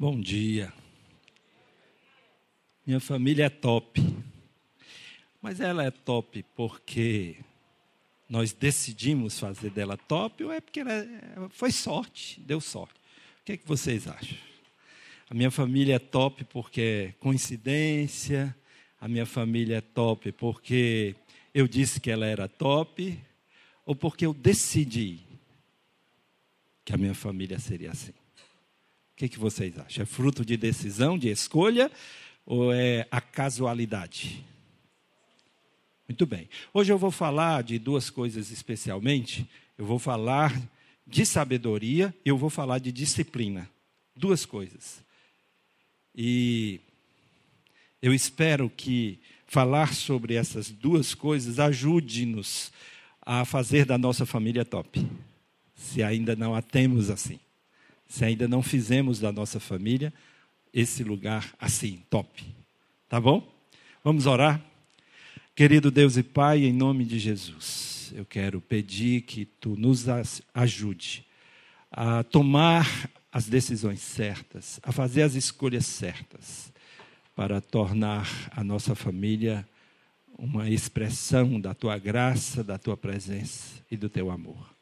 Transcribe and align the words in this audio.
Bom 0.00 0.20
dia. 0.20 0.72
Minha 2.86 3.00
família 3.00 3.46
é 3.46 3.48
top. 3.48 4.00
Mas 5.42 5.58
ela 5.58 5.82
é 5.82 5.90
top 5.90 6.44
porque 6.54 7.38
nós 8.28 8.52
decidimos 8.52 9.40
fazer 9.40 9.70
dela 9.70 9.96
top 9.96 10.44
ou 10.44 10.52
é 10.52 10.60
porque 10.60 10.78
ela 10.78 10.92
é, 10.92 11.08
foi 11.50 11.72
sorte, 11.72 12.40
deu 12.42 12.60
sorte? 12.60 12.94
O 13.40 13.44
que, 13.44 13.52
é 13.54 13.56
que 13.56 13.66
vocês 13.66 14.06
acham? 14.06 14.38
A 15.28 15.34
minha 15.34 15.50
família 15.50 15.96
é 15.96 15.98
top 15.98 16.44
porque 16.44 16.80
é 16.80 17.12
coincidência, 17.18 18.56
a 19.00 19.08
minha 19.08 19.26
família 19.26 19.78
é 19.78 19.80
top 19.80 20.30
porque 20.30 21.16
eu 21.52 21.66
disse 21.66 22.00
que 22.00 22.08
ela 22.08 22.24
era 22.24 22.46
top, 22.46 23.18
ou 23.84 23.96
porque 23.96 24.26
eu 24.26 24.32
decidi 24.32 25.18
que 26.84 26.94
a 26.94 26.96
minha 26.96 27.14
família 27.14 27.58
seria 27.58 27.90
assim? 27.90 28.12
Que, 29.18 29.28
que 29.28 29.38
vocês 29.38 29.76
acham? 29.76 30.04
É 30.04 30.06
fruto 30.06 30.44
de 30.44 30.56
decisão, 30.56 31.18
de 31.18 31.28
escolha, 31.28 31.90
ou 32.46 32.72
é 32.72 33.04
a 33.10 33.20
casualidade? 33.20 34.44
Muito 36.08 36.24
bem. 36.24 36.48
Hoje 36.72 36.92
eu 36.92 36.98
vou 36.98 37.10
falar 37.10 37.64
de 37.64 37.80
duas 37.80 38.10
coisas 38.10 38.52
especialmente. 38.52 39.44
Eu 39.76 39.84
vou 39.84 39.98
falar 39.98 40.56
de 41.04 41.26
sabedoria 41.26 42.14
e 42.24 42.28
eu 42.28 42.38
vou 42.38 42.48
falar 42.48 42.78
de 42.78 42.92
disciplina. 42.92 43.68
Duas 44.14 44.46
coisas. 44.46 45.02
E 46.14 46.78
eu 48.00 48.14
espero 48.14 48.70
que 48.70 49.18
falar 49.48 49.94
sobre 49.94 50.34
essas 50.34 50.70
duas 50.70 51.12
coisas 51.12 51.58
ajude-nos 51.58 52.70
a 53.20 53.44
fazer 53.44 53.84
da 53.84 53.98
nossa 53.98 54.24
família 54.24 54.64
top. 54.64 55.04
Se 55.74 56.04
ainda 56.04 56.36
não 56.36 56.54
a 56.54 56.62
temos 56.62 57.10
assim. 57.10 57.40
Se 58.08 58.24
ainda 58.24 58.48
não 58.48 58.62
fizemos 58.62 59.20
da 59.20 59.30
nossa 59.30 59.60
família 59.60 60.12
esse 60.72 61.04
lugar 61.04 61.54
assim, 61.60 62.02
top. 62.08 62.44
Tá 63.08 63.20
bom? 63.20 63.46
Vamos 64.02 64.26
orar? 64.26 64.60
Querido 65.54 65.90
Deus 65.90 66.16
e 66.16 66.22
Pai, 66.22 66.64
em 66.64 66.72
nome 66.72 67.04
de 67.04 67.18
Jesus, 67.18 68.12
eu 68.14 68.24
quero 68.24 68.60
pedir 68.60 69.22
que 69.22 69.44
tu 69.44 69.76
nos 69.76 70.06
ajude 70.54 71.26
a 71.90 72.22
tomar 72.22 73.10
as 73.30 73.46
decisões 73.46 74.00
certas, 74.00 74.80
a 74.82 74.92
fazer 74.92 75.22
as 75.22 75.34
escolhas 75.34 75.84
certas, 75.86 76.72
para 77.34 77.60
tornar 77.60 78.28
a 78.52 78.64
nossa 78.64 78.94
família 78.94 79.68
uma 80.38 80.70
expressão 80.70 81.60
da 81.60 81.74
tua 81.74 81.98
graça, 81.98 82.62
da 82.62 82.78
tua 82.78 82.96
presença 82.96 83.82
e 83.90 83.96
do 83.96 84.08
teu 84.08 84.30
amor. 84.30 84.77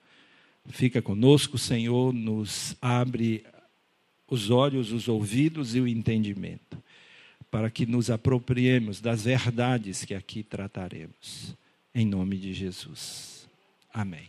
Fica 0.68 1.00
conosco, 1.00 1.56
Senhor, 1.56 2.12
nos 2.12 2.76
abre 2.80 3.44
os 4.28 4.50
olhos, 4.50 4.92
os 4.92 5.08
ouvidos 5.08 5.74
e 5.74 5.80
o 5.80 5.88
entendimento 5.88 6.82
para 7.50 7.70
que 7.70 7.86
nos 7.86 8.10
apropriemos 8.10 9.00
das 9.00 9.24
verdades 9.24 10.04
que 10.04 10.14
aqui 10.14 10.42
trataremos. 10.42 11.54
Em 11.94 12.04
nome 12.04 12.36
de 12.36 12.52
Jesus. 12.52 13.48
Amém. 13.92 14.28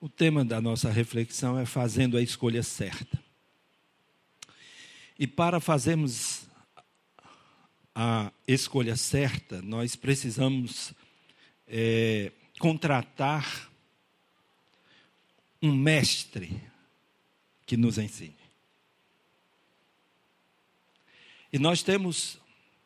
O 0.00 0.08
tema 0.08 0.44
da 0.44 0.60
nossa 0.60 0.90
reflexão 0.90 1.58
é 1.58 1.66
fazendo 1.66 2.16
a 2.16 2.22
escolha 2.22 2.62
certa. 2.62 3.22
E 5.18 5.26
para 5.26 5.60
fazermos 5.60 6.46
a 7.94 8.30
escolha 8.46 8.96
certa, 8.96 9.60
nós 9.62 9.96
precisamos 9.96 10.94
é, 11.66 12.30
contratar 12.58 13.70
um 15.62 15.74
mestre 15.74 16.60
que 17.64 17.76
nos 17.76 17.98
ensine. 17.98 18.36
E 21.52 21.58
nós 21.58 21.82
temos 21.82 22.38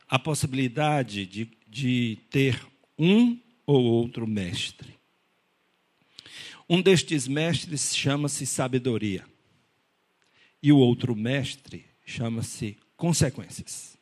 a 0.08 0.18
possibilidade 0.18 1.26
de, 1.26 1.50
de 1.68 2.18
ter 2.30 2.60
um 2.98 3.38
ou 3.66 3.84
outro 3.84 4.26
mestre. 4.26 4.98
Um 6.69 6.80
destes 6.80 7.26
mestres 7.26 7.97
chama-se 7.97 8.47
sabedoria. 8.47 9.25
E 10.62 10.72
o 10.72 10.78
outro 10.78 11.16
mestre 11.16 11.84
chama-se 12.04 12.76
consequências. 12.97 13.98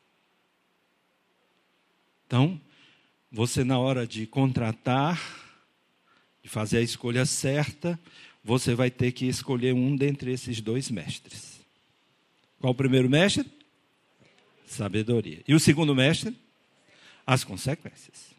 Então, 2.27 2.61
você, 3.31 3.65
na 3.65 3.79
hora 3.79 4.07
de 4.07 4.27
contratar, 4.27 5.19
de 6.43 6.49
fazer 6.49 6.79
a 6.79 6.83
escolha 6.83 7.25
certa, 7.25 7.99
você 8.49 8.75
vai 8.75 8.91
ter 8.91 9.13
que 9.13 9.27
escolher 9.27 9.75
um 9.75 9.95
dentre 9.95 10.33
esses 10.33 10.59
dois 10.63 10.91
mestres. 10.91 11.61
Qual 12.59 12.73
o 12.73 12.75
primeiro 12.75 13.07
mestre? 13.07 13.45
Sabedoria. 14.67 15.43
E 15.47 15.55
o 15.55 15.61
segundo 15.61 15.95
mestre? 15.95 16.35
As 17.27 17.45
consequências. 17.45 18.31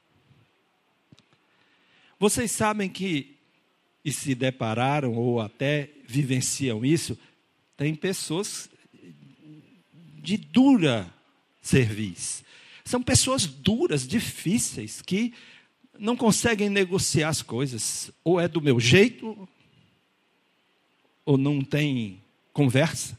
Vocês 2.19 2.49
sabem 2.49 2.89
que, 2.89 3.35
e 4.03 4.11
se 4.11 4.33
depararam 4.33 5.13
ou 5.13 5.39
até 5.39 5.91
vivenciam 6.07 6.83
isso, 6.83 7.15
tem 7.77 7.93
pessoas 7.93 8.67
de 10.23 10.37
dura 10.37 11.13
serviço. 11.61 12.43
São 12.83 13.03
pessoas 13.03 13.45
duras, 13.45 14.07
difíceis, 14.07 15.03
que 15.03 15.35
não 15.99 16.15
conseguem 16.15 16.67
negociar 16.67 17.29
as 17.29 17.43
coisas. 17.43 18.09
Ou 18.23 18.39
é 18.39 18.47
do 18.47 18.59
meu 18.59 18.79
jeito, 18.79 19.47
ou 21.29 21.37
não 21.37 21.61
tem 21.61 22.19
conversa. 22.51 23.15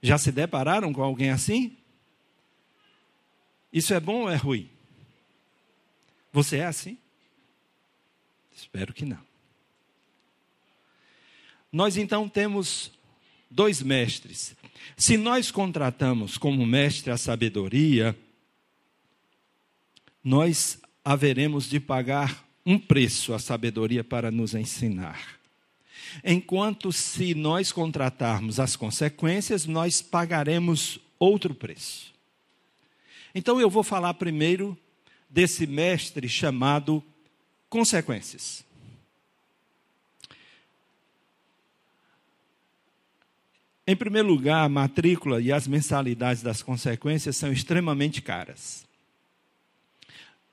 Já 0.00 0.16
se 0.16 0.30
depararam 0.30 0.92
com 0.92 1.02
alguém 1.02 1.30
assim? 1.30 1.76
Isso 3.72 3.92
é 3.92 3.98
bom 3.98 4.20
ou 4.22 4.30
é 4.30 4.36
ruim? 4.36 4.70
Você 6.32 6.58
é 6.58 6.66
assim? 6.66 6.96
Espero 8.54 8.94
que 8.94 9.04
não. 9.04 9.18
Nós 11.72 11.96
então 11.96 12.28
temos 12.28 12.92
dois 13.50 13.82
mestres. 13.82 14.54
Se 14.96 15.16
nós 15.16 15.50
contratamos 15.50 16.38
como 16.38 16.64
mestre 16.64 17.10
a 17.10 17.16
sabedoria, 17.16 18.16
nós 20.22 20.80
haveremos 21.04 21.68
de 21.68 21.80
pagar 21.80 22.48
um 22.64 22.78
preço 22.78 23.34
à 23.34 23.40
sabedoria 23.40 24.04
para 24.04 24.30
nos 24.30 24.54
ensinar. 24.54 25.39
Enquanto 26.24 26.92
se 26.92 27.34
nós 27.34 27.72
contratarmos 27.72 28.58
as 28.58 28.76
consequências, 28.76 29.66
nós 29.66 30.02
pagaremos 30.02 30.98
outro 31.18 31.54
preço. 31.54 32.12
Então 33.34 33.60
eu 33.60 33.70
vou 33.70 33.82
falar 33.82 34.14
primeiro 34.14 34.76
desse 35.28 35.66
mestre 35.66 36.28
chamado 36.28 37.02
consequências. 37.68 38.64
Em 43.86 43.96
primeiro 43.96 44.28
lugar, 44.28 44.64
a 44.64 44.68
matrícula 44.68 45.40
e 45.40 45.50
as 45.50 45.66
mensalidades 45.66 46.42
das 46.42 46.62
consequências 46.62 47.36
são 47.36 47.52
extremamente 47.52 48.22
caras. 48.22 48.86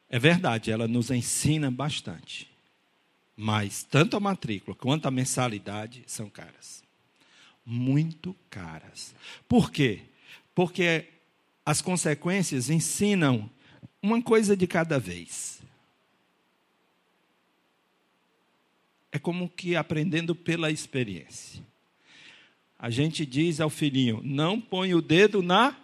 É 0.09 0.17
verdade, 0.17 0.71
ela 0.71 0.87
nos 0.87 1.11
ensina 1.11 1.69
bastante. 1.69 2.49
Mas 3.39 3.83
tanto 3.83 4.17
a 4.17 4.19
matrícula 4.19 4.75
quanto 4.75 5.07
a 5.07 5.11
mensalidade 5.11 6.03
são 6.07 6.27
caras. 6.27 6.83
Muito 7.63 8.35
caras. 8.49 9.13
Por 9.47 9.71
quê? 9.71 10.01
Porque 10.55 11.05
as 11.63 11.79
consequências 11.79 12.71
ensinam 12.71 13.47
uma 14.01 14.19
coisa 14.23 14.57
de 14.57 14.65
cada 14.65 14.99
vez. 14.99 15.61
É 19.11 19.19
como 19.19 19.47
que 19.49 19.75
aprendendo 19.75 20.33
pela 20.33 20.71
experiência. 20.71 21.63
A 22.79 22.89
gente 22.89 23.23
diz 23.23 23.59
ao 23.59 23.69
filhinho: 23.69 24.19
não 24.23 24.59
põe 24.59 24.95
o 24.95 25.01
dedo 25.01 25.43
na. 25.43 25.75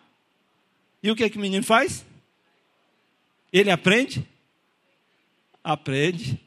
E 1.03 1.11
o 1.11 1.15
que, 1.15 1.23
é 1.23 1.29
que 1.29 1.37
o 1.37 1.41
menino 1.41 1.63
faz? 1.63 2.03
Ele 3.51 3.69
aprende? 3.69 4.27
Aprende. 5.63 6.39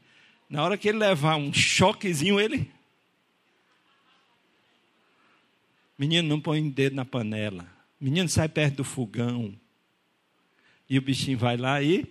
Na 0.48 0.62
hora 0.62 0.78
que 0.78 0.88
ele 0.88 0.98
levar 0.98 1.36
um 1.36 1.52
choquezinho, 1.52 2.38
ele. 2.38 2.70
Menino, 5.98 6.28
não 6.28 6.40
põe 6.40 6.66
o 6.66 6.70
dedo 6.70 6.94
na 6.94 7.04
panela. 7.04 7.66
Menino 8.00 8.28
sai 8.28 8.48
perto 8.48 8.76
do 8.76 8.84
fogão. 8.84 9.58
E 10.88 10.98
o 10.98 11.02
bichinho 11.02 11.38
vai 11.38 11.56
lá 11.56 11.82
e. 11.82 12.06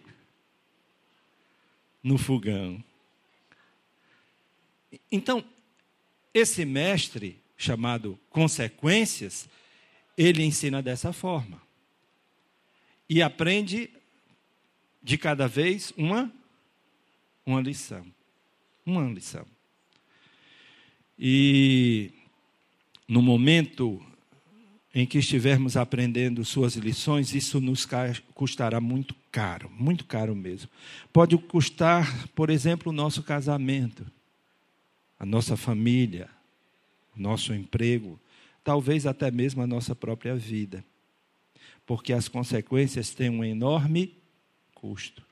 No 2.04 2.18
fogão. 2.18 2.84
Então, 5.12 5.44
esse 6.34 6.66
mestre, 6.66 7.42
chamado 7.58 8.20
Consequências, 8.30 9.48
ele 10.18 10.44
ensina 10.44 10.82
dessa 10.82 11.14
forma. 11.14 11.62
E 13.10 13.22
aprende 13.22 13.90
de 15.02 15.18
cada 15.18 15.48
vez 15.48 15.94
uma, 15.96 16.32
uma 17.46 17.62
lição. 17.62 18.15
Uma 18.86 19.10
lição. 19.10 19.46
E 21.18 22.12
no 23.08 23.22
momento 23.22 24.02
em 24.94 25.06
que 25.06 25.18
estivermos 25.18 25.76
aprendendo 25.76 26.46
suas 26.46 26.76
lições, 26.76 27.34
isso 27.34 27.60
nos 27.60 27.88
custará 28.34 28.80
muito 28.80 29.16
caro, 29.32 29.70
muito 29.72 30.06
caro 30.06 30.36
mesmo. 30.36 30.70
Pode 31.12 31.38
custar, 31.38 32.28
por 32.30 32.50
exemplo, 32.50 32.92
o 32.92 32.96
nosso 32.96 33.24
casamento, 33.24 34.06
a 35.20 35.26
nossa 35.26 35.58
família, 35.58 36.30
o 37.18 37.20
nosso 37.20 37.54
emprego, 37.54 38.20
talvez 38.64 39.06
até 39.06 39.32
mesmo 39.32 39.62
a 39.62 39.68
nossa 39.68 39.96
própria 39.96 40.36
vida. 40.36 40.86
Porque 41.86 42.14
as 42.14 42.28
consequências 42.28 43.10
têm 43.10 43.30
um 43.30 43.44
enorme 43.44 44.14
custo. 44.74 45.25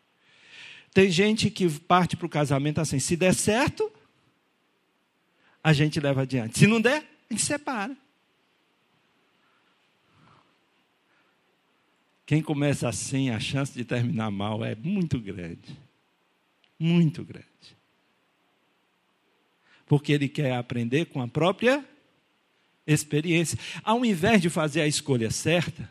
Tem 0.93 1.09
gente 1.09 1.49
que 1.49 1.67
parte 1.79 2.15
para 2.15 2.27
o 2.27 2.29
casamento 2.29 2.79
assim: 2.79 2.99
se 2.99 3.15
der 3.15 3.33
certo, 3.33 3.91
a 5.63 5.73
gente 5.73 5.99
leva 5.99 6.21
adiante. 6.21 6.59
Se 6.59 6.67
não 6.67 6.79
der, 6.79 7.03
a 7.29 7.33
gente 7.33 7.43
separa. 7.43 7.97
Quem 12.25 12.41
começa 12.41 12.87
assim, 12.87 13.29
a 13.29 13.39
chance 13.39 13.73
de 13.73 13.83
terminar 13.83 14.31
mal 14.31 14.63
é 14.63 14.75
muito 14.75 15.19
grande. 15.19 15.77
Muito 16.79 17.23
grande. 17.23 17.47
Porque 19.85 20.13
ele 20.13 20.29
quer 20.29 20.53
aprender 20.53 21.05
com 21.05 21.21
a 21.21 21.27
própria 21.27 21.83
experiência. 22.85 23.57
Ao 23.83 24.05
invés 24.05 24.41
de 24.41 24.49
fazer 24.49 24.81
a 24.81 24.87
escolha 24.87 25.29
certa, 25.31 25.89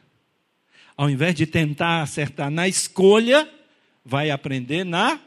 ao 0.97 1.11
invés 1.11 1.35
de 1.35 1.47
tentar 1.47 2.03
acertar 2.03 2.51
na 2.51 2.67
escolha, 2.67 3.49
vai 4.05 4.31
aprender 4.31 4.85
na 4.85 5.21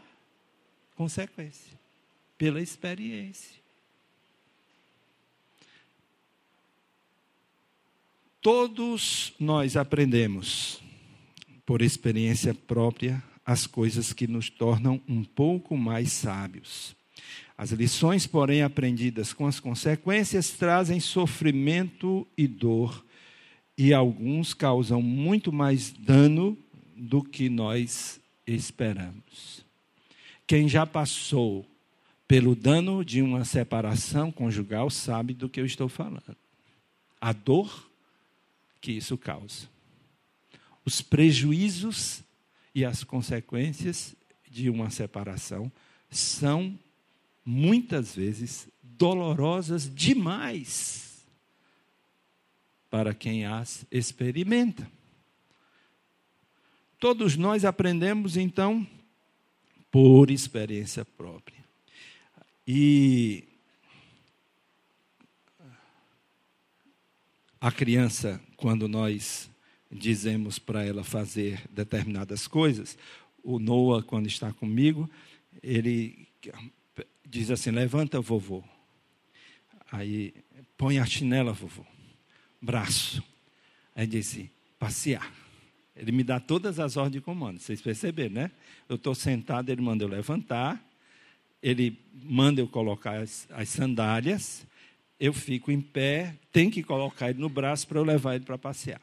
consequência, 0.95 1.77
pela 2.38 2.62
experiência. 2.62 3.63
Todos 8.42 9.33
nós 9.39 9.75
aprendemos 9.75 10.80
por 11.66 11.81
experiência 11.81 12.54
própria, 12.54 13.24
as 13.44 13.66
coisas 13.66 14.13
que 14.13 14.27
nos 14.27 14.50
tornam 14.50 15.01
um 15.07 15.24
pouco 15.24 15.75
mais 15.75 16.12
sábios. 16.12 16.95
As 17.57 17.71
lições, 17.71 18.28
porém, 18.28 18.62
aprendidas 18.62 19.33
com 19.33 19.48
as 19.48 19.60
consequências, 19.60 20.51
trazem 20.51 21.00
sofrimento 21.00 22.28
e 22.38 22.48
dor, 22.48 23.04
e 23.78 23.94
alguns 23.94 24.54
causam 24.54 25.01
muito 25.01 25.51
mais 25.51 25.92
dano 25.92 26.57
do 26.95 27.24
que 27.24 27.50
nós 27.50 28.19
esperamos. 28.45 29.65
Quem 30.47 30.68
já 30.68 30.86
passou 30.86 31.65
pelo 32.27 32.56
dano 32.56 33.03
de 33.03 33.21
uma 33.21 33.45
separação 33.45 34.31
conjugal 34.31 34.89
sabe 34.89 35.33
do 35.33 35.50
que 35.50 35.59
eu 35.59 35.65
estou 35.65 35.89
falando. 35.89 36.36
A 37.19 37.33
dor 37.33 37.89
que 38.81 38.92
isso 38.92 39.18
causa 39.18 39.75
os 40.86 41.01
prejuízos 41.01 42.24
e 42.74 42.86
as 42.86 43.03
consequências 43.03 44.15
de 44.50 44.69
uma 44.69 44.92
separação 44.92 45.71
são 46.12 46.77
muitas 47.44 48.15
vezes 48.15 48.68
dolorosas 48.83 49.94
demais 49.94 51.25
para 52.89 53.13
quem 53.13 53.45
as 53.45 53.86
experimenta. 53.92 54.89
Todos 57.00 57.36
nós 57.36 57.65
aprendemos 57.65 58.38
então 58.38 58.86
por 59.92 60.31
experiência 60.31 61.06
própria. 61.06 61.63
E 62.68 63.44
a 67.62 67.71
criança, 67.71 68.42
quando 68.57 68.88
nós 68.88 69.50
dizemos 69.92 70.59
para 70.59 70.83
ela 70.83 71.03
fazer 71.03 71.62
determinadas 71.69 72.47
coisas, 72.47 72.97
o 73.44 73.59
Noah, 73.59 74.03
quando 74.03 74.27
está 74.27 74.51
comigo, 74.51 75.09
ele 75.62 76.27
diz 77.25 77.51
assim: 77.51 77.71
Levanta, 77.71 78.19
vovô. 78.19 78.63
Aí 79.92 80.33
põe 80.77 81.00
a 81.00 81.06
chinela, 81.06 81.53
vovô. 81.53 81.86
Braço. 82.62 83.24
Aí 83.95 84.07
diz 84.07 84.27
assim: 84.27 84.50
Passear. 84.80 85.44
Ele 85.95 86.12
me 86.12 86.24
dá 86.24 86.39
todas 86.39 86.80
as 86.80 86.97
ordens 86.97 87.13
de 87.13 87.21
comando. 87.21 87.59
Vocês 87.59 87.81
perceberam, 87.81 88.36
né? 88.36 88.51
Eu 88.89 88.97
estou 88.97 89.15
sentado, 89.15 89.69
ele 89.69 89.81
manda 89.81 90.03
eu 90.03 90.07
levantar. 90.07 90.83
Ele 91.63 91.97
manda 92.13 92.59
eu 92.59 92.68
colocar 92.68 93.21
as, 93.21 93.47
as 93.51 93.69
sandálias. 93.69 94.65
Eu 95.19 95.33
fico 95.33 95.71
em 95.71 95.80
pé, 95.80 96.36
tem 96.51 96.69
que 96.69 96.83
colocar 96.83 97.30
ele 97.30 97.39
no 97.39 97.47
braço 97.47 97.88
para 97.88 98.00
eu 98.00 98.03
levar 98.03 98.36
ele 98.36 98.44
para 98.44 98.57
passear. 98.57 99.01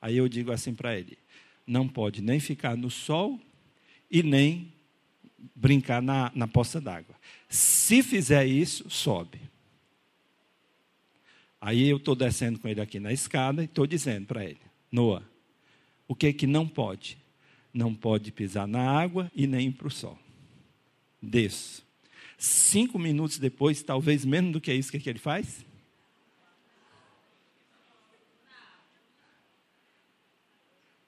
Aí 0.00 0.18
eu 0.18 0.28
digo 0.28 0.52
assim 0.52 0.74
para 0.74 0.98
ele: 0.98 1.16
não 1.66 1.88
pode 1.88 2.20
nem 2.20 2.38
ficar 2.38 2.76
no 2.76 2.90
sol 2.90 3.40
e 4.10 4.22
nem 4.22 4.72
brincar 5.54 6.02
na, 6.02 6.30
na 6.34 6.46
poça 6.46 6.80
d'água. 6.80 7.14
Se 7.48 8.02
fizer 8.02 8.46
isso, 8.46 8.88
sobe. 8.90 9.40
Aí 11.58 11.88
eu 11.88 11.96
estou 11.96 12.14
descendo 12.14 12.58
com 12.58 12.68
ele 12.68 12.82
aqui 12.82 13.00
na 13.00 13.12
escada 13.12 13.62
e 13.62 13.64
estou 13.64 13.86
dizendo 13.86 14.26
para 14.26 14.44
ele: 14.44 14.60
Noah, 14.92 15.24
o 16.06 16.14
que 16.14 16.26
é 16.26 16.32
que 16.32 16.46
não 16.46 16.68
pode? 16.68 17.18
Não 17.72 17.94
pode 17.94 18.30
pisar 18.30 18.66
na 18.66 18.90
água 18.90 19.30
e 19.34 19.46
nem 19.46 19.72
para 19.72 19.88
o 19.88 19.90
sol. 19.90 20.18
Desço. 21.20 21.84
Cinco 22.36 22.98
minutos 22.98 23.38
depois, 23.38 23.82
talvez 23.82 24.24
menos 24.24 24.52
do 24.52 24.60
que 24.60 24.72
isso, 24.72 24.88
o 24.88 24.92
que, 24.92 24.96
é 24.98 25.00
que 25.00 25.10
ele 25.10 25.18
faz? 25.18 25.64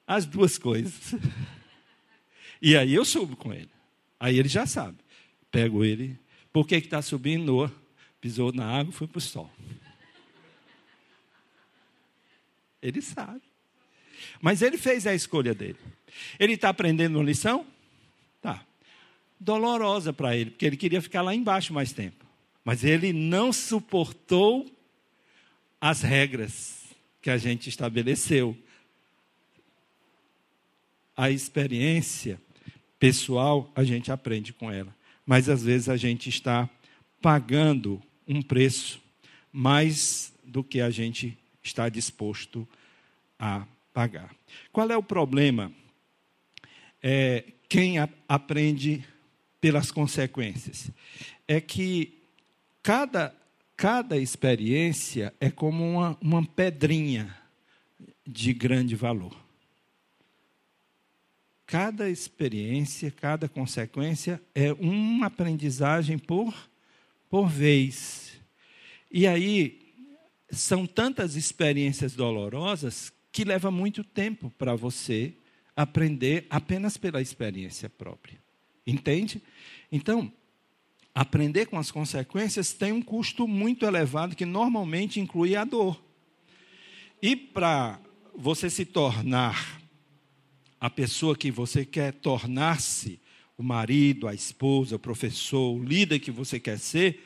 As 0.06 0.24
duas 0.24 0.56
coisas. 0.56 1.14
E 2.60 2.76
aí 2.76 2.94
eu 2.94 3.04
subo 3.04 3.36
com 3.36 3.52
ele. 3.52 3.70
Aí 4.18 4.38
ele 4.38 4.48
já 4.48 4.66
sabe. 4.66 4.98
Pego 5.50 5.84
ele. 5.84 6.18
Por 6.52 6.66
que 6.66 6.76
está 6.76 7.02
subindo? 7.02 7.70
Pisou 8.20 8.52
na 8.52 8.66
água, 8.66 8.92
foi 8.92 9.06
para 9.06 9.18
o 9.18 9.20
sol. 9.20 9.50
Ele 12.80 13.02
sabe. 13.02 13.45
Mas 14.40 14.62
ele 14.62 14.76
fez 14.78 15.06
a 15.06 15.14
escolha 15.14 15.54
dele. 15.54 15.78
Ele 16.38 16.54
está 16.54 16.68
aprendendo 16.68 17.16
uma 17.16 17.24
lição? 17.24 17.66
Tá. 18.40 18.64
Dolorosa 19.38 20.12
para 20.12 20.36
ele, 20.36 20.50
porque 20.50 20.66
ele 20.66 20.76
queria 20.76 21.02
ficar 21.02 21.22
lá 21.22 21.34
embaixo 21.34 21.72
mais 21.72 21.92
tempo. 21.92 22.24
Mas 22.64 22.84
ele 22.84 23.12
não 23.12 23.52
suportou 23.52 24.66
as 25.80 26.02
regras 26.02 26.84
que 27.20 27.30
a 27.30 27.36
gente 27.36 27.68
estabeleceu 27.68 28.56
a 31.16 31.30
experiência 31.30 32.38
pessoal, 32.98 33.70
a 33.74 33.82
gente 33.82 34.12
aprende 34.12 34.52
com 34.52 34.70
ela. 34.70 34.94
Mas 35.24 35.48
às 35.48 35.62
vezes 35.62 35.88
a 35.88 35.96
gente 35.96 36.28
está 36.28 36.68
pagando 37.22 38.02
um 38.28 38.42
preço 38.42 39.00
mais 39.52 40.32
do 40.44 40.62
que 40.62 40.80
a 40.80 40.90
gente 40.90 41.36
está 41.62 41.88
disposto 41.88 42.68
a 43.38 43.66
pagar. 43.96 44.36
Qual 44.70 44.90
é 44.90 44.96
o 44.96 45.02
problema? 45.02 45.72
É, 47.02 47.44
quem 47.66 47.98
a, 47.98 48.06
aprende 48.28 49.02
pelas 49.58 49.90
consequências 49.90 50.90
é 51.48 51.62
que 51.62 52.22
cada, 52.82 53.34
cada 53.74 54.18
experiência 54.18 55.32
é 55.40 55.50
como 55.50 55.82
uma, 55.82 56.18
uma 56.20 56.44
pedrinha 56.44 57.34
de 58.26 58.52
grande 58.52 58.94
valor 58.94 59.34
cada 61.66 62.08
experiência, 62.08 63.10
cada 63.10 63.48
consequência 63.48 64.40
é 64.54 64.72
uma 64.74 65.26
aprendizagem 65.26 66.16
por, 66.16 66.54
por 67.28 67.48
vez. 67.48 68.40
E 69.10 69.26
aí, 69.26 69.92
são 70.48 70.86
tantas 70.86 71.34
experiências 71.34 72.14
dolorosas 72.14 73.12
que 73.36 73.44
leva 73.44 73.70
muito 73.70 74.02
tempo 74.02 74.50
para 74.56 74.74
você 74.74 75.34
aprender 75.76 76.46
apenas 76.48 76.96
pela 76.96 77.20
experiência 77.20 77.86
própria. 77.86 78.42
Entende? 78.86 79.42
Então, 79.92 80.32
aprender 81.14 81.66
com 81.66 81.78
as 81.78 81.90
consequências 81.90 82.72
tem 82.72 82.92
um 82.92 83.02
custo 83.02 83.46
muito 83.46 83.84
elevado 83.84 84.34
que 84.34 84.46
normalmente 84.46 85.20
inclui 85.20 85.54
a 85.54 85.64
dor. 85.64 86.02
E 87.20 87.36
para 87.36 88.00
você 88.34 88.70
se 88.70 88.86
tornar 88.86 89.82
a 90.80 90.88
pessoa 90.88 91.36
que 91.36 91.50
você 91.50 91.84
quer 91.84 92.14
tornar-se, 92.14 93.20
o 93.58 93.62
marido, 93.62 94.26
a 94.26 94.32
esposa, 94.32 94.96
o 94.96 94.98
professor, 94.98 95.76
o 95.76 95.84
líder 95.84 96.20
que 96.20 96.30
você 96.30 96.58
quer 96.58 96.78
ser, 96.78 97.25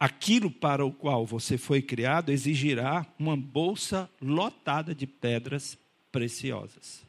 aquilo 0.00 0.50
para 0.50 0.82
o 0.84 0.90
qual 0.90 1.26
você 1.26 1.58
foi 1.58 1.82
criado 1.82 2.30
exigirá 2.30 3.06
uma 3.18 3.36
bolsa 3.36 4.08
lotada 4.18 4.94
de 4.94 5.06
pedras 5.06 5.76
preciosas. 6.10 7.04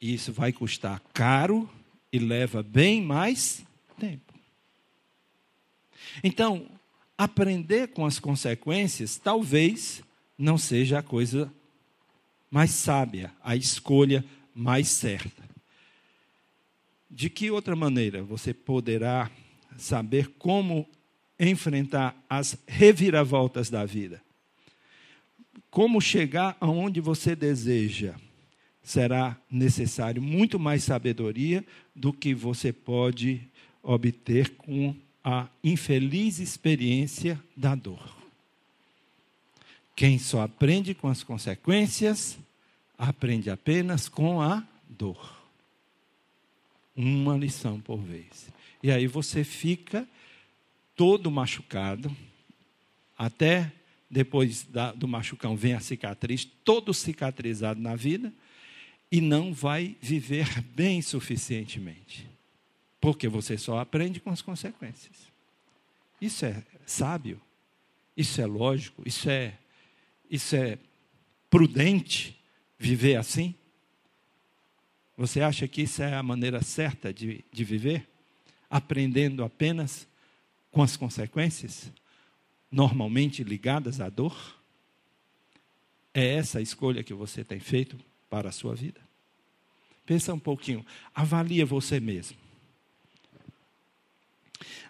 E 0.00 0.14
isso 0.14 0.32
vai 0.32 0.52
custar 0.52 1.02
caro 1.12 1.68
e 2.12 2.20
leva 2.20 2.62
bem 2.62 3.02
mais 3.02 3.66
tempo. 3.98 4.32
Então, 6.22 6.70
aprender 7.18 7.88
com 7.88 8.06
as 8.06 8.20
consequências 8.20 9.16
talvez 9.16 10.00
não 10.38 10.56
seja 10.56 11.00
a 11.00 11.02
coisa 11.02 11.52
mais 12.48 12.70
sábia, 12.70 13.32
a 13.42 13.56
escolha 13.56 14.24
mais 14.54 14.86
certa. 14.88 15.42
De 17.10 17.28
que 17.28 17.50
outra 17.50 17.74
maneira 17.74 18.22
você 18.22 18.54
poderá 18.54 19.28
saber 19.76 20.28
como 20.38 20.88
enfrentar 21.38 22.16
as 22.28 22.56
reviravoltas 22.66 23.70
da 23.70 23.84
vida? 23.84 24.20
Como 25.70 26.00
chegar 26.00 26.56
aonde 26.60 27.00
você 27.00 27.36
deseja? 27.36 28.14
Será 28.82 29.36
necessário 29.50 30.22
muito 30.22 30.58
mais 30.58 30.84
sabedoria 30.84 31.64
do 31.94 32.12
que 32.12 32.34
você 32.34 32.72
pode 32.72 33.42
obter 33.82 34.50
com 34.50 34.94
a 35.22 35.46
infeliz 35.62 36.38
experiência 36.38 37.38
da 37.56 37.74
dor. 37.74 38.16
Quem 39.94 40.18
só 40.18 40.42
aprende 40.42 40.94
com 40.94 41.08
as 41.08 41.22
consequências, 41.22 42.38
aprende 42.96 43.50
apenas 43.50 44.08
com 44.08 44.40
a 44.40 44.62
dor. 44.88 45.36
Uma 46.96 47.36
lição 47.36 47.80
por 47.80 47.98
vez. 47.98 48.48
E 48.82 48.90
aí 48.90 49.06
você 49.06 49.44
fica 49.44 50.06
todo 50.98 51.30
machucado, 51.30 52.14
até 53.16 53.72
depois 54.10 54.64
da, 54.64 54.90
do 54.90 55.06
machucão 55.06 55.56
vem 55.56 55.72
a 55.72 55.80
cicatriz, 55.80 56.44
todo 56.44 56.92
cicatrizado 56.92 57.80
na 57.80 57.94
vida, 57.94 58.34
e 59.10 59.20
não 59.20 59.54
vai 59.54 59.96
viver 60.00 60.60
bem 60.74 61.00
suficientemente. 61.00 62.28
Porque 63.00 63.28
você 63.28 63.56
só 63.56 63.78
aprende 63.78 64.18
com 64.18 64.30
as 64.30 64.42
consequências. 64.42 65.28
Isso 66.20 66.44
é 66.44 66.64
sábio, 66.84 67.40
isso 68.16 68.40
é 68.40 68.46
lógico, 68.46 69.04
isso 69.06 69.30
é, 69.30 69.56
isso 70.28 70.56
é 70.56 70.78
prudente 71.48 72.36
viver 72.76 73.14
assim? 73.14 73.54
Você 75.16 75.42
acha 75.42 75.68
que 75.68 75.82
isso 75.82 76.02
é 76.02 76.12
a 76.12 76.24
maneira 76.24 76.60
certa 76.60 77.14
de, 77.14 77.44
de 77.52 77.62
viver? 77.62 78.08
Aprendendo 78.68 79.44
apenas 79.44 80.08
com 80.70 80.82
as 80.82 80.96
consequências, 80.96 81.92
normalmente 82.70 83.42
ligadas 83.42 84.00
à 84.00 84.08
dor? 84.08 84.56
É 86.12 86.34
essa 86.34 86.58
a 86.58 86.62
escolha 86.62 87.02
que 87.02 87.14
você 87.14 87.44
tem 87.44 87.60
feito 87.60 87.98
para 88.28 88.48
a 88.48 88.52
sua 88.52 88.74
vida? 88.74 89.00
Pensa 90.04 90.32
um 90.32 90.38
pouquinho, 90.38 90.84
avalia 91.14 91.66
você 91.66 92.00
mesmo. 92.00 92.36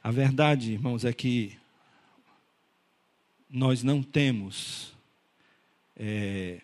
A 0.02 0.10
verdade, 0.10 0.72
irmãos, 0.72 1.04
é 1.04 1.12
que 1.12 1.58
nós 3.50 3.82
não 3.82 4.02
temos 4.02 4.94
é, 5.96 6.60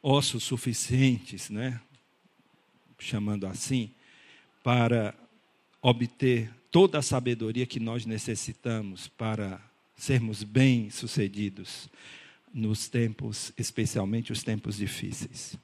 ossos 0.00 0.44
suficientes, 0.44 1.50
né? 1.50 1.80
chamando 2.98 3.46
assim, 3.46 3.92
para 4.62 5.14
obter 5.82 6.50
toda 6.74 6.98
a 6.98 7.02
sabedoria 7.02 7.66
que 7.66 7.78
nós 7.78 8.04
necessitamos 8.04 9.06
para 9.06 9.60
sermos 9.96 10.42
bem-sucedidos 10.42 11.88
nos 12.52 12.88
tempos, 12.88 13.52
especialmente 13.56 14.32
os 14.32 14.42
tempos 14.42 14.78
difíceis. 14.78 15.56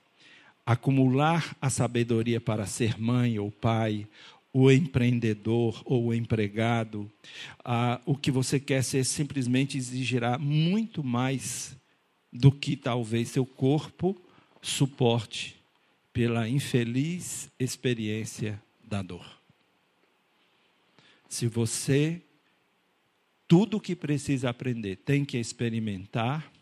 Acumular 0.65 1.57
a 1.61 1.69
sabedoria 1.69 2.41
para 2.41 2.65
ser 2.65 2.97
mãe 2.97 3.41
ou 3.41 3.51
pai, 3.51 4.07
o 4.53 4.71
empreendedor 4.71 5.83
ou 5.85 6.07
o 6.07 6.15
empregado, 6.15 7.11
ah, 7.65 8.01
o 8.07 8.17
que 8.17 8.31
você 8.31 8.61
quer 8.61 8.85
ser 8.85 9.03
simplesmente 9.03 9.77
exigirá 9.77 10.39
muito 10.39 11.03
mais 11.03 11.77
do 12.33 12.53
que 12.53 12.77
talvez 12.77 13.31
seu 13.31 13.45
corpo 13.45 14.17
suporte 14.63 15.57
pela 16.13 16.49
infeliz 16.49 17.51
experiência 17.59 18.63
da 18.89 19.03
dor. 19.03 19.40
Se 21.31 21.47
você 21.47 22.21
tudo 23.49 23.79
o 23.79 23.81
que 23.81 23.97
precisa 23.97 24.51
aprender 24.51 24.97
tem 24.97 25.25
que 25.25 25.39
experimentar, 25.39 26.53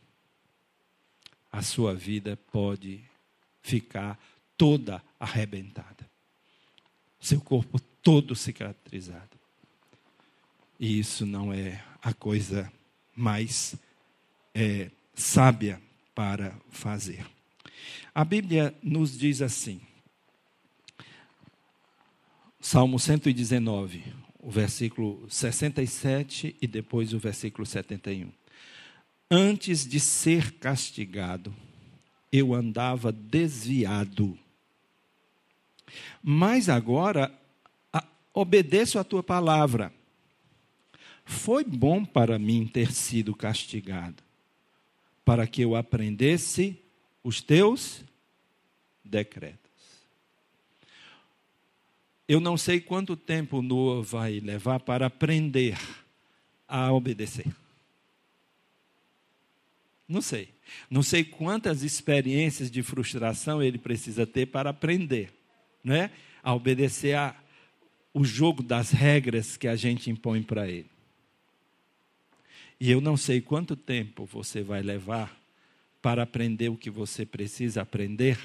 a 1.50 1.60
sua 1.60 1.92
vida 1.92 2.36
pode 2.52 3.02
ficar 3.60 4.16
toda 4.56 5.02
arrebentada 5.18 6.08
seu 7.20 7.40
corpo 7.40 7.80
todo 8.02 8.34
cicatrizado. 8.34 9.38
E 10.78 10.98
isso 10.98 11.26
não 11.26 11.52
é 11.52 11.84
a 12.00 12.14
coisa 12.14 12.72
mais 13.14 13.74
é, 14.54 14.90
sábia 15.14 15.80
para 16.14 16.54
fazer. 16.70 17.26
A 18.14 18.24
Bíblia 18.24 18.74
nos 18.82 19.18
diz 19.18 19.42
assim, 19.42 19.80
Salmo 22.60 22.98
119, 22.98 24.04
o 24.38 24.50
versículo 24.50 25.26
67 25.28 26.56
e 26.60 26.66
depois 26.66 27.12
o 27.12 27.18
versículo 27.18 27.66
71. 27.66 28.30
Antes 29.30 29.86
de 29.86 30.00
ser 30.00 30.52
castigado, 30.52 31.54
eu 32.32 32.54
andava 32.54 33.12
desviado 33.12 34.38
mas 36.22 36.68
agora 36.68 37.32
a, 37.92 38.04
obedeço 38.34 38.98
a 38.98 39.04
tua 39.04 39.22
palavra. 39.22 39.92
Foi 41.24 41.64
bom 41.64 42.04
para 42.04 42.38
mim 42.38 42.66
ter 42.66 42.92
sido 42.92 43.34
castigado, 43.34 44.22
para 45.24 45.46
que 45.46 45.62
eu 45.62 45.76
aprendesse 45.76 46.78
os 47.22 47.42
teus 47.42 48.02
decretos. 49.04 49.67
Eu 52.28 52.40
não 52.40 52.58
sei 52.58 52.78
quanto 52.78 53.16
tempo 53.16 53.62
Noah 53.62 54.02
vai 54.02 54.38
levar 54.38 54.80
para 54.80 55.06
aprender 55.06 55.78
a 56.68 56.92
obedecer. 56.92 57.46
Não 60.06 60.20
sei. 60.20 60.50
Não 60.90 61.02
sei 61.02 61.24
quantas 61.24 61.82
experiências 61.82 62.70
de 62.70 62.82
frustração 62.82 63.62
ele 63.62 63.78
precisa 63.78 64.26
ter 64.26 64.44
para 64.44 64.68
aprender 64.68 65.32
né, 65.82 66.10
a 66.42 66.54
obedecer 66.54 67.14
a, 67.16 67.34
o 68.12 68.22
jogo 68.24 68.62
das 68.62 68.90
regras 68.90 69.56
que 69.56 69.66
a 69.66 69.74
gente 69.74 70.10
impõe 70.10 70.42
para 70.42 70.68
ele. 70.68 70.90
E 72.78 72.90
eu 72.90 73.00
não 73.00 73.16
sei 73.16 73.40
quanto 73.40 73.74
tempo 73.74 74.26
você 74.26 74.62
vai 74.62 74.82
levar 74.82 75.34
para 76.02 76.22
aprender 76.22 76.68
o 76.68 76.76
que 76.76 76.90
você 76.90 77.24
precisa 77.24 77.82
aprender 77.82 78.38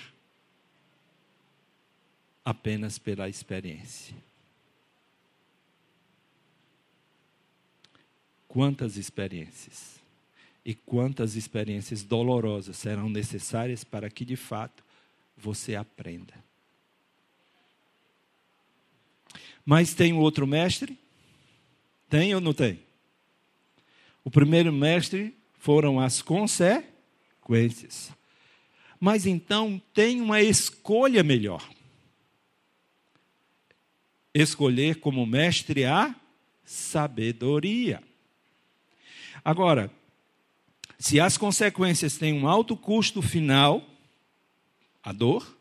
apenas 2.43 2.97
pela 2.97 3.29
experiência. 3.29 4.15
Quantas 8.47 8.97
experiências 8.97 9.99
e 10.65 10.73
quantas 10.73 11.35
experiências 11.35 12.03
dolorosas 12.03 12.77
serão 12.77 13.09
necessárias 13.09 13.83
para 13.83 14.09
que 14.09 14.23
de 14.23 14.35
fato 14.35 14.83
você 15.37 15.75
aprenda. 15.75 16.33
Mas 19.65 19.93
tem 19.93 20.13
outro 20.13 20.45
mestre? 20.45 20.97
Tem 22.09 22.33
ou 22.35 22.41
não 22.41 22.53
tem? 22.53 22.79
O 24.23 24.31
primeiro 24.31 24.71
mestre 24.71 25.35
foram 25.57 25.99
as 25.99 26.21
consequências. 26.21 28.11
Mas 28.99 29.25
então 29.25 29.81
tem 29.93 30.21
uma 30.21 30.41
escolha 30.41 31.23
melhor. 31.23 31.67
Escolher 34.33 34.99
como 34.99 35.25
mestre 35.25 35.85
a 35.85 36.15
sabedoria. 36.65 38.01
Agora, 39.43 39.91
se 40.97 41.19
as 41.19 41.37
consequências 41.37 42.17
têm 42.17 42.33
um 42.33 42.47
alto 42.47 42.77
custo 42.77 43.21
final, 43.21 43.85
a 45.03 45.11
dor, 45.11 45.57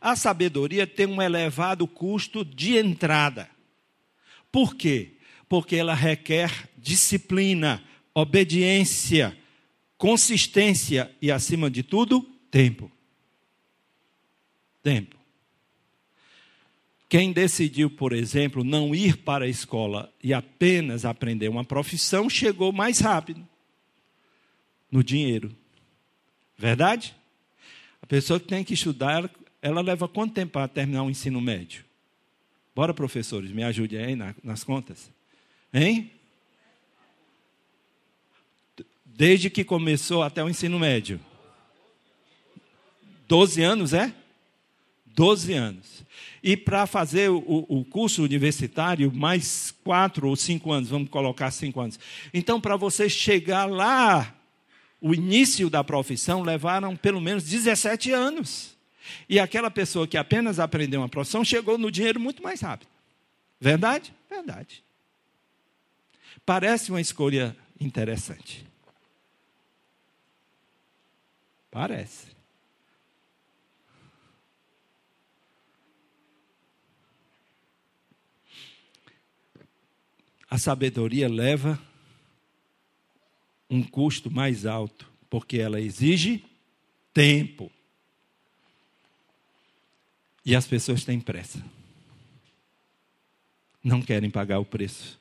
a 0.00 0.14
sabedoria 0.14 0.86
tem 0.86 1.06
um 1.06 1.20
elevado 1.20 1.86
custo 1.86 2.44
de 2.44 2.76
entrada. 2.76 3.50
Por 4.52 4.76
quê? 4.76 5.16
Porque 5.48 5.76
ela 5.76 5.94
requer 5.94 6.68
disciplina, 6.78 7.82
obediência, 8.14 9.36
consistência 9.96 11.14
e, 11.20 11.30
acima 11.30 11.68
de 11.68 11.82
tudo, 11.82 12.22
tempo. 12.50 12.90
Tempo. 14.82 15.17
Quem 17.08 17.32
decidiu, 17.32 17.88
por 17.88 18.12
exemplo, 18.12 18.62
não 18.62 18.94
ir 18.94 19.16
para 19.16 19.46
a 19.46 19.48
escola 19.48 20.12
e 20.22 20.34
apenas 20.34 21.06
aprender 21.06 21.48
uma 21.48 21.64
profissão, 21.64 22.28
chegou 22.28 22.70
mais 22.70 22.98
rápido 22.98 23.46
no 24.90 25.02
dinheiro. 25.02 25.56
Verdade? 26.56 27.16
A 28.02 28.06
pessoa 28.06 28.38
que 28.38 28.46
tem 28.46 28.62
que 28.62 28.74
estudar, 28.74 29.30
ela 29.62 29.80
leva 29.80 30.06
quanto 30.06 30.34
tempo 30.34 30.52
para 30.52 30.68
terminar 30.68 31.02
o 31.02 31.10
ensino 31.10 31.40
médio? 31.40 31.82
Bora, 32.74 32.92
professores, 32.92 33.50
me 33.50 33.64
ajudem 33.64 33.98
aí 33.98 34.16
nas 34.44 34.62
contas. 34.62 35.10
Hein? 35.72 36.10
Desde 39.04 39.48
que 39.48 39.64
começou 39.64 40.22
até 40.22 40.44
o 40.44 40.48
ensino 40.48 40.78
médio. 40.78 41.18
12 43.26 43.62
anos, 43.62 43.92
é? 43.94 44.14
12 45.18 45.52
anos. 45.52 46.06
E 46.40 46.56
para 46.56 46.86
fazer 46.86 47.28
o, 47.28 47.66
o, 47.68 47.84
curso 47.84 48.22
universitário, 48.22 49.12
mais 49.12 49.74
quatro 49.82 50.28
ou 50.28 50.36
cinco 50.36 50.70
anos, 50.70 50.90
vamos 50.90 51.08
colocar 51.08 51.50
cinco 51.50 51.80
anos. 51.80 51.98
Então, 52.32 52.60
para 52.60 52.76
você 52.76 53.08
chegar 53.08 53.68
lá, 53.68 54.32
o 55.00 55.12
início 55.12 55.68
da 55.68 55.82
profissão 55.82 56.42
levaram 56.42 56.94
pelo 56.94 57.20
menos 57.20 57.42
17 57.42 58.12
anos. 58.12 58.76
E 59.28 59.40
aquela 59.40 59.72
pessoa 59.72 60.06
que 60.06 60.16
apenas 60.16 60.60
aprendeu 60.60 61.00
uma 61.00 61.08
profissão 61.08 61.44
chegou 61.44 61.76
no 61.76 61.90
dinheiro 61.90 62.20
muito 62.20 62.40
mais 62.40 62.60
rápido. 62.60 62.88
Verdade? 63.60 64.14
Verdade. 64.30 64.84
Parece 66.46 66.92
uma 66.92 67.00
escolha 67.00 67.56
interessante. 67.80 68.64
Parece. 71.72 72.37
A 80.50 80.56
sabedoria 80.56 81.28
leva 81.28 81.78
um 83.68 83.82
custo 83.82 84.30
mais 84.30 84.64
alto, 84.64 85.10
porque 85.28 85.58
ela 85.58 85.80
exige 85.80 86.44
tempo. 87.12 87.70
E 90.44 90.56
as 90.56 90.66
pessoas 90.66 91.04
têm 91.04 91.20
pressa. 91.20 91.62
Não 93.84 94.00
querem 94.00 94.30
pagar 94.30 94.58
o 94.58 94.64
preço 94.64 95.20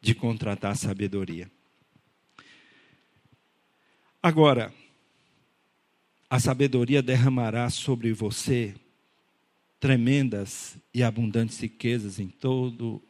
de 0.00 0.14
contratar 0.14 0.76
sabedoria. 0.76 1.50
Agora, 4.22 4.72
a 6.30 6.40
sabedoria 6.40 7.02
derramará 7.02 7.68
sobre 7.68 8.12
você 8.12 8.74
tremendas 9.78 10.76
e 10.94 11.02
abundantes 11.02 11.58
riquezas 11.58 12.18
em 12.18 12.28
todo 12.28 13.02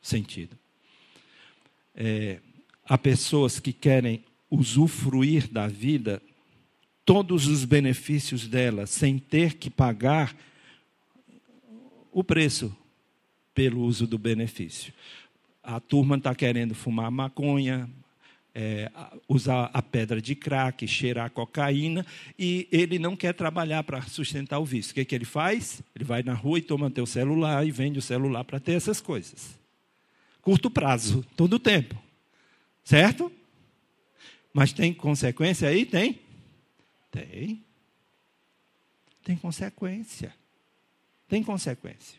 sentido. 0.00 0.56
É, 2.00 2.38
há 2.84 2.96
pessoas 2.96 3.58
que 3.58 3.72
querem 3.72 4.22
usufruir 4.48 5.48
da 5.50 5.66
vida, 5.66 6.22
todos 7.04 7.48
os 7.48 7.64
benefícios 7.64 8.46
dela, 8.46 8.86
sem 8.86 9.18
ter 9.18 9.54
que 9.54 9.68
pagar 9.68 10.32
o 12.12 12.22
preço 12.22 12.74
pelo 13.52 13.80
uso 13.80 14.06
do 14.06 14.16
benefício. 14.16 14.92
A 15.60 15.80
turma 15.80 16.16
está 16.16 16.32
querendo 16.36 16.72
fumar 16.72 17.10
maconha, 17.10 17.90
é, 18.54 18.92
usar 19.28 19.68
a 19.74 19.82
pedra 19.82 20.22
de 20.22 20.36
crack, 20.36 20.86
cheirar 20.86 21.32
cocaína, 21.32 22.06
e 22.38 22.68
ele 22.70 23.00
não 23.00 23.16
quer 23.16 23.34
trabalhar 23.34 23.82
para 23.82 24.02
sustentar 24.02 24.60
o 24.60 24.64
vício. 24.64 24.92
O 24.92 24.94
que, 24.94 25.04
que 25.04 25.16
ele 25.16 25.24
faz? 25.24 25.82
Ele 25.96 26.04
vai 26.04 26.22
na 26.22 26.32
rua 26.32 26.58
e 26.58 26.62
toma 26.62 26.88
teu 26.90 27.06
celular 27.06 27.66
e 27.66 27.72
vende 27.72 27.98
o 27.98 28.02
celular 28.02 28.44
para 28.44 28.60
ter 28.60 28.74
essas 28.74 29.00
coisas 29.00 29.57
curto 30.48 30.70
prazo, 30.70 31.22
todo 31.36 31.56
o 31.56 31.58
tempo. 31.58 31.94
Certo? 32.82 33.30
Mas 34.50 34.72
tem 34.72 34.94
consequência 34.94 35.68
aí? 35.68 35.84
Tem? 35.84 36.18
Tem. 37.10 37.62
Tem 39.22 39.36
consequência. 39.36 40.34
Tem 41.28 41.42
consequência. 41.42 42.18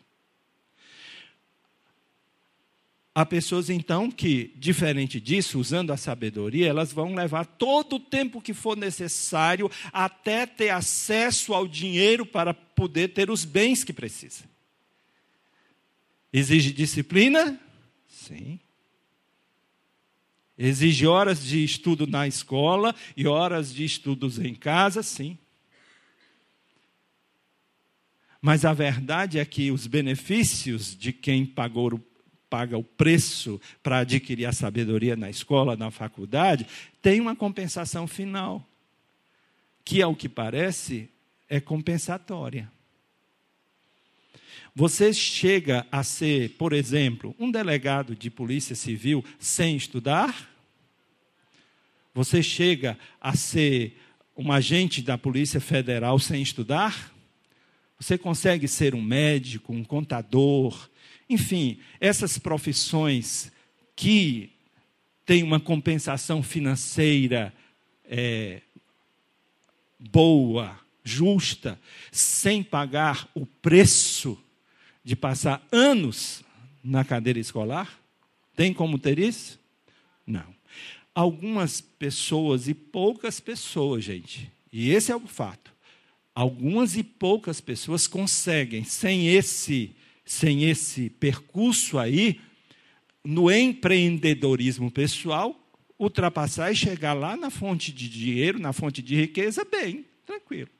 Há 3.12 3.26
pessoas 3.26 3.68
então 3.68 4.08
que, 4.12 4.54
diferente 4.54 5.20
disso, 5.20 5.58
usando 5.58 5.90
a 5.90 5.96
sabedoria, 5.96 6.68
elas 6.68 6.92
vão 6.92 7.16
levar 7.16 7.44
todo 7.44 7.96
o 7.96 8.00
tempo 8.00 8.40
que 8.40 8.54
for 8.54 8.76
necessário 8.76 9.68
até 9.92 10.46
ter 10.46 10.70
acesso 10.70 11.52
ao 11.52 11.66
dinheiro 11.66 12.24
para 12.24 12.54
poder 12.54 13.08
ter 13.08 13.28
os 13.28 13.44
bens 13.44 13.82
que 13.82 13.92
precisa. 13.92 14.44
Exige 16.32 16.72
disciplina? 16.72 17.60
Sim. 18.10 18.58
Exige 20.58 21.06
horas 21.06 21.42
de 21.42 21.64
estudo 21.64 22.06
na 22.06 22.26
escola 22.26 22.94
e 23.16 23.26
horas 23.26 23.72
de 23.72 23.84
estudos 23.84 24.38
em 24.38 24.54
casa, 24.54 25.02
sim. 25.02 25.38
Mas 28.42 28.64
a 28.64 28.74
verdade 28.74 29.38
é 29.38 29.44
que 29.44 29.70
os 29.70 29.86
benefícios 29.86 30.94
de 30.94 31.12
quem 31.12 31.46
pagou, 31.46 31.98
paga 32.50 32.76
o 32.76 32.84
preço 32.84 33.60
para 33.82 34.00
adquirir 34.00 34.44
a 34.46 34.52
sabedoria 34.52 35.16
na 35.16 35.30
escola, 35.30 35.76
na 35.76 35.90
faculdade, 35.90 36.66
tem 37.00 37.20
uma 37.20 37.36
compensação 37.36 38.06
final, 38.06 38.66
que, 39.84 40.02
ao 40.02 40.14
que 40.14 40.28
parece, 40.28 41.08
é 41.48 41.60
compensatória. 41.60 42.70
Você 44.74 45.12
chega 45.12 45.86
a 45.90 46.02
ser, 46.02 46.50
por 46.50 46.72
exemplo, 46.72 47.34
um 47.38 47.50
delegado 47.50 48.14
de 48.14 48.30
polícia 48.30 48.76
civil 48.76 49.24
sem 49.38 49.76
estudar? 49.76 50.48
Você 52.14 52.42
chega 52.42 52.98
a 53.20 53.36
ser 53.36 53.96
um 54.36 54.52
agente 54.52 55.02
da 55.02 55.18
Polícia 55.18 55.60
Federal 55.60 56.18
sem 56.18 56.40
estudar? 56.40 57.12
Você 57.98 58.16
consegue 58.16 58.66
ser 58.66 58.94
um 58.94 59.02
médico, 59.02 59.72
um 59.72 59.84
contador, 59.84 60.88
enfim, 61.28 61.78
essas 62.00 62.38
profissões 62.38 63.52
que 63.94 64.50
têm 65.26 65.42
uma 65.42 65.60
compensação 65.60 66.42
financeira 66.42 67.52
é, 68.04 68.62
boa, 69.98 70.78
justa, 71.04 71.78
sem 72.10 72.62
pagar 72.62 73.28
o 73.34 73.44
preço 73.44 74.38
de 75.10 75.16
passar 75.16 75.66
anos 75.72 76.44
na 76.84 77.04
cadeira 77.04 77.40
escolar? 77.40 78.00
Tem 78.54 78.72
como 78.72 78.96
ter 78.96 79.18
isso? 79.18 79.58
Não. 80.24 80.54
Algumas 81.12 81.80
pessoas 81.80 82.68
e 82.68 82.74
poucas 82.74 83.40
pessoas, 83.40 84.04
gente, 84.04 84.48
e 84.72 84.92
esse 84.92 85.10
é 85.10 85.16
o 85.16 85.26
fato. 85.26 85.72
Algumas 86.32 86.96
e 86.96 87.02
poucas 87.02 87.60
pessoas 87.60 88.06
conseguem, 88.06 88.84
sem 88.84 89.26
esse, 89.26 89.96
sem 90.24 90.70
esse 90.70 91.10
percurso 91.10 91.98
aí, 91.98 92.40
no 93.24 93.50
empreendedorismo 93.50 94.92
pessoal, 94.92 95.60
ultrapassar 95.98 96.70
e 96.70 96.76
chegar 96.76 97.14
lá 97.14 97.36
na 97.36 97.50
fonte 97.50 97.90
de 97.90 98.08
dinheiro, 98.08 98.60
na 98.60 98.72
fonte 98.72 99.02
de 99.02 99.16
riqueza, 99.16 99.64
bem, 99.64 100.04
tranquilo. 100.24 100.70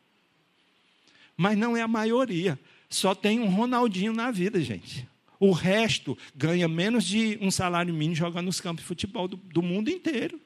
Mas 1.37 1.59
não 1.59 1.77
é 1.77 1.83
a 1.83 1.89
maioria. 1.89 2.57
Só 2.91 3.15
tem 3.15 3.39
um 3.39 3.49
Ronaldinho 3.49 4.13
na 4.13 4.33
vida, 4.33 4.61
gente. 4.61 5.09
O 5.39 5.53
resto 5.53 6.19
ganha 6.35 6.69
menos 6.69 7.05
de 7.05 7.39
um 7.41 7.51
salário 7.51 7.95
mínimo 7.95 8.17
jogando 8.17 8.47
nos 8.47 8.61
campos 8.61 8.83
de 8.83 8.89
futebol 8.89 9.29
do, 9.29 9.37
do 9.37 9.63
mundo 9.63 9.89
inteiro. 9.89 10.39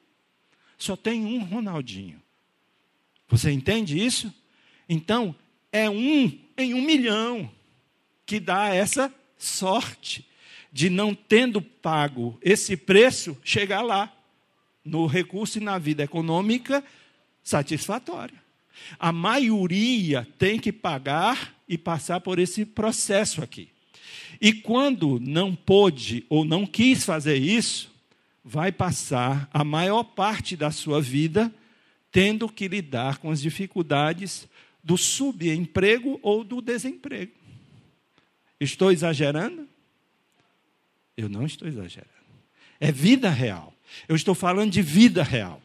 Só 0.77 0.95
tem 0.95 1.25
um 1.25 1.43
Ronaldinho. 1.43 2.21
Você 3.27 3.51
entende 3.51 3.99
isso? 3.99 4.31
Então, 4.87 5.35
é 5.71 5.89
um 5.89 6.31
em 6.57 6.73
um 6.73 6.81
milhão 6.81 7.51
que 8.25 8.39
dá 8.39 8.69
essa 8.69 9.13
sorte 9.37 10.25
de 10.71 10.89
não 10.89 11.15
tendo 11.15 11.61
pago 11.61 12.37
esse 12.41 12.77
preço, 12.77 13.37
chegar 13.43 13.81
lá 13.81 14.13
no 14.83 15.07
recurso 15.07 15.57
e 15.57 15.61
na 15.61 15.77
vida 15.77 16.03
econômica 16.03 16.83
satisfatória. 17.43 18.44
A 18.99 19.11
maioria 19.11 20.27
tem 20.37 20.59
que 20.59 20.71
pagar 20.71 21.55
e 21.67 21.77
passar 21.77 22.19
por 22.19 22.39
esse 22.39 22.65
processo 22.65 23.41
aqui. 23.41 23.69
E 24.39 24.53
quando 24.53 25.19
não 25.19 25.55
pôde 25.55 26.25
ou 26.29 26.43
não 26.43 26.65
quis 26.65 27.03
fazer 27.03 27.37
isso, 27.37 27.91
vai 28.43 28.71
passar 28.71 29.49
a 29.53 29.63
maior 29.63 30.03
parte 30.03 30.55
da 30.55 30.71
sua 30.71 31.01
vida 31.01 31.53
tendo 32.11 32.47
que 32.47 32.67
lidar 32.67 33.17
com 33.17 33.31
as 33.31 33.41
dificuldades 33.41 34.47
do 34.83 34.97
subemprego 34.97 36.19
ou 36.21 36.43
do 36.43 36.61
desemprego. 36.61 37.33
Estou 38.59 38.91
exagerando? 38.91 39.67
Eu 41.17 41.27
não 41.27 41.45
estou 41.45 41.67
exagerando. 41.67 42.09
É 42.79 42.91
vida 42.91 43.29
real. 43.29 43.73
Eu 44.07 44.15
estou 44.15 44.35
falando 44.35 44.71
de 44.71 44.81
vida 44.81 45.23
real. 45.23 45.61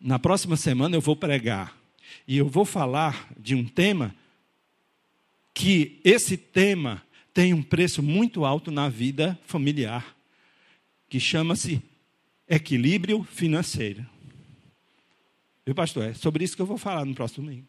Na 0.00 0.18
próxima 0.18 0.56
semana 0.56 0.96
eu 0.96 1.00
vou 1.00 1.16
pregar 1.16 1.76
e 2.26 2.38
eu 2.38 2.48
vou 2.48 2.64
falar 2.64 3.28
de 3.36 3.54
um 3.54 3.64
tema 3.64 4.14
que 5.52 6.00
esse 6.04 6.36
tema 6.36 7.02
tem 7.34 7.52
um 7.52 7.62
preço 7.62 8.00
muito 8.02 8.44
alto 8.44 8.70
na 8.70 8.88
vida 8.88 9.38
familiar, 9.44 10.16
que 11.08 11.18
chama-se 11.18 11.82
equilíbrio 12.48 13.24
financeiro. 13.24 14.06
Viu, 15.66 15.74
pastor? 15.74 16.04
É 16.04 16.14
sobre 16.14 16.44
isso 16.44 16.54
que 16.54 16.62
eu 16.62 16.66
vou 16.66 16.78
falar 16.78 17.04
no 17.04 17.14
próximo 17.14 17.46
domingo. 17.46 17.66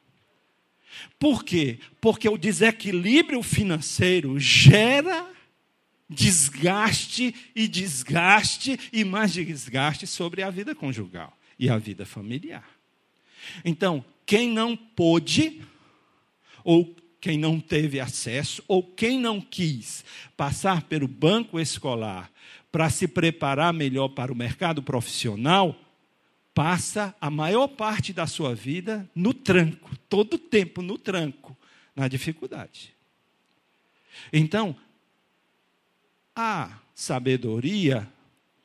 Por 1.18 1.44
quê? 1.44 1.80
Porque 2.00 2.30
o 2.30 2.38
desequilíbrio 2.38 3.42
financeiro 3.42 4.40
gera 4.40 5.28
desgaste 6.08 7.34
e 7.56 7.68
desgaste 7.68 8.80
e 8.94 9.04
mais 9.04 9.34
desgaste 9.34 10.06
sobre 10.06 10.44
a 10.44 10.50
vida 10.50 10.76
conjugal 10.76 11.39
e 11.60 11.70
a 11.70 11.78
vida 11.78 12.06
familiar. 12.06 12.68
Então, 13.66 14.04
quem 14.26 14.50
não 14.50 14.76
pôde, 14.76 15.62
ou 16.64 16.96
quem 17.20 17.38
não 17.38 17.60
teve 17.60 18.00
acesso, 18.00 18.64
ou 18.68 18.82
quem 18.82 19.20
não 19.20 19.42
quis 19.42 20.06
passar 20.38 20.84
pelo 20.84 21.08
banco 21.08 21.60
escolar 21.60 22.32
para 22.72 22.90
se 22.90 23.08
preparar 23.08 23.74
melhor 23.74 24.10
para 24.10 24.32
o 24.32 24.36
mercado 24.36 24.82
profissional, 24.82 25.76
passa 26.54 27.16
a 27.20 27.30
maior 27.30 27.68
parte 27.68 28.14
da 28.14 28.28
sua 28.28 28.54
vida 28.54 29.10
no 29.16 29.34
tranco, 29.34 29.98
todo 30.08 30.36
o 30.36 30.40
tempo 30.40 30.82
no 30.82 30.98
tranco, 30.98 31.58
na 31.96 32.08
dificuldade. 32.08 32.94
Então, 34.32 34.76
a 36.36 36.80
sabedoria 36.94 38.08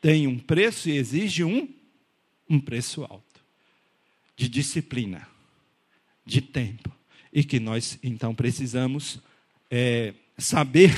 tem 0.01 0.27
um 0.27 0.39
preço 0.39 0.89
e 0.89 0.97
exige 0.97 1.45
um, 1.45 1.69
um 2.49 2.61
preço 2.61 3.03
alto 3.05 3.35
de 4.37 4.49
disciplina, 4.49 5.27
de 6.25 6.41
tempo. 6.41 6.91
E 7.33 7.43
que 7.43 7.59
nós, 7.59 7.99
então, 8.03 8.35
precisamos 8.35 9.19
é, 9.71 10.15
saber 10.39 10.95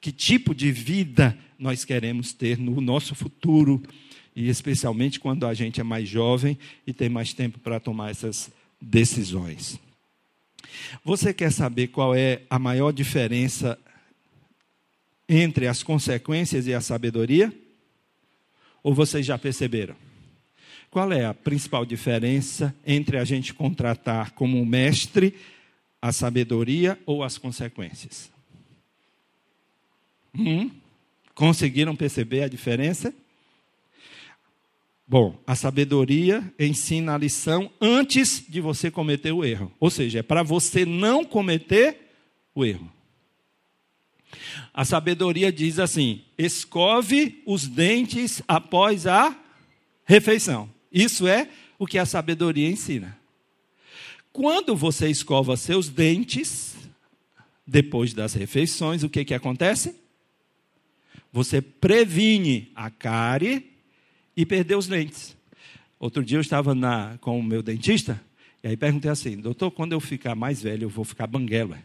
que 0.00 0.12
tipo 0.12 0.54
de 0.54 0.70
vida 0.72 1.36
nós 1.58 1.84
queremos 1.84 2.32
ter 2.32 2.58
no 2.58 2.80
nosso 2.80 3.14
futuro, 3.14 3.82
e 4.34 4.48
especialmente 4.48 5.20
quando 5.20 5.46
a 5.46 5.54
gente 5.54 5.80
é 5.80 5.84
mais 5.84 6.08
jovem 6.08 6.58
e 6.86 6.92
tem 6.92 7.08
mais 7.08 7.32
tempo 7.32 7.58
para 7.58 7.78
tomar 7.78 8.10
essas 8.10 8.50
decisões. 8.80 9.78
Você 11.04 11.32
quer 11.32 11.52
saber 11.52 11.88
qual 11.88 12.14
é 12.14 12.42
a 12.50 12.58
maior 12.58 12.92
diferença 12.92 13.78
entre 15.28 15.66
as 15.66 15.82
consequências 15.82 16.66
e 16.66 16.74
a 16.74 16.80
sabedoria? 16.80 17.52
Ou 18.82 18.92
vocês 18.92 19.24
já 19.24 19.38
perceberam? 19.38 19.94
Qual 20.94 21.12
é 21.12 21.24
a 21.24 21.34
principal 21.34 21.84
diferença 21.84 22.72
entre 22.86 23.18
a 23.18 23.24
gente 23.24 23.52
contratar 23.52 24.30
como 24.30 24.64
mestre 24.64 25.34
a 26.00 26.12
sabedoria 26.12 26.96
ou 27.04 27.24
as 27.24 27.36
consequências? 27.36 28.30
Hum? 30.32 30.70
Conseguiram 31.34 31.96
perceber 31.96 32.44
a 32.44 32.48
diferença? 32.48 33.12
Bom, 35.04 35.36
a 35.44 35.56
sabedoria 35.56 36.54
ensina 36.56 37.16
a 37.16 37.18
lição 37.18 37.72
antes 37.80 38.44
de 38.48 38.60
você 38.60 38.88
cometer 38.88 39.32
o 39.32 39.44
erro. 39.44 39.72
Ou 39.80 39.90
seja, 39.90 40.20
é 40.20 40.22
para 40.22 40.44
você 40.44 40.86
não 40.86 41.24
cometer 41.24 42.14
o 42.54 42.64
erro. 42.64 42.88
A 44.72 44.84
sabedoria 44.84 45.50
diz 45.50 45.80
assim: 45.80 46.22
escove 46.38 47.42
os 47.44 47.66
dentes 47.66 48.40
após 48.46 49.08
a 49.08 49.36
refeição. 50.04 50.72
Isso 50.94 51.26
é 51.26 51.48
o 51.76 51.88
que 51.88 51.98
a 51.98 52.06
sabedoria 52.06 52.70
ensina. 52.70 53.18
Quando 54.32 54.76
você 54.76 55.08
escova 55.08 55.56
seus 55.56 55.88
dentes, 55.88 56.76
depois 57.66 58.14
das 58.14 58.34
refeições, 58.34 59.02
o 59.02 59.08
que, 59.08 59.24
que 59.24 59.34
acontece? 59.34 59.96
Você 61.32 61.60
previne 61.60 62.70
a 62.76 62.90
cárie 62.90 63.72
e 64.36 64.46
perder 64.46 64.76
os 64.76 64.86
dentes. 64.86 65.36
Outro 65.98 66.24
dia 66.24 66.36
eu 66.36 66.42
estava 66.42 66.76
na, 66.76 67.18
com 67.18 67.40
o 67.40 67.42
meu 67.42 67.60
dentista, 67.60 68.20
e 68.62 68.68
aí 68.68 68.76
perguntei 68.76 69.10
assim, 69.10 69.36
doutor, 69.36 69.72
quando 69.72 69.92
eu 69.92 70.00
ficar 70.00 70.36
mais 70.36 70.62
velho, 70.62 70.84
eu 70.84 70.88
vou 70.88 71.04
ficar 71.04 71.26
banguela? 71.26 71.76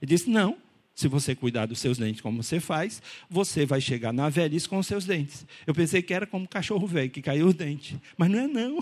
Ele 0.00 0.08
disse, 0.08 0.30
não, 0.30 0.56
se 0.94 1.08
você 1.08 1.34
cuidar 1.34 1.66
dos 1.66 1.80
seus 1.80 1.98
dentes 1.98 2.20
como 2.20 2.42
você 2.42 2.60
faz, 2.60 3.02
você 3.28 3.66
vai 3.66 3.80
chegar 3.80 4.12
na 4.12 4.28
velhice 4.28 4.68
com 4.68 4.78
os 4.78 4.86
seus 4.86 5.04
dentes. 5.04 5.44
Eu 5.66 5.74
pensei 5.74 6.00
que 6.00 6.14
era 6.14 6.26
como 6.26 6.44
um 6.44 6.46
cachorro 6.48 6.86
velho, 6.86 7.10
que 7.10 7.20
caiu 7.20 7.48
os 7.48 7.54
dentes. 7.54 7.98
Mas 8.16 8.30
não 8.30 8.38
é 8.38 8.46
não. 8.46 8.80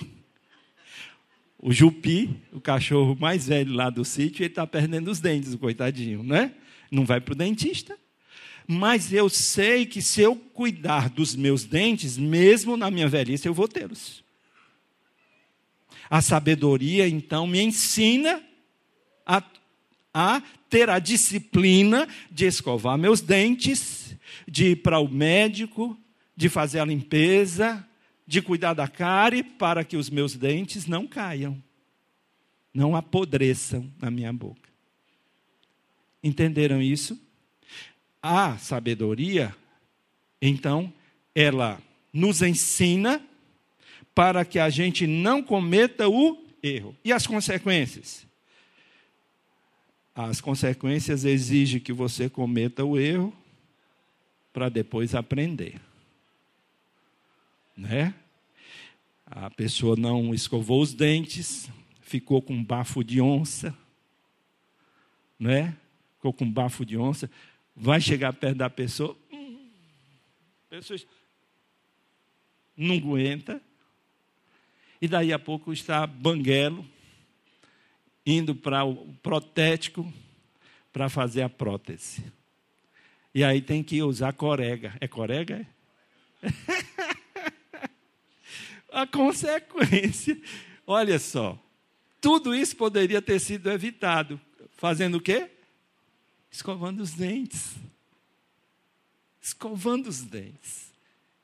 O 1.58 1.72
Jupi, 1.72 2.28
o 2.52 2.60
cachorro 2.60 3.16
mais 3.18 3.46
velho 3.46 3.72
lá 3.72 3.88
do 3.88 4.04
sítio, 4.04 4.42
ele 4.42 4.50
está 4.50 4.66
perdendo 4.66 5.10
os 5.10 5.20
dentes, 5.20 5.54
o 5.54 5.58
coitadinho, 5.58 6.22
né? 6.22 6.52
Não 6.90 7.06
vai 7.06 7.20
para 7.20 7.32
o 7.32 7.36
dentista. 7.36 7.96
Mas 8.66 9.12
eu 9.12 9.30
sei 9.30 9.86
que 9.86 10.02
se 10.02 10.20
eu 10.20 10.36
cuidar 10.36 11.08
dos 11.08 11.34
meus 11.34 11.64
dentes, 11.64 12.18
mesmo 12.18 12.76
na 12.76 12.90
minha 12.90 13.08
velhice, 13.08 13.48
eu 13.48 13.54
vou 13.54 13.66
tê-los. 13.66 14.22
A 16.10 16.20
sabedoria, 16.20 17.08
então, 17.08 17.46
me 17.46 17.62
ensina 17.62 18.42
a 20.12 20.42
ter 20.68 20.90
a 20.90 20.98
disciplina 20.98 22.08
de 22.30 22.46
escovar 22.46 22.98
meus 22.98 23.20
dentes, 23.20 24.16
de 24.46 24.72
ir 24.72 24.76
para 24.76 24.98
o 24.98 25.08
médico, 25.08 25.98
de 26.36 26.48
fazer 26.48 26.80
a 26.80 26.84
limpeza, 26.84 27.86
de 28.26 28.40
cuidar 28.40 28.74
da 28.74 28.88
cárie 28.88 29.42
para 29.42 29.84
que 29.84 29.96
os 29.96 30.08
meus 30.10 30.34
dentes 30.34 30.86
não 30.86 31.06
caiam, 31.06 31.62
não 32.72 32.96
apodreçam 32.96 33.90
na 34.00 34.10
minha 34.10 34.32
boca. 34.32 34.70
Entenderam 36.22 36.80
isso? 36.80 37.20
A 38.22 38.56
sabedoria, 38.58 39.54
então, 40.40 40.92
ela 41.34 41.80
nos 42.12 42.42
ensina 42.42 43.20
para 44.14 44.44
que 44.44 44.58
a 44.58 44.68
gente 44.68 45.06
não 45.06 45.42
cometa 45.42 46.08
o 46.08 46.44
erro. 46.62 46.96
E 47.04 47.12
as 47.12 47.26
consequências? 47.26 48.26
As 50.14 50.40
consequências 50.40 51.24
exigem 51.24 51.80
que 51.80 51.92
você 51.92 52.28
cometa 52.28 52.84
o 52.84 52.98
erro 52.98 53.34
para 54.52 54.68
depois 54.68 55.14
aprender. 55.14 55.80
Né? 57.76 58.14
A 59.24 59.48
pessoa 59.50 59.96
não 59.96 60.34
escovou 60.34 60.82
os 60.82 60.92
dentes, 60.92 61.70
ficou 62.02 62.42
com 62.42 62.62
bafo 62.62 63.02
de 63.02 63.20
onça, 63.20 63.74
né? 65.38 65.74
Ficou 66.16 66.32
com 66.32 66.48
bafo 66.48 66.84
de 66.84 66.98
onça, 66.98 67.30
vai 67.74 68.00
chegar 68.00 68.34
perto 68.34 68.58
da 68.58 68.68
pessoa, 68.68 69.16
hum, 69.32 69.70
pessoa 70.68 71.00
não 72.76 72.96
aguenta, 72.96 73.60
e 75.00 75.08
daí 75.08 75.32
a 75.32 75.38
pouco 75.38 75.72
está 75.72 76.06
banguelo, 76.06 76.86
indo 78.24 78.54
para 78.54 78.84
o 78.84 79.12
protético 79.22 80.10
para 80.92 81.08
fazer 81.08 81.42
a 81.42 81.48
prótese. 81.48 82.22
E 83.34 83.42
aí 83.42 83.62
tem 83.62 83.82
que 83.82 84.02
usar 84.02 84.34
corega. 84.34 84.94
É 85.00 85.08
corega? 85.08 85.66
a 88.92 89.06
consequência. 89.06 90.38
Olha 90.86 91.18
só. 91.18 91.58
Tudo 92.20 92.54
isso 92.54 92.76
poderia 92.76 93.22
ter 93.22 93.40
sido 93.40 93.70
evitado. 93.70 94.40
Fazendo 94.76 95.16
o 95.16 95.20
quê? 95.20 95.50
Escovando 96.50 97.00
os 97.00 97.12
dentes. 97.12 97.74
Escovando 99.40 100.08
os 100.08 100.22
dentes. 100.22 100.92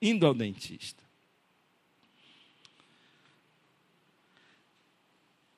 Indo 0.01 0.27
ao 0.27 0.35
dentista. 0.35 1.03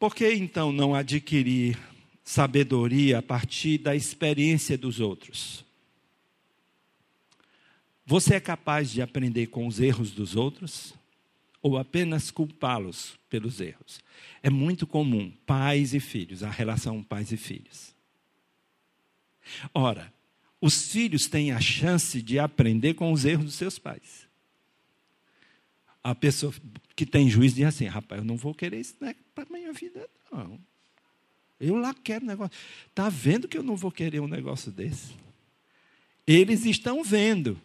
Por 0.00 0.14
que 0.14 0.32
então 0.32 0.72
não 0.72 0.94
adquirir 0.94 1.78
sabedoria 2.24 3.18
a 3.18 3.22
partir 3.22 3.76
da 3.76 3.94
experiência 3.94 4.78
dos 4.78 4.98
outros? 4.98 5.62
Você 8.06 8.36
é 8.36 8.40
capaz 8.40 8.90
de 8.90 9.02
aprender 9.02 9.48
com 9.48 9.66
os 9.66 9.78
erros 9.78 10.10
dos 10.10 10.36
outros 10.36 10.94
ou 11.60 11.76
apenas 11.76 12.30
culpá-los 12.30 13.18
pelos 13.28 13.60
erros? 13.60 14.00
É 14.42 14.48
muito 14.48 14.86
comum 14.86 15.30
pais 15.44 15.92
e 15.92 16.00
filhos, 16.00 16.42
a 16.42 16.48
relação 16.48 17.02
pais 17.02 17.30
e 17.30 17.36
filhos. 17.36 17.94
Ora, 19.74 20.10
os 20.62 20.90
filhos 20.90 21.26
têm 21.26 21.52
a 21.52 21.60
chance 21.60 22.22
de 22.22 22.38
aprender 22.38 22.94
com 22.94 23.12
os 23.12 23.26
erros 23.26 23.44
dos 23.44 23.54
seus 23.54 23.78
pais 23.78 24.30
a 26.02 26.14
pessoa 26.14 26.52
que 27.00 27.06
tem 27.06 27.30
juízo 27.30 27.54
diz 27.56 27.64
assim: 27.64 27.86
rapaz, 27.86 28.20
eu 28.20 28.24
não 28.26 28.36
vou 28.36 28.54
querer 28.54 28.78
isso 28.78 28.94
né, 29.00 29.16
para 29.34 29.44
a 29.44 29.50
minha 29.50 29.72
vida, 29.72 30.06
não. 30.30 30.60
Eu 31.58 31.76
lá 31.76 31.94
quero 31.94 32.26
negócio. 32.26 32.54
Está 32.88 33.08
vendo 33.08 33.48
que 33.48 33.56
eu 33.56 33.62
não 33.62 33.74
vou 33.74 33.90
querer 33.90 34.20
um 34.20 34.28
negócio 34.28 34.70
desse? 34.70 35.14
Eles 36.26 36.66
estão 36.66 37.02
vendo 37.02 37.58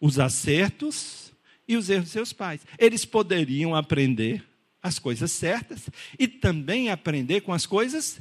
os 0.00 0.18
acertos 0.18 1.30
e 1.66 1.76
os 1.76 1.90
erros 1.90 2.04
dos 2.04 2.12
seus 2.12 2.32
pais. 2.32 2.62
Eles 2.78 3.04
poderiam 3.04 3.74
aprender 3.74 4.42
as 4.82 4.98
coisas 4.98 5.30
certas 5.30 5.90
e 6.18 6.26
também 6.26 6.88
aprender 6.88 7.42
com 7.42 7.52
as 7.52 7.66
coisas 7.66 8.18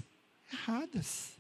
erradas. 0.52 1.38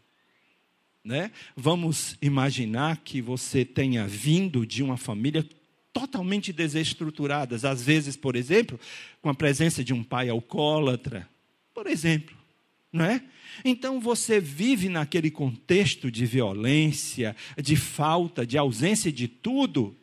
Né? 1.04 1.32
Vamos 1.58 2.18
imaginar 2.22 2.98
que 2.98 3.22
você 3.22 3.66
tenha 3.66 4.08
vindo 4.08 4.66
de 4.66 4.82
uma 4.82 4.96
família 4.96 5.46
totalmente 5.98 6.54
desestruturadas. 6.54 7.66
Às 7.66 7.82
vezes, 7.82 8.16
por 8.16 8.36
exemplo, 8.36 8.80
com 9.22 9.30
a 9.30 9.34
presença 9.34 9.84
de 9.84 9.94
um 9.94 10.04
pai 10.04 10.30
alcoólatra, 10.30 11.28
por 11.74 11.88
exemplo. 11.88 12.36
não 12.94 13.06
é? 13.06 13.22
Então 13.66 14.00
você 14.00 14.40
vive 14.40 14.90
naquele 14.90 15.32
contexto 15.32 16.12
de 16.12 16.26
violência, 16.26 17.36
de 17.62 17.76
falta, 17.76 18.46
de 18.46 18.58
ausência 18.58 19.12
de 19.12 19.28
tudo. 19.28 19.96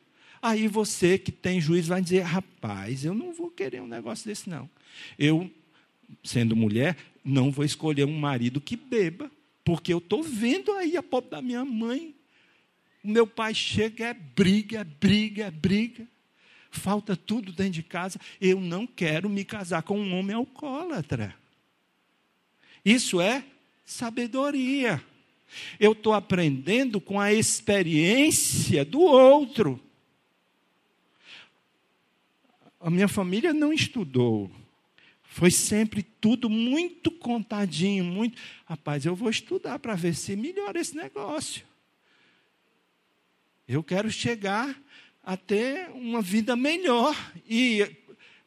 Aí 0.43 0.67
você 0.67 1.17
que 1.17 1.31
tem 1.31 1.61
juízo 1.61 1.89
vai 1.89 2.03
dizer: 2.03 2.23
rapaz, 2.23 3.05
eu 3.05 3.15
não 3.15 3.33
vou 3.33 3.51
querer 3.51 3.81
um 3.81 3.87
negócio 3.87 4.27
desse, 4.27 4.51
não. 4.51 4.69
Eu, 5.19 5.51
sendo 6.23 6.57
mulher, 6.57 6.97
não 7.25 7.51
vou 7.51 7.65
escolher 7.65 8.05
um 8.05 8.19
marido 8.19 8.61
que 8.61 8.77
beba, 8.77 9.31
porque 9.65 9.93
eu 9.93 9.99
estou 9.99 10.23
vendo 10.23 10.73
aí 10.73 10.97
a 10.97 11.03
pobre 11.03 11.31
da 11.31 11.41
minha 11.41 11.65
mãe. 11.65 12.14
Meu 13.05 13.27
pai 13.27 13.53
chega, 13.53 14.07
é 14.07 14.15
briga, 14.15 14.81
é 14.81 14.85
briga, 14.85 15.45
é 15.45 15.51
briga. 15.51 16.09
Falta 16.71 17.15
tudo 17.15 17.53
dentro 17.53 17.75
de 17.75 17.83
casa. 17.83 18.19
Eu 18.41 18.59
não 18.59 18.87
quero 18.87 19.29
me 19.29 19.45
casar 19.45 19.83
com 19.83 20.01
um 20.01 20.19
homem 20.19 20.35
alcoólatra. 20.35 21.37
Isso 22.83 23.21
é 23.21 23.45
sabedoria. 23.85 25.05
Eu 25.79 25.93
estou 25.93 26.15
aprendendo 26.15 26.99
com 26.99 27.21
a 27.21 27.31
experiência 27.31 28.87
do 28.87 29.01
outro. 29.01 29.79
A 32.81 32.89
minha 32.89 33.07
família 33.07 33.53
não 33.53 33.71
estudou. 33.71 34.51
Foi 35.25 35.51
sempre 35.51 36.03
tudo 36.03 36.49
muito 36.49 37.11
contadinho, 37.11 38.05
muito. 38.05 38.41
Rapaz, 38.65 39.05
eu 39.05 39.15
vou 39.15 39.29
estudar 39.29 39.79
para 39.79 39.95
ver 39.95 40.15
se 40.15 40.35
melhora 40.35 40.81
esse 40.81 40.97
negócio. 40.97 41.74
Eu 43.67 43.83
quero 43.83 44.11
chegar 44.11 44.77
a 45.23 45.37
ter 45.37 45.91
uma 45.91 46.21
vida 46.21 46.55
melhor. 46.55 47.17
E 47.49 47.91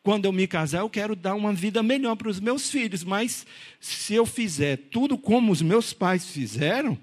quando 0.03 0.25
eu 0.25 0.31
me 0.31 0.47
casar, 0.47 0.79
eu 0.79 0.89
quero 0.89 1.15
dar 1.15 1.35
uma 1.35 1.51
vida 1.53 1.81
melhor 1.81 2.15
para 2.15 2.29
os 2.29 2.39
meus 2.39 2.69
filhos. 2.69 3.03
Mas 3.03 3.45
se 3.79 4.13
eu 4.13 4.25
fizer 4.25 4.77
tudo 4.91 5.17
como 5.17 5.51
os 5.51 5.61
meus 5.61 5.91
pais 5.91 6.27
fizeram, 6.27 6.97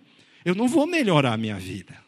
eu 0.45 0.55
não 0.55 0.69
vou 0.69 0.87
melhorar 0.87 1.33
a 1.33 1.37
minha 1.37 1.59
vida. 1.59 2.03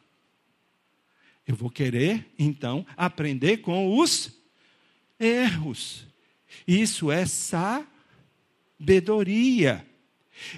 Eu 1.47 1.55
vou 1.55 1.71
querer, 1.71 2.27
então, 2.39 2.87
aprender 2.97 3.59
com 3.59 3.99
os 3.99 4.33
erros. 5.19 6.07
Isso 6.67 7.11
é 7.11 7.27
sabedoria. 8.79 9.87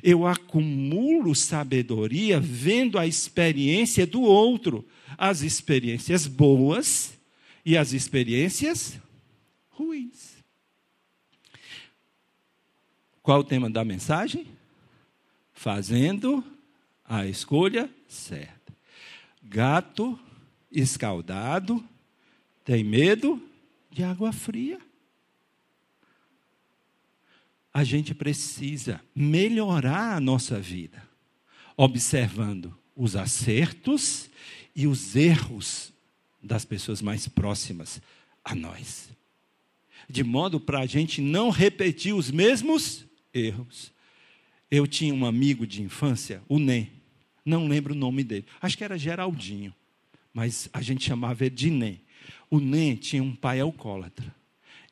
Eu 0.03 0.27
acumulo 0.27 1.35
sabedoria 1.35 2.41
vendo 2.41 2.99
a 2.99 3.07
experiência 3.07 4.07
do 4.07 4.23
outro, 4.23 4.87
as 5.17 5.43
experiências 5.43 6.27
boas 6.27 7.19
e 7.65 7.77
as 7.77 7.93
experiências 7.93 8.99
ruins. 9.71 10.37
Qual 13.23 13.41
o 13.41 13.45
tema 13.45 13.69
da 13.69 13.85
mensagem? 13.85 14.47
Fazendo 15.53 16.43
a 17.05 17.27
escolha 17.27 17.91
certa. 18.09 18.73
Gato 19.43 20.19
escaldado 20.71 21.83
tem 22.65 22.85
medo 22.85 23.43
de 23.91 24.03
água 24.03 24.33
fria. 24.33 24.79
A 27.73 27.85
gente 27.85 28.15
precisa 28.15 29.01
melhorar 29.15 30.17
a 30.17 30.21
nossa 30.21 30.59
vida, 30.59 31.03
observando 31.77 32.77
os 32.97 33.15
acertos 33.15 34.29
e 34.79 34.87
os 34.87 35.15
erros 35.15 35.93
das 36.43 36.65
pessoas 36.65 37.03
mais 37.03 37.29
próximas 37.29 38.01
a 38.43 38.55
nós 38.55 39.11
de 40.09 40.25
modo 40.25 40.59
para 40.59 40.81
a 40.81 40.87
gente 40.87 41.21
não 41.21 41.51
repetir 41.51 42.15
os 42.15 42.31
mesmos 42.31 43.05
erros. 43.33 43.93
Eu 44.71 44.87
tinha 44.87 45.15
um 45.15 45.27
amigo 45.27 45.67
de 45.67 45.83
infância, 45.83 46.43
o 46.49 46.59
Nê, 46.59 46.87
não 47.45 47.67
lembro 47.69 47.95
o 47.95 47.97
nome 47.97 48.25
dele, 48.25 48.47
acho 48.61 48.77
que 48.77 48.85
era 48.85 48.99
Geraldinho, 48.99 49.75
mas 50.33 50.69
a 50.73 50.81
gente 50.81 51.05
chamava 51.05 51.45
ele 51.45 51.55
de 51.55 51.71
Nê. 51.71 51.97
O 52.51 52.59
Nê 52.59 52.97
tinha 52.97 53.23
um 53.23 53.35
pai 53.35 53.61
alcoólatra. 53.61 54.35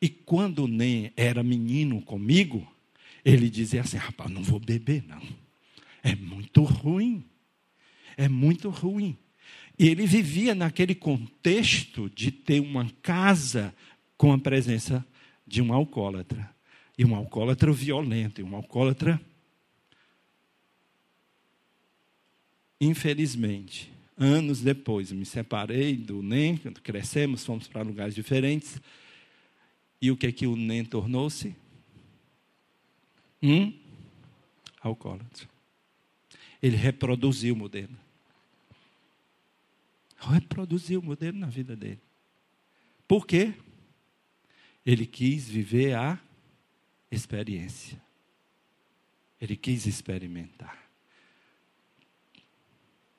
E 0.00 0.08
quando 0.08 0.64
o 0.64 0.68
Nê 0.68 1.12
era 1.16 1.42
menino 1.42 2.02
comigo, 2.02 2.66
ele 3.24 3.48
dizia 3.48 3.80
assim: 3.80 3.96
rapaz, 3.96 4.30
não 4.30 4.42
vou 4.42 4.60
beber, 4.60 5.02
não. 5.06 5.22
É 6.02 6.14
muito 6.14 6.62
ruim. 6.62 7.24
É 8.16 8.28
muito 8.28 8.68
ruim. 8.68 9.16
E 9.78 9.88
ele 9.88 10.06
vivia 10.06 10.54
naquele 10.54 10.94
contexto 10.94 12.08
de 12.08 12.30
ter 12.30 12.60
uma 12.60 12.90
casa 13.02 13.74
com 14.16 14.32
a 14.32 14.38
presença 14.38 15.04
de 15.46 15.60
um 15.60 15.72
alcoólatra. 15.72 16.50
E 16.96 17.04
um 17.04 17.14
alcoólatra 17.14 17.70
violento, 17.72 18.40
e 18.40 18.44
um 18.44 18.56
alcoólatra. 18.56 19.20
Infelizmente, 22.80 23.92
anos 24.16 24.62
depois, 24.62 25.12
me 25.12 25.26
separei 25.26 25.94
do 25.94 26.22
NEM, 26.22 26.56
crescemos, 26.82 27.44
fomos 27.44 27.68
para 27.68 27.82
lugares 27.82 28.14
diferentes. 28.14 28.80
E 30.00 30.10
o 30.10 30.16
que 30.16 30.26
é 30.26 30.32
que 30.32 30.46
o 30.46 30.56
NEM 30.56 30.84
tornou-se? 30.86 31.54
Um 33.42 33.72
alcoólatra. 34.80 35.46
Ele 36.62 36.76
reproduziu 36.76 37.54
o 37.54 37.58
modelo. 37.58 38.05
Reproduziu 40.28 41.00
o 41.00 41.02
modelo 41.02 41.38
na 41.38 41.46
vida 41.46 41.76
dele. 41.76 42.00
Por 43.06 43.26
quê? 43.26 43.54
Ele 44.84 45.06
quis 45.06 45.48
viver 45.48 45.94
a 45.94 46.18
experiência. 47.10 48.02
Ele 49.40 49.56
quis 49.56 49.86
experimentar. 49.86 50.76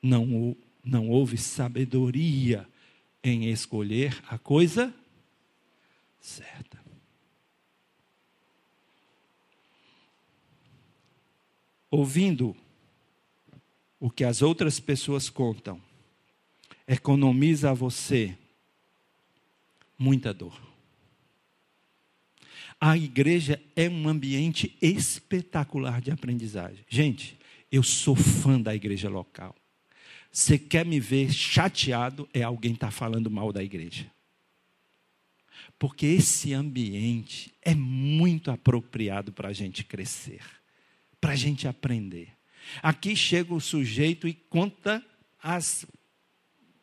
Não, 0.02 0.56
não 0.84 1.08
houve 1.08 1.38
sabedoria 1.38 2.68
em 3.22 3.50
escolher 3.50 4.22
a 4.28 4.38
coisa 4.38 4.94
certa. 6.20 6.78
Ouvindo 11.90 12.54
o 13.98 14.10
que 14.10 14.24
as 14.24 14.42
outras 14.42 14.78
pessoas 14.78 15.30
contam, 15.30 15.87
economiza 16.88 17.70
a 17.70 17.74
você 17.74 18.36
muita 19.98 20.32
dor. 20.32 20.58
A 22.80 22.96
igreja 22.96 23.60
é 23.76 23.88
um 23.88 24.08
ambiente 24.08 24.76
espetacular 24.80 26.00
de 26.00 26.10
aprendizagem. 26.10 26.84
Gente, 26.88 27.38
eu 27.70 27.82
sou 27.82 28.16
fã 28.16 28.58
da 28.58 28.74
igreja 28.74 29.10
local. 29.10 29.54
Você 30.32 30.58
quer 30.58 30.86
me 30.86 30.98
ver 30.98 31.30
chateado, 31.32 32.28
é 32.32 32.42
alguém 32.42 32.74
tá 32.74 32.90
falando 32.90 33.30
mal 33.30 33.52
da 33.52 33.62
igreja. 33.62 34.10
Porque 35.78 36.06
esse 36.06 36.54
ambiente 36.54 37.52
é 37.62 37.74
muito 37.74 38.50
apropriado 38.50 39.32
para 39.32 39.48
a 39.48 39.52
gente 39.52 39.84
crescer, 39.84 40.42
para 41.20 41.32
a 41.32 41.36
gente 41.36 41.66
aprender. 41.68 42.28
Aqui 42.82 43.14
chega 43.16 43.52
o 43.52 43.60
sujeito 43.60 44.28
e 44.28 44.34
conta 44.34 45.04
as 45.42 45.86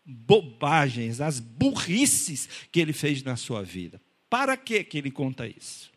bobagens, 0.06 1.20
as 1.20 1.40
burrices 1.40 2.48
que 2.72 2.80
ele 2.80 2.94
fez 2.94 3.24
na 3.24 3.36
sua 3.36 3.64
vida. 3.64 4.00
Para 4.30 4.56
que, 4.56 4.84
que 4.84 4.98
ele 4.98 5.10
conta 5.10 5.48
isso? 5.48 5.92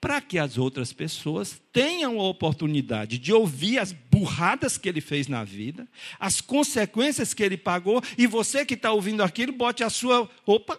Para 0.00 0.20
que 0.20 0.38
as 0.38 0.58
outras 0.58 0.92
pessoas 0.92 1.60
tenham 1.72 2.20
a 2.20 2.24
oportunidade 2.24 3.18
de 3.18 3.32
ouvir 3.32 3.78
as 3.78 3.92
burradas 3.92 4.76
que 4.76 4.88
ele 4.88 5.00
fez 5.00 5.28
na 5.28 5.44
vida, 5.44 5.88
as 6.18 6.40
consequências 6.40 7.32
que 7.32 7.42
ele 7.42 7.56
pagou, 7.56 8.02
e 8.18 8.26
você 8.26 8.66
que 8.66 8.74
está 8.74 8.92
ouvindo 8.92 9.22
aquilo, 9.22 9.52
bote 9.52 9.82
a 9.82 9.88
sua. 9.88 10.28
Opa! 10.44 10.78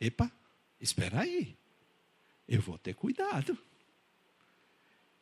Epa, 0.00 0.30
espera 0.80 1.20
aí. 1.20 1.56
Eu 2.46 2.60
vou 2.60 2.76
ter 2.76 2.94
cuidado. 2.94 3.56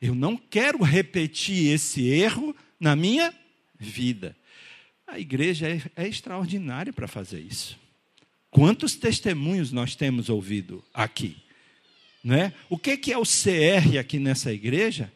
Eu 0.00 0.14
não 0.14 0.36
quero 0.36 0.82
repetir 0.82 1.72
esse 1.72 2.08
erro 2.08 2.56
na 2.80 2.96
minha 2.96 3.32
vida. 3.78 4.34
A 5.10 5.18
igreja 5.18 5.68
é, 5.68 6.04
é 6.04 6.08
extraordinária 6.08 6.92
para 6.92 7.08
fazer 7.08 7.40
isso. 7.40 7.78
Quantos 8.50 8.94
testemunhos 8.94 9.72
nós 9.72 9.94
temos 9.94 10.28
ouvido 10.28 10.84
aqui? 10.94 11.36
Né? 12.22 12.52
O 12.68 12.78
que, 12.78 12.96
que 12.96 13.12
é 13.12 13.18
o 13.18 13.22
CR 13.22 13.98
aqui 13.98 14.18
nessa 14.18 14.52
igreja? 14.52 15.12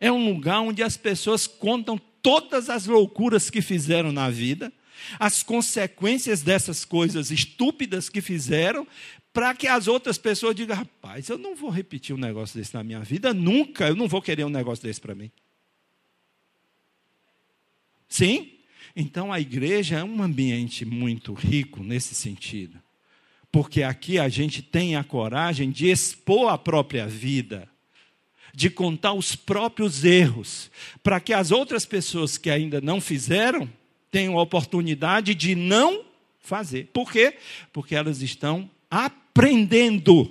É 0.00 0.10
um 0.10 0.32
lugar 0.32 0.60
onde 0.60 0.82
as 0.82 0.96
pessoas 0.96 1.46
contam 1.46 1.98
todas 2.22 2.68
as 2.68 2.86
loucuras 2.86 3.50
que 3.50 3.60
fizeram 3.62 4.12
na 4.12 4.30
vida, 4.30 4.72
as 5.18 5.42
consequências 5.42 6.42
dessas 6.42 6.84
coisas 6.84 7.30
estúpidas 7.30 8.08
que 8.08 8.20
fizeram, 8.20 8.86
para 9.32 9.54
que 9.54 9.66
as 9.66 9.86
outras 9.86 10.18
pessoas 10.18 10.54
digam: 10.54 10.76
rapaz, 10.76 11.28
eu 11.28 11.38
não 11.38 11.54
vou 11.54 11.70
repetir 11.70 12.14
um 12.14 12.18
negócio 12.18 12.58
desse 12.58 12.74
na 12.74 12.82
minha 12.82 13.00
vida, 13.00 13.32
nunca, 13.32 13.88
eu 13.88 13.96
não 13.96 14.08
vou 14.08 14.22
querer 14.22 14.44
um 14.44 14.50
negócio 14.50 14.82
desse 14.82 15.00
para 15.00 15.14
mim. 15.14 15.30
Sim? 18.08 18.57
Então 19.00 19.32
a 19.32 19.38
igreja 19.38 19.98
é 19.98 20.02
um 20.02 20.20
ambiente 20.20 20.84
muito 20.84 21.32
rico 21.32 21.84
nesse 21.84 22.16
sentido. 22.16 22.82
Porque 23.52 23.84
aqui 23.84 24.18
a 24.18 24.28
gente 24.28 24.60
tem 24.60 24.96
a 24.96 25.04
coragem 25.04 25.70
de 25.70 25.88
expor 25.88 26.52
a 26.52 26.58
própria 26.58 27.06
vida, 27.06 27.68
de 28.52 28.68
contar 28.68 29.12
os 29.12 29.36
próprios 29.36 30.04
erros, 30.04 30.68
para 31.00 31.20
que 31.20 31.32
as 31.32 31.52
outras 31.52 31.86
pessoas 31.86 32.36
que 32.36 32.50
ainda 32.50 32.80
não 32.80 33.00
fizeram 33.00 33.70
tenham 34.10 34.36
a 34.36 34.42
oportunidade 34.42 35.32
de 35.32 35.54
não 35.54 36.04
fazer. 36.40 36.88
Por 36.92 37.12
quê? 37.12 37.36
Porque 37.72 37.94
elas 37.94 38.20
estão 38.20 38.68
aprendendo, 38.90 40.28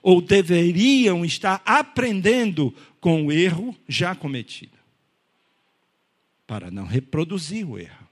ou 0.00 0.22
deveriam 0.22 1.24
estar 1.24 1.60
aprendendo 1.64 2.72
com 3.00 3.26
o 3.26 3.32
erro 3.32 3.76
já 3.88 4.14
cometido, 4.14 4.78
para 6.52 6.70
não 6.70 6.84
reproduzir 6.84 7.66
o 7.66 7.78
erro. 7.78 8.06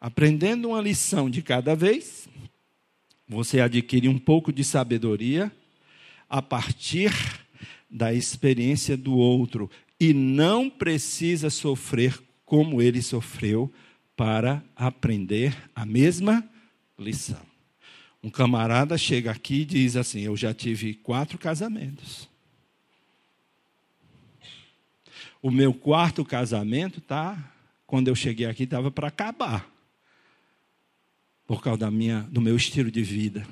Aprendendo 0.00 0.70
uma 0.70 0.80
lição 0.80 1.30
de 1.30 1.40
cada 1.40 1.76
vez, 1.76 2.28
você 3.28 3.60
adquire 3.60 4.08
um 4.08 4.18
pouco 4.18 4.52
de 4.52 4.64
sabedoria 4.64 5.52
a 6.28 6.42
partir 6.42 7.12
da 7.88 8.12
experiência 8.12 8.96
do 8.96 9.14
outro 9.14 9.70
e 10.00 10.12
não 10.12 10.68
precisa 10.68 11.48
sofrer 11.48 12.20
como 12.44 12.82
ele 12.82 13.02
sofreu 13.02 13.72
para 14.16 14.64
aprender 14.74 15.56
a 15.76 15.86
mesma 15.86 16.44
lição. 16.98 17.46
Um 18.20 18.30
camarada 18.30 18.98
chega 18.98 19.30
aqui 19.30 19.60
e 19.60 19.64
diz 19.64 19.94
assim: 19.94 20.22
Eu 20.22 20.36
já 20.36 20.52
tive 20.52 20.92
quatro 20.92 21.38
casamentos. 21.38 22.29
O 25.42 25.50
meu 25.50 25.72
quarto 25.72 26.24
casamento, 26.24 27.00
tá? 27.00 27.52
Quando 27.86 28.08
eu 28.08 28.14
cheguei 28.14 28.46
aqui, 28.46 28.64
estava 28.64 28.90
para 28.90 29.08
acabar 29.08 29.68
por 31.50 31.60
causa 31.60 31.80
da 31.80 31.90
minha, 31.90 32.20
do 32.30 32.40
meu 32.40 32.54
estilo 32.54 32.92
de 32.92 33.02
vida, 33.02 33.44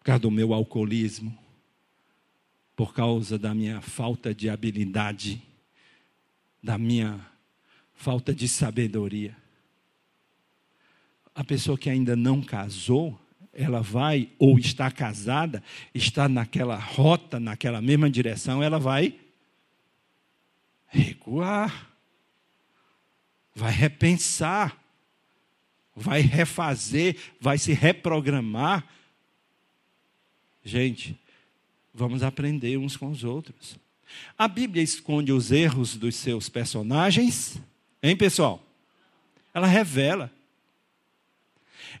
por 0.00 0.04
causa 0.06 0.18
do 0.18 0.28
meu 0.28 0.52
alcoolismo, 0.52 1.38
por 2.74 2.92
causa 2.92 3.38
da 3.38 3.54
minha 3.54 3.80
falta 3.80 4.34
de 4.34 4.50
habilidade, 4.50 5.40
da 6.60 6.76
minha 6.76 7.24
falta 7.94 8.34
de 8.34 8.48
sabedoria. 8.48 9.36
A 11.32 11.44
pessoa 11.44 11.78
que 11.78 11.88
ainda 11.88 12.16
não 12.16 12.42
casou, 12.42 13.16
ela 13.52 13.80
vai, 13.80 14.28
ou 14.40 14.58
está 14.58 14.90
casada, 14.90 15.62
está 15.94 16.28
naquela 16.28 16.76
rota, 16.76 17.38
naquela 17.38 17.80
mesma 17.80 18.10
direção, 18.10 18.60
ela 18.60 18.80
vai 18.80 19.14
recuar, 20.90 21.90
vai 23.54 23.72
repensar 23.72 24.80
vai 26.00 26.20
refazer, 26.20 27.16
vai 27.40 27.58
se 27.58 27.72
reprogramar. 27.72 28.84
Gente, 30.64 31.18
vamos 31.92 32.22
aprender 32.22 32.76
uns 32.76 32.96
com 32.96 33.10
os 33.10 33.22
outros. 33.22 33.78
A 34.36 34.48
Bíblia 34.48 34.82
esconde 34.82 35.32
os 35.32 35.52
erros 35.52 35.96
dos 35.96 36.16
seus 36.16 36.48
personagens, 36.48 37.60
hein, 38.02 38.16
pessoal? 38.16 38.64
Ela 39.54 39.66
revela. 39.66 40.32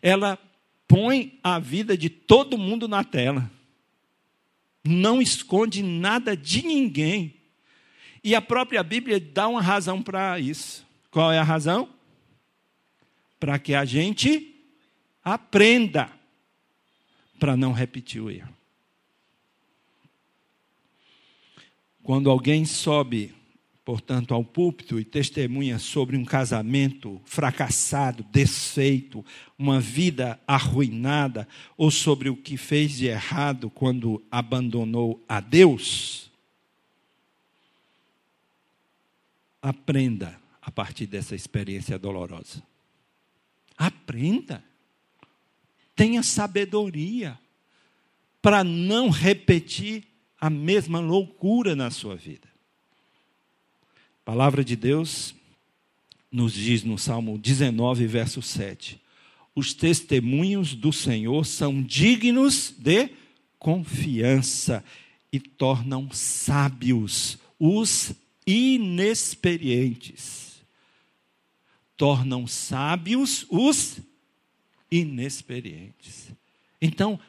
Ela 0.02 0.38
põe 0.88 1.38
a 1.42 1.58
vida 1.58 1.96
de 1.96 2.08
todo 2.08 2.58
mundo 2.58 2.88
na 2.88 3.04
tela. 3.04 3.50
Não 4.82 5.20
esconde 5.20 5.82
nada 5.82 6.36
de 6.36 6.62
ninguém. 6.62 7.34
E 8.22 8.34
a 8.34 8.42
própria 8.42 8.82
Bíblia 8.82 9.18
dá 9.18 9.48
uma 9.48 9.62
razão 9.62 10.02
para 10.02 10.38
isso. 10.38 10.86
Qual 11.10 11.32
é 11.32 11.38
a 11.38 11.42
razão? 11.42 11.88
para 13.40 13.58
que 13.58 13.74
a 13.74 13.86
gente 13.86 14.54
aprenda 15.24 16.12
para 17.40 17.56
não 17.56 17.72
repetir 17.72 18.20
o 18.20 18.30
erro. 18.30 18.54
Quando 22.02 22.28
alguém 22.28 22.66
sobe, 22.66 23.32
portanto, 23.82 24.34
ao 24.34 24.44
púlpito 24.44 25.00
e 25.00 25.04
testemunha 25.04 25.78
sobre 25.78 26.18
um 26.18 26.24
casamento 26.24 27.20
fracassado, 27.24 28.22
desfeito, 28.30 29.24
uma 29.58 29.80
vida 29.80 30.38
arruinada, 30.46 31.48
ou 31.78 31.90
sobre 31.90 32.28
o 32.28 32.36
que 32.36 32.58
fez 32.58 32.92
de 32.92 33.06
errado 33.06 33.70
quando 33.70 34.22
abandonou 34.30 35.24
a 35.26 35.40
Deus, 35.40 36.29
aprenda 39.60 40.40
a 40.60 40.70
partir 40.70 41.06
dessa 41.06 41.34
experiência 41.34 41.98
dolorosa. 41.98 42.62
Aprenda. 43.76 44.62
Tenha 45.94 46.22
sabedoria 46.22 47.38
para 48.40 48.64
não 48.64 49.10
repetir 49.10 50.04
a 50.40 50.48
mesma 50.48 51.00
loucura 51.00 51.76
na 51.76 51.90
sua 51.90 52.16
vida. 52.16 52.48
A 54.22 54.24
palavra 54.24 54.64
de 54.64 54.76
Deus 54.76 55.34
nos 56.30 56.54
diz 56.54 56.84
no 56.84 56.96
Salmo 56.96 57.36
19, 57.36 58.06
verso 58.06 58.40
7: 58.40 59.00
Os 59.54 59.74
testemunhos 59.74 60.74
do 60.74 60.92
Senhor 60.92 61.44
são 61.44 61.82
dignos 61.82 62.72
de 62.78 63.10
confiança 63.58 64.84
e 65.32 65.38
tornam 65.38 66.10
sábios 66.12 67.38
os 67.58 68.14
inexperientes 68.50 70.62
tornam 71.96 72.46
sábios 72.46 73.44
os 73.50 73.98
inexperientes. 74.90 76.30
Então, 76.80 77.20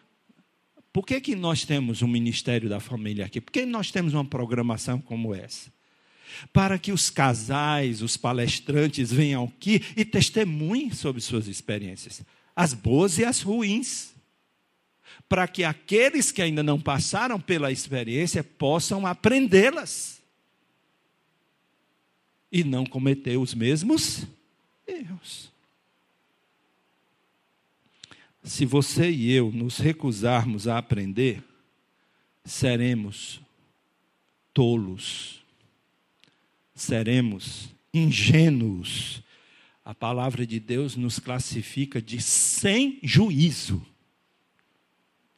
por 0.93 1.05
que, 1.05 1.19
que 1.19 1.35
nós 1.35 1.65
temos 1.65 2.01
um 2.01 2.07
Ministério 2.07 2.69
da 2.69 2.79
Família 2.79 3.25
aqui? 3.25 3.41
Por 3.41 3.51
que 3.51 3.65
nós 3.65 3.91
temos 3.91 4.13
uma 4.13 4.23
programação 4.23 4.99
como 4.99 5.35
essa? 5.35 5.69
Para 6.53 6.79
que 6.79 6.93
os 6.93 7.09
casais, 7.09 8.01
os 8.01 8.15
palestrantes 8.15 9.11
venham 9.11 9.43
aqui 9.43 9.83
e 9.95 10.05
testemunhem 10.05 10.91
sobre 10.91 11.21
suas 11.21 11.47
experiências, 11.47 12.21
as 12.55 12.73
boas 12.73 13.17
e 13.17 13.25
as 13.25 13.41
ruins. 13.41 14.13
Para 15.27 15.45
que 15.47 15.65
aqueles 15.65 16.31
que 16.31 16.41
ainda 16.41 16.63
não 16.63 16.79
passaram 16.79 17.37
pela 17.39 17.71
experiência 17.71 18.43
possam 18.43 19.05
aprendê-las 19.05 20.20
e 22.51 22.63
não 22.63 22.85
cometer 22.85 23.37
os 23.37 23.53
mesmos 23.53 24.27
erros. 24.85 25.51
Se 28.43 28.65
você 28.65 29.09
e 29.09 29.31
eu 29.31 29.51
nos 29.51 29.77
recusarmos 29.77 30.67
a 30.67 30.77
aprender, 30.77 31.43
seremos 32.43 33.39
tolos, 34.53 35.41
seremos 36.73 37.69
ingênuos. 37.93 39.21
A 39.85 39.93
palavra 39.93 40.45
de 40.45 40.59
Deus 40.59 40.95
nos 40.95 41.19
classifica 41.19 42.01
de 42.01 42.21
sem 42.21 42.99
juízo. 43.03 43.85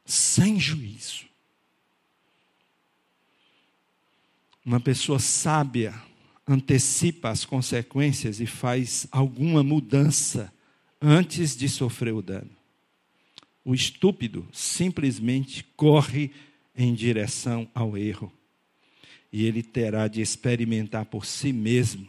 Sem 0.04 0.58
juízo. 0.58 1.24
Uma 4.64 4.80
pessoa 4.80 5.18
sábia 5.18 5.94
antecipa 6.46 7.30
as 7.30 7.44
consequências 7.44 8.40
e 8.40 8.46
faz 8.46 9.06
alguma 9.10 9.62
mudança 9.62 10.52
antes 11.00 11.56
de 11.56 11.68
sofrer 11.68 12.12
o 12.12 12.22
dano. 12.22 12.50
O 13.64 13.74
estúpido 13.74 14.46
simplesmente 14.52 15.64
corre 15.76 16.30
em 16.76 16.92
direção 16.92 17.68
ao 17.74 17.96
erro. 17.96 18.32
E 19.32 19.44
ele 19.44 19.62
terá 19.62 20.06
de 20.06 20.20
experimentar 20.20 21.06
por 21.06 21.24
si 21.24 21.52
mesmo 21.52 22.06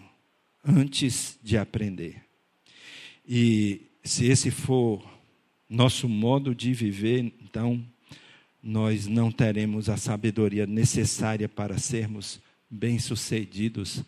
antes 0.64 1.40
de 1.42 1.58
aprender. 1.58 2.22
E 3.28 3.82
se 4.04 4.26
esse 4.26 4.52
for 4.52 5.04
nosso 5.70 6.08
modo 6.08 6.54
de 6.54 6.74
viver, 6.74 7.34
então 7.42 7.84
nós 8.62 9.08
não 9.08 9.32
teremos 9.32 9.90
a 9.90 9.98
sabedoria 9.98 10.68
necessária 10.68 11.48
para 11.48 11.78
sermos 11.78 12.40
bem-sucedidos 12.70 14.04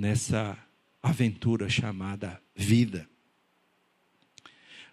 nessa 0.00 0.56
aventura 1.02 1.68
chamada 1.68 2.40
vida. 2.56 3.06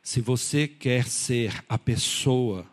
Se 0.03 0.19
você 0.19 0.67
quer 0.67 1.07
ser 1.07 1.63
a 1.69 1.77
pessoa, 1.77 2.69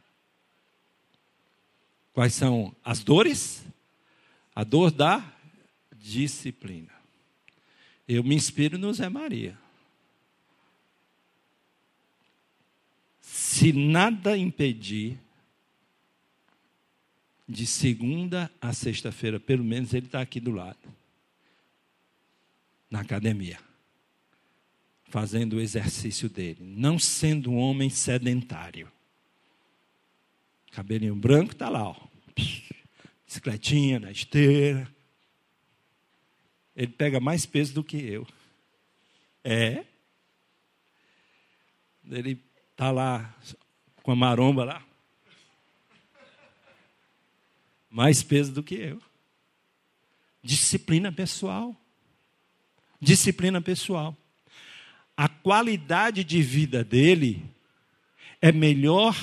Quais 2.13 2.33
são 2.33 2.75
as 2.85 3.03
dores? 3.03 3.65
A 4.55 4.63
dor 4.63 4.91
da 4.91 5.32
disciplina. 6.03 6.91
Eu 8.05 8.23
me 8.25 8.35
inspiro 8.35 8.77
no 8.77 8.93
Zé 8.93 9.07
Maria. 9.07 9.57
Se 13.21 13.71
nada 13.71 14.37
impedir 14.37 15.17
de 17.47 17.65
segunda 17.65 18.51
a 18.59 18.73
sexta-feira, 18.73 19.39
pelo 19.39 19.63
menos 19.63 19.93
ele 19.93 20.07
está 20.07 20.19
aqui 20.19 20.41
do 20.41 20.51
lado, 20.51 20.93
na 22.89 22.99
academia, 22.99 23.59
fazendo 25.05 25.53
o 25.53 25.61
exercício 25.61 26.29
dele, 26.29 26.59
não 26.61 26.99
sendo 26.99 27.51
um 27.51 27.57
homem 27.57 27.89
sedentário. 27.89 28.91
Cabelinho 30.71 31.15
branco 31.15 31.53
está 31.53 31.69
lá, 31.69 31.89
ó. 31.89 31.95
bicicletinha 32.35 33.99
na 33.99 34.11
esteira. 34.11 34.92
Ele 36.75 36.91
pega 36.91 37.19
mais 37.19 37.45
peso 37.45 37.73
do 37.73 37.83
que 37.83 37.97
eu. 37.97 38.27
É. 39.43 39.85
Ele 42.09 42.41
está 42.71 42.91
lá 42.91 43.35
com 44.01 44.11
a 44.11 44.15
maromba 44.15 44.65
lá 44.65 44.83
mais 47.93 48.23
peso 48.23 48.51
do 48.51 48.63
que 48.63 48.73
eu. 48.73 48.99
Disciplina 50.41 51.11
pessoal. 51.11 51.79
Disciplina 52.99 53.61
pessoal. 53.61 54.17
A 55.15 55.29
qualidade 55.29 56.23
de 56.23 56.41
vida 56.41 56.83
dele 56.83 57.45
é 58.41 58.51
melhor 58.51 59.15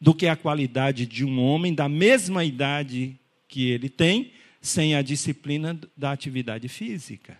do 0.00 0.14
que 0.14 0.26
a 0.26 0.34
qualidade 0.34 1.04
de 1.04 1.26
um 1.26 1.38
homem 1.42 1.74
da 1.74 1.90
mesma 1.90 2.42
idade 2.42 3.20
que 3.46 3.68
ele 3.68 3.90
tem, 3.90 4.32
sem 4.60 4.94
a 4.94 5.02
disciplina 5.02 5.78
da 5.96 6.12
atividade 6.12 6.68
física. 6.68 7.38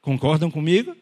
Concordam 0.00 0.50
comigo? 0.50 0.96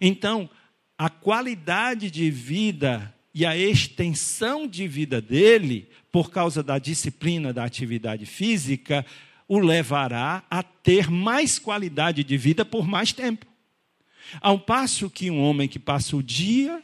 Então, 0.00 0.48
a 0.96 1.10
qualidade 1.10 2.10
de 2.10 2.30
vida 2.30 3.12
e 3.34 3.44
a 3.44 3.56
extensão 3.56 4.66
de 4.66 4.86
vida 4.88 5.20
dele, 5.20 5.88
por 6.10 6.30
causa 6.30 6.62
da 6.62 6.78
disciplina 6.78 7.52
da 7.52 7.64
atividade 7.64 8.24
física, 8.24 9.04
o 9.48 9.58
levará 9.58 10.42
a 10.50 10.62
ter 10.62 11.10
mais 11.10 11.58
qualidade 11.58 12.24
de 12.24 12.36
vida 12.36 12.64
por 12.64 12.86
mais 12.86 13.12
tempo. 13.12 13.46
Ao 14.40 14.58
passo 14.58 15.10
que 15.10 15.30
um 15.30 15.40
homem 15.40 15.68
que 15.68 15.78
passa 15.78 16.16
o 16.16 16.22
dia 16.22 16.82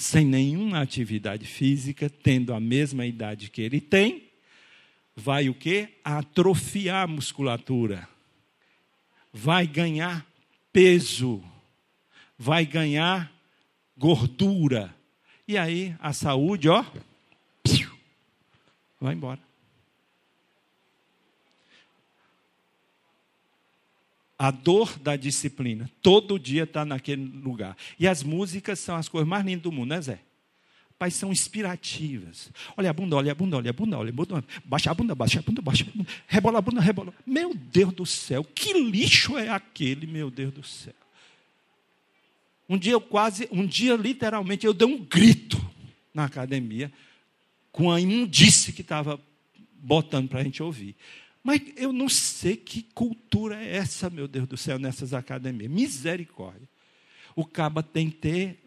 sem 0.00 0.24
nenhuma 0.24 0.80
atividade 0.80 1.44
física, 1.46 2.08
tendo 2.08 2.54
a 2.54 2.60
mesma 2.60 3.06
idade 3.06 3.50
que 3.50 3.62
ele 3.62 3.80
tem, 3.80 4.24
vai 5.14 5.48
o 5.48 5.54
quê? 5.54 5.88
Atrofiar 6.02 7.04
a 7.04 7.06
musculatura. 7.06 8.08
Vai 9.32 9.66
ganhar 9.66 10.26
peso 10.72 11.42
vai 12.42 12.64
ganhar 12.64 13.30
gordura. 13.98 14.96
E 15.46 15.58
aí 15.58 15.94
a 16.00 16.10
saúde, 16.14 16.70
ó, 16.70 16.82
vai 18.98 19.12
embora. 19.12 19.49
A 24.42 24.50
dor 24.50 24.98
da 24.98 25.16
disciplina. 25.16 25.90
Todo 26.00 26.38
dia 26.38 26.62
está 26.62 26.82
naquele 26.82 27.22
lugar. 27.22 27.76
E 27.98 28.08
as 28.08 28.22
músicas 28.22 28.78
são 28.78 28.96
as 28.96 29.06
coisas 29.06 29.28
mais 29.28 29.44
lindas 29.44 29.64
do 29.64 29.70
mundo, 29.70 29.90
né, 29.90 30.00
Zé? 30.00 30.18
Pai, 30.98 31.10
são 31.10 31.30
inspirativas. 31.30 32.50
Olha 32.74 32.88
a 32.88 32.92
bunda, 32.94 33.16
olha 33.16 33.32
a 33.32 33.34
bunda, 33.34 33.58
olha 33.58 33.68
a 33.68 33.72
bunda, 33.74 33.98
olha 33.98 34.08
a 34.08 34.12
bunda. 34.12 34.42
Baixa 34.64 34.90
a 34.90 34.94
bunda, 34.94 35.14
baixa 35.14 35.40
a 35.40 35.42
bunda, 35.42 35.60
baixa 35.60 35.84
a 35.86 35.90
bunda. 35.90 36.08
Rebola 36.26 36.58
a 36.58 36.62
bunda, 36.62 36.80
rebola. 36.80 37.12
Meu 37.26 37.54
Deus 37.54 37.92
do 37.92 38.06
céu, 38.06 38.42
que 38.42 38.72
lixo 38.72 39.36
é 39.36 39.50
aquele, 39.50 40.06
meu 40.06 40.30
Deus 40.30 40.54
do 40.54 40.62
céu? 40.62 40.94
Um 42.66 42.78
dia 42.78 42.92
eu 42.92 43.00
quase, 43.02 43.46
um 43.52 43.66
dia 43.66 43.94
literalmente 43.94 44.64
eu 44.64 44.72
dei 44.72 44.88
um 44.88 45.04
grito 45.04 45.60
na 46.14 46.24
academia 46.24 46.90
com 47.70 47.92
a 47.92 48.00
imundície 48.00 48.72
que 48.72 48.80
estava 48.80 49.20
botando 49.74 50.30
para 50.30 50.40
a 50.40 50.44
gente 50.44 50.62
ouvir. 50.62 50.96
Mas 51.42 51.62
eu 51.76 51.92
não 51.92 52.08
sei 52.08 52.56
que 52.56 52.82
cultura 52.82 53.62
é 53.62 53.76
essa, 53.76 54.10
meu 54.10 54.28
Deus 54.28 54.46
do 54.46 54.56
céu, 54.56 54.78
nessas 54.78 55.14
academias. 55.14 55.70
Misericórdia. 55.70 56.68
O 57.34 57.44
caba 57.44 57.82
tem 57.82 58.10
que 58.10 58.16
ter 58.16 58.58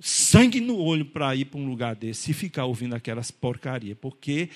sangue 0.00 0.60
no 0.60 0.76
olho 0.78 1.04
para 1.04 1.34
ir 1.34 1.46
para 1.46 1.60
um 1.60 1.68
lugar 1.68 1.94
desse 1.94 2.30
e 2.30 2.34
ficar 2.34 2.64
ouvindo 2.64 2.94
aquelas 2.94 3.30
porcarias, 3.30 3.96
porque 4.00 4.50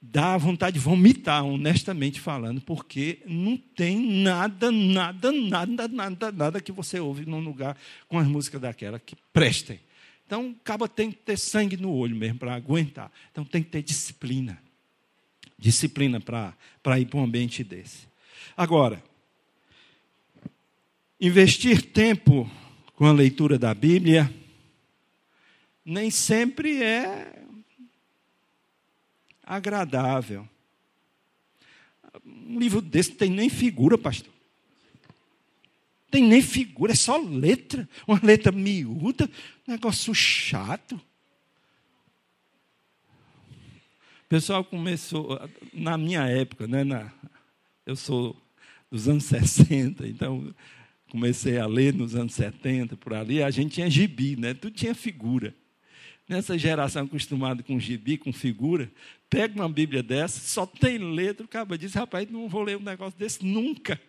dá 0.00 0.36
vontade 0.36 0.74
de 0.74 0.80
vomitar, 0.80 1.44
honestamente 1.44 2.20
falando, 2.20 2.60
porque 2.60 3.20
não 3.26 3.56
tem 3.56 3.98
nada, 4.22 4.70
nada, 4.70 5.32
nada, 5.32 5.88
nada, 5.88 6.32
nada 6.32 6.60
que 6.60 6.72
você 6.72 7.00
ouve 7.00 7.26
num 7.26 7.40
lugar 7.40 7.76
com 8.08 8.18
as 8.18 8.26
músicas 8.26 8.60
daquela 8.60 8.98
que 8.98 9.16
prestem. 9.32 9.80
Então, 10.24 10.54
acaba 10.60 10.88
tem 10.88 11.10
que 11.10 11.18
ter 11.18 11.38
sangue 11.38 11.76
no 11.76 11.92
olho 11.92 12.16
mesmo 12.16 12.38
para 12.38 12.54
aguentar. 12.54 13.10
Então, 13.30 13.44
tem 13.44 13.62
que 13.62 13.70
ter 13.70 13.82
disciplina. 13.82 14.60
Disciplina 15.58 16.20
para 16.20 17.00
ir 17.00 17.06
para 17.06 17.18
um 17.18 17.24
ambiente 17.24 17.64
desse. 17.64 18.06
Agora, 18.56 19.02
investir 21.20 21.82
tempo 21.82 22.50
com 22.94 23.06
a 23.06 23.12
leitura 23.12 23.58
da 23.58 23.74
Bíblia 23.74 24.32
nem 25.84 26.10
sempre 26.10 26.82
é 26.82 27.42
agradável. 29.44 30.48
Um 32.24 32.58
livro 32.58 32.82
desse 32.82 33.10
não 33.10 33.16
tem 33.16 33.30
nem 33.30 33.48
figura, 33.48 33.96
pastor. 33.96 34.32
Tem 36.10 36.24
nem 36.24 36.42
figura, 36.42 36.92
é 36.92 36.96
só 36.96 37.16
letra. 37.18 37.88
Uma 38.06 38.20
letra 38.20 38.50
miúda, 38.50 39.30
negócio 39.66 40.12
chato. 40.12 41.00
O 44.26 44.28
pessoal 44.28 44.64
começou, 44.64 45.38
na 45.72 45.96
minha 45.96 46.22
época, 46.26 46.66
né, 46.66 46.82
na, 46.82 47.12
eu 47.86 47.94
sou 47.94 48.36
dos 48.90 49.08
anos 49.08 49.22
60, 49.26 50.04
então 50.04 50.52
comecei 51.08 51.58
a 51.58 51.66
ler 51.66 51.94
nos 51.94 52.16
anos 52.16 52.34
70, 52.34 52.96
por 52.96 53.14
ali, 53.14 53.40
a 53.40 53.52
gente 53.52 53.74
tinha 53.74 53.88
gibi, 53.88 54.34
né? 54.34 54.52
Tudo 54.52 54.74
tinha 54.74 54.96
figura. 54.96 55.54
Nessa 56.28 56.58
geração 56.58 57.04
acostumada 57.04 57.62
com 57.62 57.78
gibi, 57.78 58.18
com 58.18 58.32
figura, 58.32 58.90
pega 59.30 59.54
uma 59.54 59.68
Bíblia 59.68 60.02
dessa, 60.02 60.40
só 60.40 60.66
tem 60.66 60.98
letra, 60.98 61.46
o 61.46 61.48
cara 61.48 61.78
diz, 61.78 61.94
rapaz, 61.94 62.28
não 62.28 62.48
vou 62.48 62.64
ler 62.64 62.78
um 62.78 62.82
negócio 62.82 63.16
desse 63.16 63.44
nunca. 63.44 64.00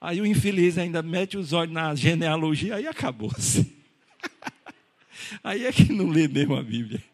Aí 0.00 0.22
o 0.22 0.26
infeliz 0.26 0.78
ainda 0.78 1.02
mete 1.02 1.36
os 1.36 1.52
olhos 1.52 1.74
na 1.74 1.94
genealogia, 1.94 2.76
aí 2.76 2.86
acabou-se. 2.86 3.76
aí 5.44 5.66
é 5.66 5.70
que 5.70 5.92
não 5.92 6.08
lê 6.08 6.26
mesmo 6.26 6.56
a 6.56 6.62
Bíblia. 6.62 7.11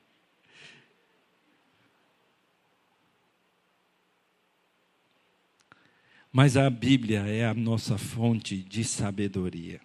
Mas 6.32 6.56
a 6.56 6.68
Bíblia 6.68 7.20
é 7.20 7.46
a 7.46 7.54
nossa 7.54 7.96
fonte 7.96 8.56
de 8.56 8.84
sabedoria. 8.84 9.80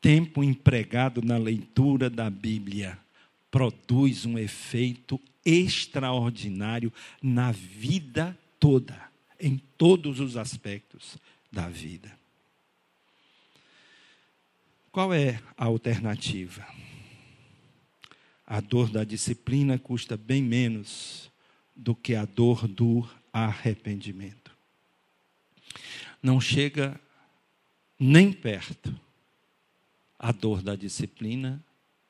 Tempo 0.00 0.42
empregado 0.42 1.22
na 1.22 1.36
leitura 1.36 2.08
da 2.08 2.28
Bíblia 2.28 2.98
produz 3.50 4.24
um 4.24 4.38
efeito 4.38 5.20
extraordinário 5.44 6.92
na 7.22 7.52
vida 7.52 8.36
toda, 8.58 9.00
em 9.38 9.58
todos 9.76 10.20
os 10.20 10.36
aspectos 10.36 11.18
da 11.50 11.68
vida. 11.68 12.10
Qual 14.90 15.12
é 15.12 15.40
a 15.56 15.66
alternativa? 15.66 16.66
A 18.46 18.60
dor 18.60 18.90
da 18.90 19.04
disciplina 19.04 19.78
custa 19.78 20.16
bem 20.16 20.42
menos 20.42 21.30
do 21.74 21.94
que 21.94 22.14
a 22.14 22.24
dor 22.24 22.66
do 22.68 23.08
arrependimento. 23.32 24.41
Não 26.22 26.40
chega 26.40 27.00
nem 27.98 28.32
perto 28.32 28.94
a 30.18 30.30
dor 30.30 30.62
da 30.62 30.76
disciplina 30.76 31.62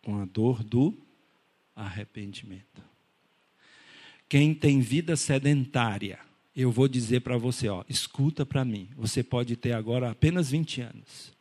com 0.03 0.21
a 0.21 0.25
dor 0.27 0.63
do 0.63 0.97
arrependimento. 1.75 2.83
Quem 4.29 4.55
tem 4.55 4.81
vida 4.81 5.17
sedentária, 5.17 6.19
eu 6.55 6.71
vou 6.71 6.89
dizer 6.89 7.21
para 7.21 7.37
você, 7.37 7.69
ó, 7.69 7.85
escuta 7.89 8.45
para 8.45 8.65
mim. 8.65 8.89
Você 8.97 9.23
pode 9.23 9.57
ter 9.57 9.73
agora 9.73 10.11
apenas 10.11 10.51
20 10.51 10.81
anos 10.83 11.33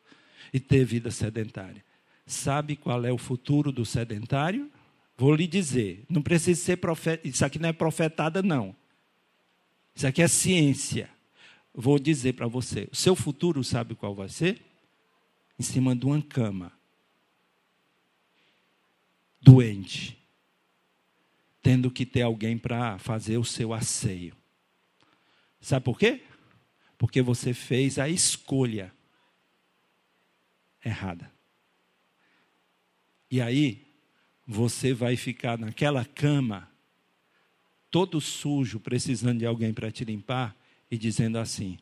e 0.54 0.60
ter 0.60 0.86
vida 0.86 1.12
sedentária. 1.12 1.84
Sabe 2.26 2.76
qual 2.76 3.06
é 3.06 3.12
o 3.12 3.18
futuro 3.18 3.72
do 3.72 3.86
sedentário? 3.86 4.72
Vou 5.18 5.36
lhe 5.36 5.48
dizer, 5.48 6.04
não 6.10 6.22
precisa 6.22 6.60
ser 6.60 6.78
profeta, 6.78 7.28
isso 7.28 7.46
aqui 7.46 7.60
não 7.60 7.70
é 7.70 7.74
profetada 7.74 8.42
não. 8.42 8.76
Isso 9.96 10.08
aqui 10.08 10.22
é 10.22 10.28
ciência. 10.28 11.10
Vou 11.74 11.98
dizer 11.98 12.34
para 12.34 12.48
você, 12.48 12.88
o 12.92 12.96
seu 12.96 13.16
futuro 13.16 13.64
sabe 13.64 13.96
qual 13.96 14.14
vai 14.14 14.30
ser? 14.30 14.62
Em 15.58 15.64
cima 15.64 15.96
de 15.96 16.06
uma 16.06 16.22
cama. 16.22 16.72
Doente 19.42 20.22
tendo 21.62 21.92
que 21.92 22.06
ter 22.06 22.24
alguém 22.24 22.58
para 22.58 22.98
fazer 22.98 23.38
o 23.38 23.46
seu 23.46 23.74
asseio. 23.74 24.36
Sabe 25.60 25.86
por 25.86 25.98
quê? 25.98 26.24
Porque 26.98 27.22
você 27.22 27.54
fez 27.54 28.00
a 28.00 28.10
escolha 28.10 28.92
errada. 30.84 31.32
E 33.30 33.40
aí, 33.40 33.88
você 34.46 34.94
vai 34.94 35.16
ficar 35.16 35.58
naquela 35.58 36.04
cama, 36.04 36.70
todo 37.90 38.20
sujo, 38.20 38.80
precisando 38.80 39.40
de 39.40 39.46
alguém 39.46 39.74
para 39.74 39.92
te 39.92 40.04
limpar, 40.04 40.56
e 40.92 40.98
dizendo 40.98 41.40
assim: 41.40 41.80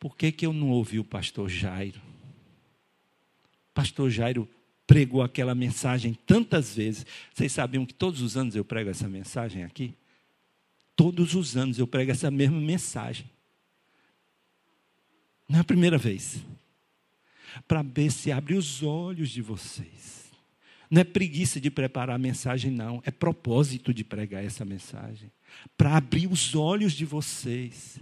por 0.00 0.16
que, 0.16 0.32
que 0.32 0.46
eu 0.46 0.52
não 0.52 0.70
ouvi 0.70 0.98
o 0.98 1.04
pastor 1.04 1.48
Jairo? 1.48 2.00
Pastor 3.74 4.10
Jairo 4.10 4.48
pregou 4.86 5.22
aquela 5.22 5.54
mensagem 5.54 6.14
tantas 6.26 6.74
vezes. 6.74 7.04
Vocês 7.34 7.52
sabiam 7.52 7.84
que 7.84 7.92
todos 7.92 8.22
os 8.22 8.36
anos 8.36 8.56
eu 8.56 8.64
prego 8.64 8.88
essa 8.88 9.06
mensagem 9.06 9.62
aqui? 9.62 9.94
Todos 10.94 11.34
os 11.34 11.56
anos 11.56 11.78
eu 11.78 11.86
prego 11.86 12.10
essa 12.10 12.30
mesma 12.30 12.58
mensagem. 12.58 13.30
Não 15.46 15.58
é 15.58 15.60
a 15.60 15.64
primeira 15.64 15.98
vez. 15.98 16.42
Para 17.68 17.82
ver 17.82 18.10
se 18.10 18.32
abre 18.32 18.54
os 18.54 18.82
olhos 18.82 19.28
de 19.30 19.42
vocês. 19.42 20.15
Não 20.90 21.00
é 21.00 21.04
preguiça 21.04 21.60
de 21.60 21.70
preparar 21.70 22.16
a 22.16 22.18
mensagem, 22.18 22.70
não. 22.70 23.02
É 23.04 23.10
propósito 23.10 23.92
de 23.92 24.04
pregar 24.04 24.44
essa 24.44 24.64
mensagem. 24.64 25.30
Para 25.76 25.96
abrir 25.96 26.26
os 26.26 26.54
olhos 26.54 26.92
de 26.92 27.04
vocês. 27.04 28.00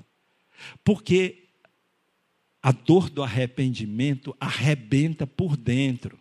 Porque 0.83 1.45
a 2.63 2.73
dor 2.73 3.11
do 3.11 3.23
arrependimento 3.23 4.37
arrebenta 4.39 5.27
por 5.27 5.57
dentro. 5.57 6.19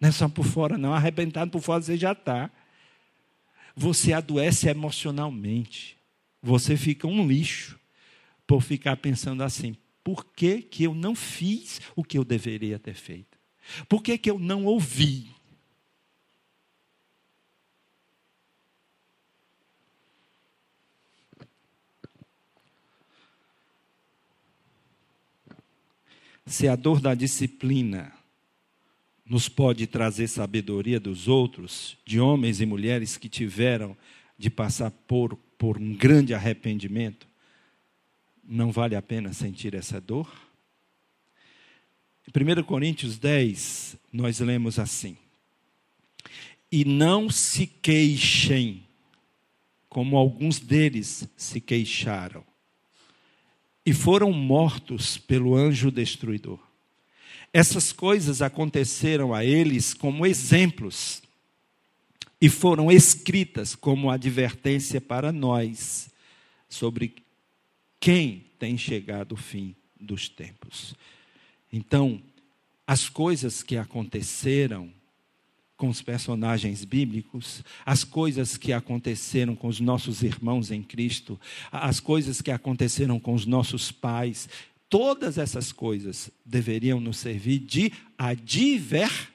Não 0.00 0.08
é 0.08 0.12
só 0.12 0.28
por 0.28 0.44
fora, 0.44 0.76
não. 0.76 0.92
Arrebentado 0.92 1.50
por 1.50 1.60
fora 1.60 1.82
você 1.82 1.96
já 1.96 2.12
está. 2.12 2.50
Você 3.74 4.12
adoece 4.12 4.68
emocionalmente. 4.68 5.96
Você 6.42 6.76
fica 6.76 7.06
um 7.06 7.26
lixo 7.26 7.78
por 8.46 8.62
ficar 8.62 8.96
pensando 8.96 9.42
assim: 9.42 9.76
por 10.04 10.24
que, 10.24 10.62
que 10.62 10.84
eu 10.84 10.94
não 10.94 11.14
fiz 11.14 11.80
o 11.94 12.04
que 12.04 12.16
eu 12.16 12.24
deveria 12.24 12.78
ter 12.78 12.94
feito? 12.94 13.36
Por 13.88 14.02
que, 14.02 14.16
que 14.16 14.30
eu 14.30 14.38
não 14.38 14.64
ouvi? 14.64 15.28
Se 26.46 26.68
a 26.68 26.76
dor 26.76 27.00
da 27.00 27.12
disciplina 27.12 28.12
nos 29.24 29.48
pode 29.48 29.84
trazer 29.88 30.28
sabedoria 30.28 31.00
dos 31.00 31.26
outros, 31.26 31.98
de 32.04 32.20
homens 32.20 32.60
e 32.60 32.66
mulheres 32.66 33.16
que 33.16 33.28
tiveram 33.28 33.96
de 34.38 34.48
passar 34.48 34.92
por, 34.92 35.34
por 35.58 35.76
um 35.76 35.92
grande 35.92 36.32
arrependimento, 36.32 37.26
não 38.44 38.70
vale 38.70 38.94
a 38.94 39.02
pena 39.02 39.32
sentir 39.32 39.74
essa 39.74 40.00
dor? 40.00 40.32
Em 42.28 42.60
1 42.60 42.62
Coríntios 42.62 43.18
10, 43.18 43.96
nós 44.12 44.38
lemos 44.38 44.78
assim: 44.78 45.16
E 46.70 46.84
não 46.84 47.28
se 47.28 47.66
queixem, 47.66 48.84
como 49.88 50.16
alguns 50.16 50.60
deles 50.60 51.28
se 51.36 51.60
queixaram, 51.60 52.44
e 53.86 53.92
foram 53.94 54.32
mortos 54.32 55.16
pelo 55.16 55.54
anjo 55.54 55.92
destruidor. 55.92 56.58
Essas 57.52 57.92
coisas 57.92 58.42
aconteceram 58.42 59.32
a 59.32 59.44
eles 59.44 59.94
como 59.94 60.26
exemplos 60.26 61.22
e 62.40 62.48
foram 62.48 62.90
escritas 62.90 63.76
como 63.76 64.10
advertência 64.10 65.00
para 65.00 65.30
nós 65.30 66.10
sobre 66.68 67.14
quem 68.00 68.44
tem 68.58 68.76
chegado 68.76 69.32
o 69.32 69.36
fim 69.36 69.74
dos 69.98 70.28
tempos. 70.28 70.94
Então, 71.72 72.20
as 72.84 73.08
coisas 73.08 73.62
que 73.62 73.76
aconteceram 73.76 74.92
com 75.76 75.88
os 75.88 76.00
personagens 76.00 76.84
bíblicos, 76.84 77.62
as 77.84 78.02
coisas 78.02 78.56
que 78.56 78.72
aconteceram 78.72 79.54
com 79.54 79.68
os 79.68 79.78
nossos 79.78 80.22
irmãos 80.22 80.70
em 80.70 80.82
Cristo, 80.82 81.38
as 81.70 82.00
coisas 82.00 82.40
que 82.40 82.50
aconteceram 82.50 83.20
com 83.20 83.34
os 83.34 83.44
nossos 83.44 83.92
pais, 83.92 84.48
Todas 84.88 85.36
essas 85.36 85.72
coisas 85.72 86.30
deveriam 86.44 87.00
nos 87.00 87.18
servir 87.18 87.58
de 87.58 87.92
advertência. 88.16 89.28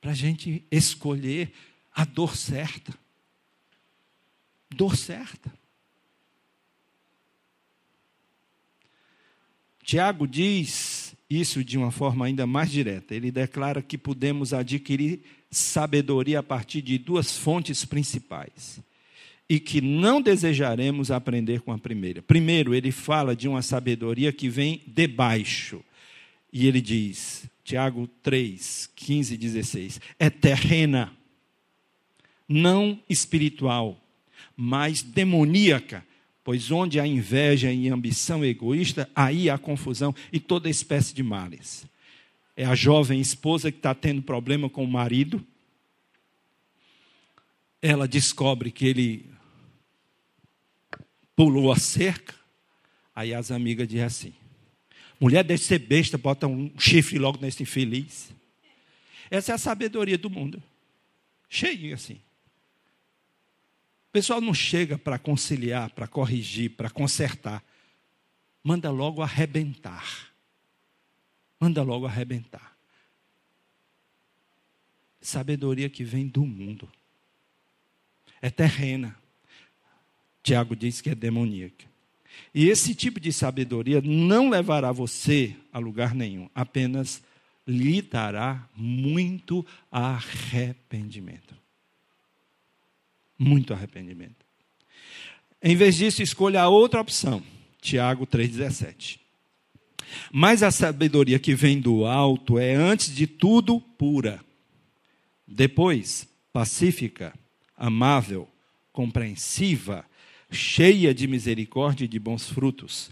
Para 0.00 0.12
a 0.12 0.14
gente 0.14 0.64
escolher 0.70 1.52
a 1.92 2.04
dor 2.04 2.36
certa. 2.36 2.98
Dor 4.70 4.96
certa. 4.96 5.52
Tiago 9.82 10.26
diz 10.26 11.05
isso 11.28 11.64
de 11.64 11.76
uma 11.76 11.90
forma 11.90 12.26
ainda 12.26 12.46
mais 12.46 12.70
direta. 12.70 13.14
Ele 13.14 13.30
declara 13.30 13.82
que 13.82 13.98
podemos 13.98 14.52
adquirir 14.52 15.20
sabedoria 15.50 16.40
a 16.40 16.42
partir 16.42 16.82
de 16.82 16.98
duas 16.98 17.36
fontes 17.36 17.84
principais 17.84 18.80
e 19.48 19.60
que 19.60 19.80
não 19.80 20.20
desejaremos 20.20 21.10
aprender 21.10 21.60
com 21.60 21.72
a 21.72 21.78
primeira. 21.78 22.20
Primeiro, 22.20 22.74
ele 22.74 22.90
fala 22.90 23.34
de 23.34 23.48
uma 23.48 23.62
sabedoria 23.62 24.32
que 24.32 24.48
vem 24.48 24.82
de 24.86 25.06
baixo. 25.06 25.80
E 26.52 26.66
ele 26.66 26.80
diz, 26.80 27.48
Tiago 27.62 28.08
3, 28.22 28.90
15 28.94 29.34
e 29.34 29.36
16: 29.36 30.00
é 30.18 30.30
terrena, 30.30 31.12
não 32.48 32.98
espiritual, 33.08 34.00
mas 34.56 35.02
demoníaca. 35.02 36.04
Pois 36.46 36.70
onde 36.70 37.00
há 37.00 37.04
inveja 37.04 37.72
e 37.72 37.88
ambição 37.88 38.44
egoísta, 38.44 39.10
aí 39.16 39.50
há 39.50 39.58
confusão 39.58 40.14
e 40.32 40.38
toda 40.38 40.70
espécie 40.70 41.12
de 41.12 41.20
males. 41.20 41.84
É 42.56 42.64
a 42.64 42.72
jovem 42.72 43.20
esposa 43.20 43.72
que 43.72 43.78
está 43.78 43.92
tendo 43.92 44.22
problema 44.22 44.70
com 44.70 44.84
o 44.84 44.86
marido. 44.86 45.44
Ela 47.82 48.06
descobre 48.06 48.70
que 48.70 48.86
ele 48.86 49.28
pulou 51.34 51.72
a 51.72 51.76
cerca. 51.80 52.36
Aí 53.12 53.34
as 53.34 53.50
amigas 53.50 53.88
dizem 53.88 54.04
assim: 54.04 54.32
mulher 55.18 55.42
deve 55.42 55.64
ser 55.64 55.80
besta, 55.80 56.16
bota 56.16 56.46
um 56.46 56.70
chifre 56.78 57.18
logo 57.18 57.40
nesse 57.42 57.64
infeliz. 57.64 58.32
Essa 59.28 59.50
é 59.50 59.54
a 59.56 59.58
sabedoria 59.58 60.16
do 60.16 60.30
mundo. 60.30 60.62
Cheio 61.48 61.92
assim. 61.92 62.20
Pessoal 64.16 64.40
não 64.40 64.54
chega 64.54 64.96
para 64.96 65.18
conciliar, 65.18 65.90
para 65.90 66.08
corrigir, 66.08 66.70
para 66.70 66.88
consertar. 66.88 67.62
Manda 68.64 68.90
logo 68.90 69.20
arrebentar. 69.20 70.32
Manda 71.60 71.82
logo 71.82 72.06
arrebentar. 72.06 72.74
Sabedoria 75.20 75.90
que 75.90 76.02
vem 76.02 76.26
do 76.26 76.46
mundo. 76.46 76.90
É 78.40 78.48
terrena 78.48 79.14
Tiago 80.42 80.74
diz 80.74 81.02
que 81.02 81.10
é 81.10 81.14
demoníaca. 81.14 81.84
E 82.54 82.70
esse 82.70 82.94
tipo 82.94 83.20
de 83.20 83.30
sabedoria 83.34 84.00
não 84.00 84.48
levará 84.48 84.92
você 84.92 85.54
a 85.70 85.78
lugar 85.78 86.14
nenhum, 86.14 86.48
apenas 86.54 87.22
lhe 87.66 88.00
dará 88.00 88.66
muito 88.74 89.62
arrependimento. 89.92 91.65
Muito 93.38 93.72
arrependimento. 93.72 94.46
Em 95.62 95.74
vez 95.74 95.96
disso, 95.96 96.22
escolha 96.22 96.62
a 96.62 96.68
outra 96.68 97.00
opção. 97.00 97.42
Tiago 97.80 98.26
3,17. 98.26 99.18
Mas 100.32 100.62
a 100.62 100.70
sabedoria 100.70 101.38
que 101.38 101.54
vem 101.54 101.80
do 101.80 102.04
alto 102.04 102.58
é, 102.58 102.74
antes 102.74 103.14
de 103.14 103.26
tudo, 103.26 103.80
pura. 103.80 104.40
Depois, 105.46 106.28
pacífica, 106.52 107.34
amável, 107.76 108.48
compreensiva, 108.92 110.04
cheia 110.50 111.12
de 111.12 111.26
misericórdia 111.26 112.04
e 112.04 112.08
de 112.08 112.18
bons 112.18 112.48
frutos, 112.48 113.10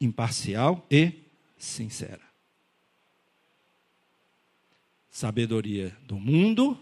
imparcial 0.00 0.86
e 0.90 1.12
sincera. 1.58 2.20
Sabedoria 5.10 5.96
do 6.06 6.18
mundo, 6.18 6.78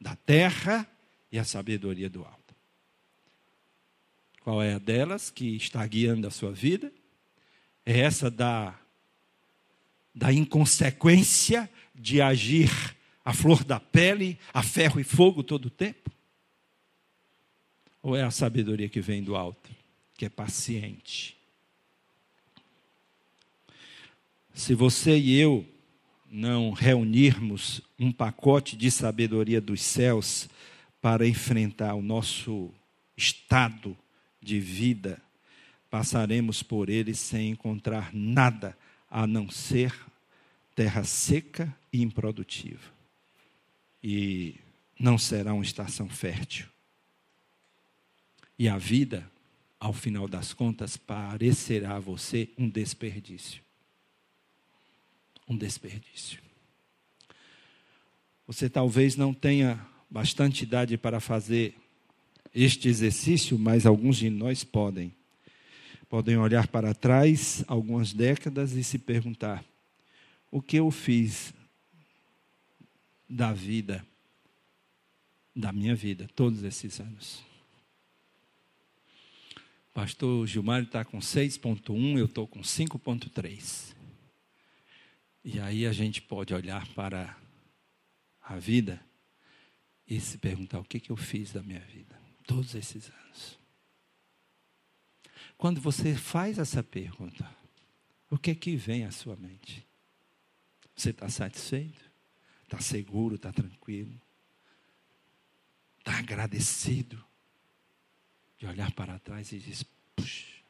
da 0.00 0.16
terra 0.16 0.88
e 1.34 1.38
a 1.38 1.42
sabedoria 1.42 2.08
do 2.08 2.24
alto. 2.24 2.54
Qual 4.40 4.62
é 4.62 4.74
a 4.74 4.78
delas 4.78 5.30
que 5.30 5.56
está 5.56 5.84
guiando 5.84 6.28
a 6.28 6.30
sua 6.30 6.52
vida? 6.52 6.92
É 7.84 7.98
essa 7.98 8.30
da, 8.30 8.78
da 10.14 10.32
inconsequência 10.32 11.68
de 11.92 12.22
agir 12.22 12.70
a 13.24 13.34
flor 13.34 13.64
da 13.64 13.80
pele, 13.80 14.38
a 14.52 14.62
ferro 14.62 15.00
e 15.00 15.02
fogo 15.02 15.42
todo 15.42 15.66
o 15.66 15.70
tempo? 15.70 16.08
Ou 18.00 18.14
é 18.14 18.22
a 18.22 18.30
sabedoria 18.30 18.88
que 18.88 19.00
vem 19.00 19.20
do 19.20 19.34
alto, 19.34 19.70
que 20.16 20.26
é 20.26 20.28
paciente? 20.28 21.36
Se 24.54 24.72
você 24.72 25.18
e 25.18 25.36
eu 25.36 25.66
não 26.30 26.70
reunirmos 26.70 27.80
um 27.98 28.12
pacote 28.12 28.76
de 28.76 28.88
sabedoria 28.88 29.60
dos 29.60 29.82
céus 29.82 30.48
para 31.04 31.28
enfrentar 31.28 31.92
o 31.92 32.00
nosso 32.00 32.72
estado 33.14 33.94
de 34.40 34.58
vida, 34.58 35.20
passaremos 35.90 36.62
por 36.62 36.88
ele 36.88 37.14
sem 37.14 37.50
encontrar 37.50 38.08
nada 38.14 38.74
a 39.10 39.26
não 39.26 39.50
ser 39.50 39.94
terra 40.74 41.04
seca 41.04 41.76
e 41.92 42.00
improdutiva. 42.00 42.90
E 44.02 44.54
não 44.98 45.18
será 45.18 45.52
uma 45.52 45.62
estação 45.62 46.08
fértil. 46.08 46.66
E 48.58 48.66
a 48.66 48.78
vida, 48.78 49.30
ao 49.78 49.92
final 49.92 50.26
das 50.26 50.54
contas, 50.54 50.96
parecerá 50.96 51.96
a 51.96 52.00
você 52.00 52.48
um 52.56 52.66
desperdício. 52.66 53.62
Um 55.46 55.54
desperdício. 55.54 56.40
Você 58.46 58.70
talvez 58.70 59.16
não 59.16 59.34
tenha 59.34 59.86
bastante 60.14 60.62
idade 60.62 60.96
para 60.96 61.18
fazer 61.18 61.74
este 62.54 62.86
exercício, 62.88 63.58
mas 63.58 63.84
alguns 63.84 64.16
de 64.16 64.30
nós 64.30 64.62
podem. 64.62 65.12
Podem 66.08 66.36
olhar 66.36 66.68
para 66.68 66.94
trás 66.94 67.64
algumas 67.66 68.12
décadas 68.12 68.74
e 68.74 68.84
se 68.84 68.96
perguntar: 68.96 69.64
o 70.52 70.62
que 70.62 70.76
eu 70.76 70.88
fiz 70.92 71.52
da 73.28 73.52
vida, 73.52 74.06
da 75.54 75.72
minha 75.72 75.96
vida, 75.96 76.30
todos 76.36 76.62
esses 76.62 77.00
anos? 77.00 77.42
Pastor 79.92 80.46
Gilmar 80.46 80.84
está 80.84 81.04
com 81.04 81.18
6,1, 81.18 82.18
eu 82.18 82.26
estou 82.26 82.46
com 82.46 82.60
5,3. 82.60 83.92
E 85.44 85.58
aí 85.58 85.84
a 85.84 85.92
gente 85.92 86.22
pode 86.22 86.54
olhar 86.54 86.86
para 86.94 87.36
a 88.40 88.56
vida 88.56 89.00
e 90.06 90.20
se 90.20 90.38
perguntar: 90.38 90.78
o 90.78 90.84
que, 90.84 91.00
que 91.00 91.10
eu 91.10 91.16
fiz 91.16 91.52
da 91.52 91.62
minha 91.62 91.80
vida, 91.80 92.18
todos 92.46 92.74
esses 92.74 93.10
anos? 93.10 93.58
Quando 95.56 95.80
você 95.80 96.14
faz 96.14 96.58
essa 96.58 96.82
pergunta, 96.82 97.48
o 98.30 98.38
que 98.38 98.50
é 98.50 98.54
que 98.54 98.76
vem 98.76 99.04
à 99.04 99.10
sua 99.10 99.36
mente? 99.36 99.86
Você 100.96 101.10
está 101.10 101.28
satisfeito? 101.28 102.10
Está 102.64 102.80
seguro? 102.80 103.36
Está 103.36 103.52
tranquilo? 103.52 104.20
Está 105.98 106.18
agradecido? 106.18 107.24
de 108.64 108.70
olhar 108.70 108.90
para 108.92 109.18
trás 109.18 109.52
e 109.52 109.58
diz: 109.58 109.84
puxa, 110.16 110.62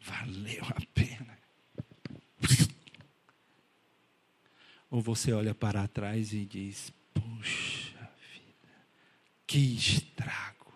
valeu 0.00 0.64
a 0.64 0.80
pena. 0.94 1.38
Ou 4.90 5.02
você 5.02 5.32
olha 5.32 5.54
para 5.54 5.86
trás 5.86 6.32
e 6.32 6.46
diz: 6.46 6.92
puxa 7.12 7.85
que 9.46 9.58
estrago, 9.76 10.72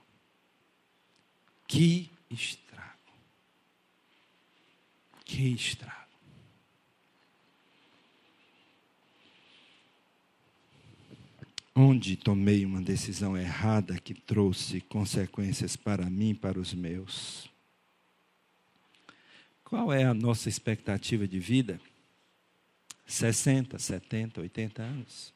que 1.67 2.11
estrago, 2.31 3.13
que 5.25 5.53
estrago. 5.55 6.01
onde 11.75 12.15
tomei 12.15 12.65
uma 12.65 12.83
decisão 12.83 13.37
errada 13.37 13.99
que 13.99 14.13
trouxe 14.13 14.81
consequências 14.83 15.77
para 15.77 16.11
mim 16.11 16.35
para 16.35 16.61
os 16.61 16.75
meus. 16.75 17.49
Qual 19.65 19.93
é 19.93 20.05
a 20.05 20.13
nossa 20.13 20.49
expectativa 20.49 21.27
de 21.27 21.39
vida? 21.39 21.81
60, 23.07 23.79
70, 23.79 24.41
80 24.41 24.83
anos. 24.83 25.33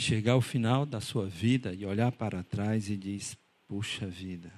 Chegar 0.00 0.32
ao 0.32 0.40
final 0.40 0.86
da 0.86 0.98
sua 0.98 1.26
vida 1.28 1.74
e 1.74 1.84
olhar 1.84 2.10
para 2.10 2.42
trás 2.42 2.88
e 2.88 2.96
diz: 2.96 3.36
puxa 3.68 4.06
vida, 4.06 4.50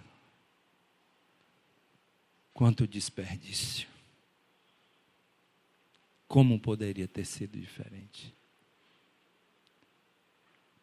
quanto 2.55 2.87
desperdício. 2.87 3.89
Como 6.29 6.61
poderia 6.61 7.09
ter 7.09 7.25
sido 7.25 7.59
diferente? 7.59 8.33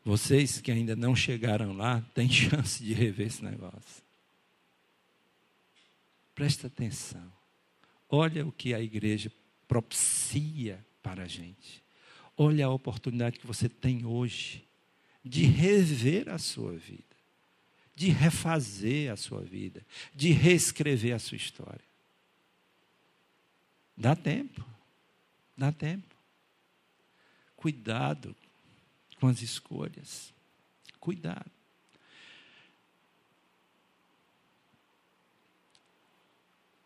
Vocês 0.03 0.59
que 0.59 0.71
ainda 0.73 0.93
não 0.93 1.15
chegaram 1.15 1.71
lá, 1.71 2.01
têm 2.13 2.27
chance 2.29 2.83
de 2.83 2.93
rever 2.93 3.27
esse 3.27 3.41
negócio. 3.41 4.03
Presta 6.35 6.67
atenção. 6.67 7.31
Olha 8.09 8.45
o 8.45 8.51
que 8.51 8.73
a 8.73 8.81
igreja 8.81 9.31
propicia 9.69 10.85
para 11.01 11.23
a 11.23 11.27
gente. 11.27 11.81
Olha 12.41 12.67
a 12.67 12.69
oportunidade 12.69 13.37
que 13.37 13.45
você 13.45 13.67
tem 13.67 14.05
hoje 14.05 14.65
de 15.21 15.43
rever 15.43 16.29
a 16.29 16.37
sua 16.37 16.71
vida, 16.71 17.03
de 17.93 18.11
refazer 18.11 19.11
a 19.11 19.17
sua 19.17 19.41
vida, 19.41 19.85
de 20.15 20.31
reescrever 20.31 21.13
a 21.13 21.19
sua 21.19 21.35
história. 21.35 21.83
Dá 23.97 24.15
tempo. 24.15 24.65
Dá 25.57 25.69
tempo. 25.69 26.15
Cuidado 27.57 28.33
com 29.19 29.27
as 29.27 29.41
escolhas. 29.41 30.33
Cuidado. 30.97 31.58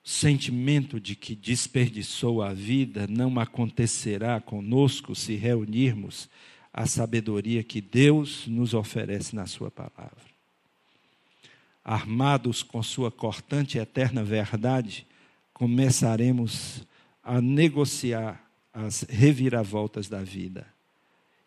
Sentimento 0.04 1.00
de 1.00 1.16
que 1.16 1.34
desperdiçou 1.34 2.42
a 2.42 2.54
vida 2.54 3.08
não 3.08 3.40
acontecerá 3.40 4.42
conosco 4.42 5.16
se 5.16 5.36
reunirmos 5.36 6.30
a 6.74 6.86
sabedoria 6.86 7.64
que 7.64 7.80
Deus 7.80 8.46
nos 8.48 8.74
oferece 8.74 9.36
na 9.36 9.46
Sua 9.46 9.72
palavra. 9.72 10.34
Armados 11.86 12.62
com 12.64 12.84
Sua 12.84 13.12
cortante 13.12 13.78
e 13.78 13.82
eterna 13.82 14.24
verdade, 14.24 15.08
começaremos 15.54 16.86
a 17.24 17.40
negociar 17.40 18.44
as 18.74 19.04
reviravoltas 19.04 20.10
da 20.10 20.22
vida 20.22 20.68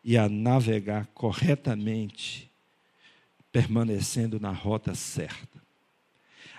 e 0.03 0.17
a 0.17 0.29
navegar 0.29 1.07
corretamente, 1.13 2.49
permanecendo 3.51 4.39
na 4.39 4.53
rota 4.53 4.95
certa. 4.95 5.61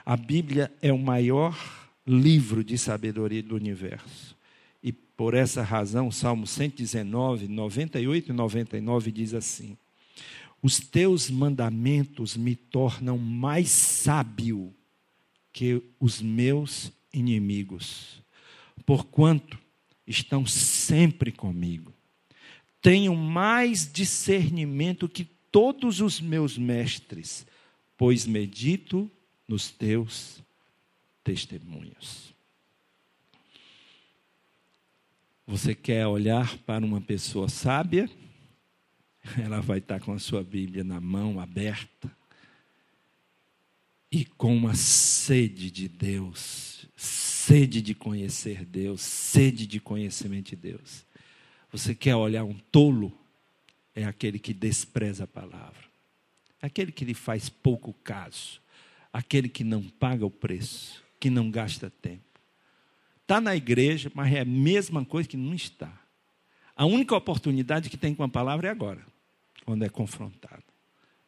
A 0.05 0.17
Bíblia 0.17 0.71
é 0.81 0.91
o 0.91 0.97
maior 0.97 1.86
livro 2.07 2.63
de 2.63 2.77
sabedoria 2.77 3.43
do 3.43 3.55
universo. 3.55 4.35
E 4.81 4.93
por 4.93 5.33
essa 5.33 5.61
razão, 5.61 6.09
Salmo 6.09 6.47
119, 6.47 7.47
98 7.47 8.31
e 8.31 8.33
99 8.33 9.11
diz 9.11 9.33
assim: 9.33 9.77
Os 10.61 10.79
teus 10.79 11.29
mandamentos 11.29 12.37
me 12.37 12.55
tornam 12.55 13.17
mais 13.17 13.69
sábio 13.69 14.73
que 15.51 15.81
os 15.99 16.21
meus 16.21 16.91
inimigos, 17.13 18.21
porquanto 18.85 19.59
estão 20.05 20.45
sempre 20.45 21.31
comigo. 21.31 21.91
Tenho 22.81 23.15
mais 23.15 23.91
discernimento 23.91 25.09
que 25.09 25.25
todos 25.51 25.99
os 25.99 26.21
meus 26.21 26.57
mestres, 26.57 27.45
pois 27.97 28.25
medito 28.25 29.09
nos 29.47 29.71
teus 29.71 30.41
testemunhos. 31.27 32.33
Você 35.45 35.75
quer 35.75 36.07
olhar 36.07 36.57
para 36.59 36.85
uma 36.85 37.01
pessoa 37.01 37.49
sábia? 37.49 38.09
Ela 39.37 39.59
vai 39.59 39.79
estar 39.79 39.99
com 39.99 40.13
a 40.13 40.19
sua 40.19 40.41
Bíblia 40.41 40.85
na 40.85 41.01
mão, 41.01 41.37
aberta, 41.37 42.09
e 44.09 44.23
com 44.23 44.55
uma 44.55 44.73
sede 44.73 45.69
de 45.69 45.89
Deus, 45.89 46.87
sede 46.95 47.81
de 47.81 47.93
conhecer 47.93 48.63
Deus, 48.63 49.01
sede 49.01 49.67
de 49.67 49.81
conhecimento 49.81 50.51
de 50.51 50.55
Deus. 50.55 51.05
Você 51.73 51.93
quer 51.93 52.15
olhar 52.15 52.45
um 52.45 52.57
tolo? 52.71 53.11
É 53.93 54.05
aquele 54.05 54.39
que 54.39 54.53
despreza 54.53 55.25
a 55.25 55.27
palavra, 55.27 55.83
aquele 56.61 56.93
que 56.93 57.03
lhe 57.03 57.13
faz 57.13 57.49
pouco 57.49 57.91
caso, 58.01 58.61
aquele 59.11 59.49
que 59.49 59.65
não 59.65 59.83
paga 59.83 60.25
o 60.25 60.31
preço, 60.31 61.05
que 61.19 61.29
não 61.29 61.49
gasta 61.49 61.89
tempo. 61.89 62.23
Está 63.21 63.41
na 63.41 63.55
igreja, 63.55 64.11
mas 64.13 64.33
é 64.33 64.41
a 64.41 64.45
mesma 64.45 65.03
coisa 65.03 65.27
que 65.27 65.37
não 65.37 65.53
está. 65.53 65.91
A 66.75 66.85
única 66.85 67.15
oportunidade 67.15 67.89
que 67.89 67.97
tem 67.97 68.15
com 68.15 68.23
a 68.23 68.29
palavra 68.29 68.67
é 68.67 68.71
agora, 68.71 69.05
quando 69.65 69.83
é 69.83 69.89
confrontado. 69.89 70.63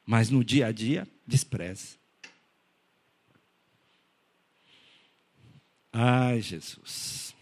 Mas 0.05 0.29
no 0.29 0.43
dia 0.43 0.67
a 0.67 0.71
dia, 0.71 1.07
despreza. 1.25 1.97
Ai, 5.91 6.41
Jesus. 6.41 7.35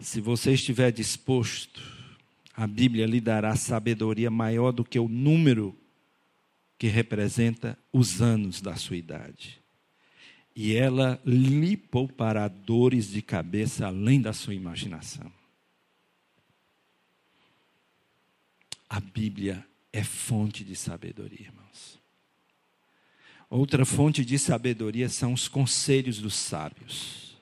Se 0.00 0.20
você 0.20 0.52
estiver 0.52 0.90
disposto, 0.90 1.80
a 2.54 2.66
Bíblia 2.66 3.06
lhe 3.06 3.20
dará 3.20 3.54
sabedoria 3.56 4.30
maior 4.30 4.72
do 4.72 4.84
que 4.84 4.98
o 4.98 5.08
número 5.08 5.76
que 6.78 6.88
representa 6.88 7.78
os 7.92 8.20
anos 8.20 8.60
da 8.60 8.76
sua 8.76 8.96
idade. 8.96 9.63
E 10.54 10.74
ela 10.74 11.20
lhe 11.24 11.76
poupará 11.76 12.46
dores 12.46 13.08
de 13.08 13.20
cabeça 13.20 13.86
além 13.86 14.20
da 14.20 14.32
sua 14.32 14.54
imaginação. 14.54 15.30
A 18.88 19.00
Bíblia 19.00 19.66
é 19.92 20.04
fonte 20.04 20.62
de 20.62 20.76
sabedoria, 20.76 21.46
irmãos. 21.46 21.98
Outra 23.50 23.84
fonte 23.84 24.24
de 24.24 24.38
sabedoria 24.38 25.08
são 25.08 25.32
os 25.32 25.48
conselhos 25.48 26.18
dos 26.18 26.34
sábios, 26.34 27.36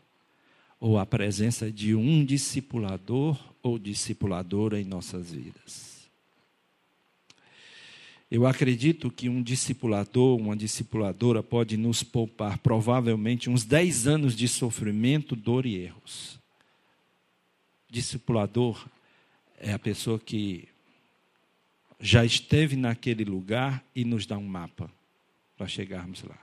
ou 0.81 0.99
a 0.99 1.07
presença 1.07 1.71
de 1.71 1.95
um 1.95 2.25
discipulador 2.25 3.39
ou 3.63 3.79
discipuladora 3.79 4.81
em 4.81 4.85
nossas 4.85 5.31
vidas. 5.31 5.92
Eu 8.35 8.47
acredito 8.47 9.11
que 9.11 9.29
um 9.29 9.43
discipulador, 9.43 10.39
uma 10.39 10.57
discipuladora 10.57 11.43
pode 11.43 11.77
nos 11.77 12.03
poupar 12.03 12.57
provavelmente 12.57 13.51
uns 13.51 13.63
10 13.63 14.07
anos 14.07 14.35
de 14.35 14.49
sofrimento, 14.49 15.37
dor 15.37 15.67
e 15.67 15.77
erros. 15.77 16.41
Discipulador 17.91 18.89
é 19.59 19.75
a 19.75 19.79
pessoa 19.79 20.19
que 20.19 20.67
já 22.01 22.25
esteve 22.25 22.75
naquele 22.75 23.23
lugar 23.23 23.85
e 23.95 24.03
nos 24.03 24.25
dá 24.25 24.39
um 24.39 24.47
mapa 24.47 24.91
para 25.55 25.69
chegarmos 25.69 26.23
lá. 26.23 26.39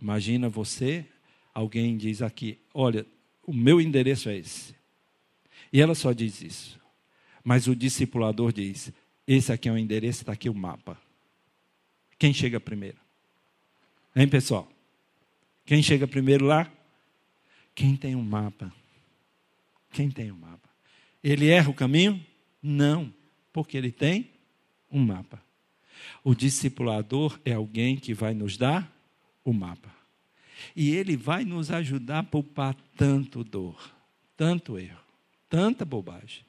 Imagina 0.00 0.48
você, 0.48 1.04
alguém 1.52 1.96
diz 1.96 2.22
aqui: 2.22 2.56
Olha, 2.72 3.04
o 3.44 3.52
meu 3.52 3.80
endereço 3.80 4.28
é 4.28 4.36
esse. 4.36 4.76
E 5.72 5.80
ela 5.80 5.96
só 5.96 6.12
diz 6.12 6.40
isso. 6.40 6.78
Mas 7.42 7.66
o 7.66 7.74
discipulador 7.74 8.52
diz: 8.52 8.92
Esse 9.26 9.50
aqui 9.50 9.68
é 9.68 9.72
o 9.72 9.76
endereço, 9.76 10.20
está 10.20 10.30
aqui 10.30 10.48
o 10.48 10.54
mapa. 10.54 11.04
Quem 12.18 12.32
chega 12.32 12.58
primeiro? 12.58 12.98
Hein, 14.14 14.28
pessoal? 14.28 14.68
Quem 15.64 15.82
chega 15.82 16.06
primeiro 16.06 16.46
lá? 16.46 16.70
Quem 17.74 17.96
tem 17.96 18.14
um 18.14 18.22
mapa. 18.22 18.72
Quem 19.92 20.10
tem 20.10 20.32
um 20.32 20.36
mapa? 20.36 20.68
Ele 21.22 21.48
erra 21.48 21.70
o 21.70 21.74
caminho? 21.74 22.24
Não, 22.62 23.12
porque 23.52 23.76
ele 23.76 23.90
tem 23.90 24.30
um 24.90 25.04
mapa. 25.04 25.42
O 26.24 26.34
discipulador 26.34 27.38
é 27.44 27.52
alguém 27.52 27.96
que 27.96 28.14
vai 28.14 28.32
nos 28.32 28.56
dar 28.56 28.90
o 29.44 29.52
mapa. 29.52 29.94
E 30.74 30.94
ele 30.94 31.16
vai 31.16 31.44
nos 31.44 31.70
ajudar 31.70 32.20
a 32.20 32.24
poupar 32.24 32.74
tanto 32.96 33.44
dor, 33.44 33.92
tanto 34.36 34.78
erro, 34.78 35.00
tanta 35.48 35.84
bobagem. 35.84 36.44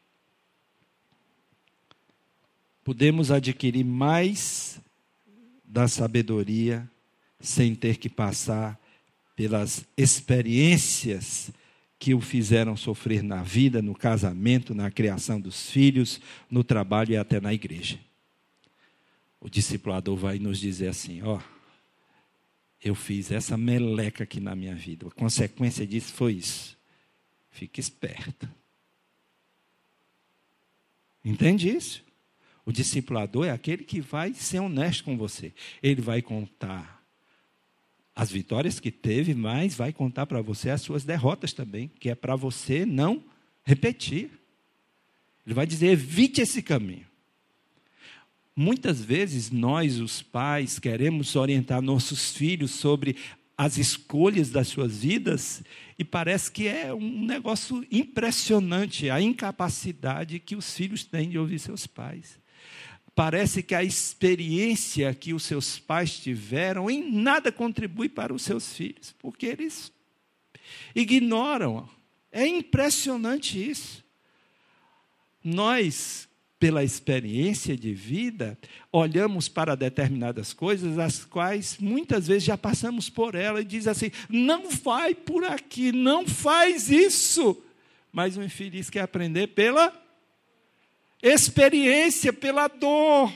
Podemos 2.84 3.32
adquirir 3.32 3.84
mais 3.84 4.80
da 5.68 5.88
sabedoria 5.88 6.90
sem 7.40 7.76
ter 7.76 7.98
que 7.98 8.10
passar 8.10 8.80
pelas 9.36 9.86
experiências 9.96 11.52
que 12.00 12.14
o 12.14 12.22
fizeram 12.22 12.78
sofrer 12.78 13.22
na 13.22 13.44
vida, 13.44 13.82
no 13.82 13.94
casamento, 13.94 14.74
na 14.74 14.90
criação 14.90 15.40
dos 15.40 15.70
filhos, 15.70 16.22
no 16.50 16.64
trabalho 16.64 17.12
e 17.12 17.18
até 17.18 17.40
na 17.40 17.54
igreja. 17.54 18.00
O 19.40 19.50
discipulador 19.50 20.16
vai 20.16 20.40
nos 20.40 20.60
dizer 20.60 20.88
assim: 20.88 21.22
ó, 21.22 21.40
eu 22.84 22.96
fiz 22.96 23.32
essa 23.32 23.58
meleca 23.58 24.24
aqui 24.24 24.40
na 24.40 24.56
minha 24.56 24.76
vida, 24.76 25.08
a 25.08 25.12
consequência 25.12 25.86
disso 25.86 26.14
foi 26.14 26.34
isso. 26.34 26.78
Fique 27.50 27.80
esperto. 27.80 28.48
Entende 31.26 31.70
isso? 31.70 32.07
O 32.68 32.72
discipulador 32.74 33.46
é 33.46 33.52
aquele 33.52 33.86
que 33.86 34.02
vai 34.02 34.34
ser 34.34 34.60
honesto 34.60 35.06
com 35.06 35.18
você. 35.18 35.54
Ele 35.82 36.02
vai 36.02 36.22
contar 36.22 37.02
as 38.14 38.30
vitórias 38.30 38.78
que 38.78 38.92
teve, 38.92 39.34
mas 39.34 39.74
vai 39.74 39.94
contar 39.94 40.26
para 40.26 40.42
você 40.42 40.70
as 40.70 40.82
suas 40.82 41.06
derrotas 41.06 41.54
também, 41.54 41.90
que 41.98 42.10
é 42.10 42.14
para 42.14 42.36
você 42.36 42.86
não 42.86 43.24
repetir. 43.64 44.30
Ele 45.46 45.56
vai 45.56 45.66
dizer: 45.66 45.88
evite 45.88 46.42
esse 46.42 46.62
caminho. 46.62 47.08
Muitas 48.54 49.00
vezes 49.02 49.50
nós, 49.50 50.02
os 50.02 50.22
pais, 50.22 50.78
queremos 50.78 51.38
orientar 51.38 51.82
nossos 51.82 52.34
filhos 52.36 52.72
sobre 52.72 53.16
as 53.58 53.78
escolhas 53.78 54.50
das 54.50 54.68
suas 54.68 54.98
vidas 55.04 55.64
e 55.98 56.04
parece 56.04 56.52
que 56.52 56.68
é 56.68 56.94
um 56.94 57.26
negócio 57.26 57.88
impressionante 57.90 59.10
a 59.10 59.22
incapacidade 59.22 60.38
que 60.38 60.58
os 60.58 60.76
filhos 60.76 61.06
têm 61.06 61.30
de 61.30 61.40
ouvir 61.40 61.60
seus 61.60 61.88
pais 61.88 62.38
parece 63.18 63.64
que 63.64 63.74
a 63.74 63.84
experiência 63.84 65.12
que 65.12 65.34
os 65.34 65.42
seus 65.42 65.80
pais 65.80 66.20
tiveram 66.20 66.88
em 66.88 67.12
nada 67.12 67.52
contribui 67.52 68.08
para 68.08 68.32
os 68.32 68.44
seus 68.44 68.76
filhos, 68.76 69.12
porque 69.18 69.48
eles 69.48 69.92
ignoram. 70.94 71.90
É 72.32 72.46
impressionante 72.46 73.58
isso. 73.72 74.04
Nós, 75.44 76.30
pela 76.60 76.84
experiência 76.84 77.76
de 77.76 77.92
vida, 77.92 78.56
olhamos 78.92 79.50
para 79.50 79.74
determinadas 79.74 80.54
coisas, 80.54 81.00
as 81.00 81.26
quais 81.26 81.80
muitas 81.80 82.28
vezes 82.28 82.44
já 82.44 82.56
passamos 82.56 83.10
por 83.10 83.34
ela 83.34 83.62
e 83.62 83.66
diz 83.66 83.88
assim: 83.88 84.12
não 84.30 84.70
vai 84.70 85.16
por 85.16 85.44
aqui, 85.44 85.92
não 85.92 86.28
faz 86.28 86.92
isso. 86.92 87.64
Mas 88.12 88.38
o 88.38 88.44
infeliz 88.44 88.92
quer 88.92 89.02
aprender 89.02 89.48
pela 89.48 90.07
experiência 91.22 92.32
pela 92.32 92.68
dor. 92.68 93.34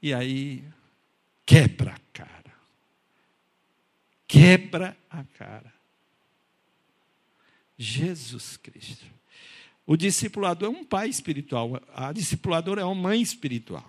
E 0.00 0.12
aí, 0.12 0.64
quebra 1.46 1.92
a 1.92 1.98
cara. 2.12 2.54
Quebra 4.26 4.96
a 5.10 5.24
cara. 5.24 5.72
Jesus 7.78 8.56
Cristo. 8.56 9.06
O 9.86 9.96
discipulador 9.96 10.68
é 10.68 10.70
um 10.70 10.84
pai 10.84 11.08
espiritual, 11.08 11.80
a 11.94 12.12
discipuladora 12.12 12.82
é 12.82 12.84
uma 12.84 12.94
mãe 12.94 13.20
espiritual, 13.20 13.84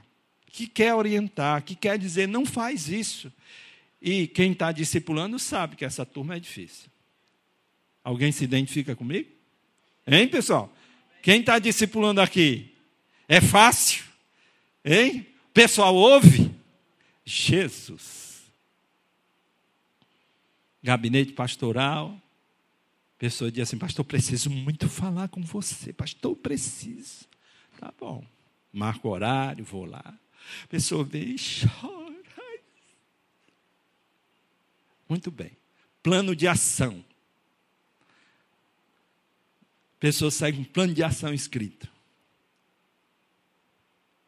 que 0.47 0.65
quer 0.67 0.93
orientar, 0.93 1.63
que 1.63 1.75
quer 1.75 1.99
dizer, 1.99 2.27
não 2.27 2.45
faz 2.45 2.89
isso. 2.89 3.31
E 4.01 4.27
quem 4.27 4.51
está 4.51 4.71
discipulando 4.71 5.37
sabe 5.37 5.75
que 5.75 5.85
essa 5.85 6.05
turma 6.05 6.35
é 6.35 6.39
difícil. 6.39 6.89
Alguém 8.03 8.31
se 8.31 8.43
identifica 8.43 8.95
comigo? 8.95 9.29
Hein, 10.05 10.27
pessoal? 10.27 10.73
Quem 11.23 11.39
está 11.39 11.57
discipulando 11.57 12.19
aqui? 12.19 12.75
É 13.29 13.39
fácil? 13.39 14.03
Hein? 14.83 15.25
Pessoal 15.53 15.95
ouve? 15.95 16.53
Jesus. 17.23 18.43
Gabinete 20.83 21.31
pastoral. 21.31 22.21
Pessoa 23.17 23.49
diz 23.49 23.63
assim, 23.63 23.77
pastor, 23.77 24.03
preciso 24.03 24.49
muito 24.49 24.89
falar 24.89 25.29
com 25.29 25.41
você. 25.41 25.93
Pastor, 25.93 26.35
preciso. 26.35 27.25
Tá 27.79 27.93
bom. 27.97 28.21
Marco 28.73 29.07
horário, 29.07 29.63
vou 29.63 29.85
lá. 29.85 30.13
Pessoa 30.67 31.05
vem 31.05 31.35
e 31.35 31.37
chora. 31.39 32.03
Muito 35.07 35.31
bem. 35.31 35.51
Plano 36.01 36.35
de 36.35 36.49
ação. 36.49 37.01
Pessoa 40.03 40.29
com 40.51 40.59
um 40.59 40.65
plano 40.65 40.93
de 40.93 41.01
ação 41.01 41.33
escrito. 41.33 41.89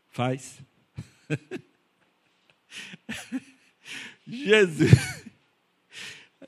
Faz. 0.10 0.62
Jesus. 4.26 4.94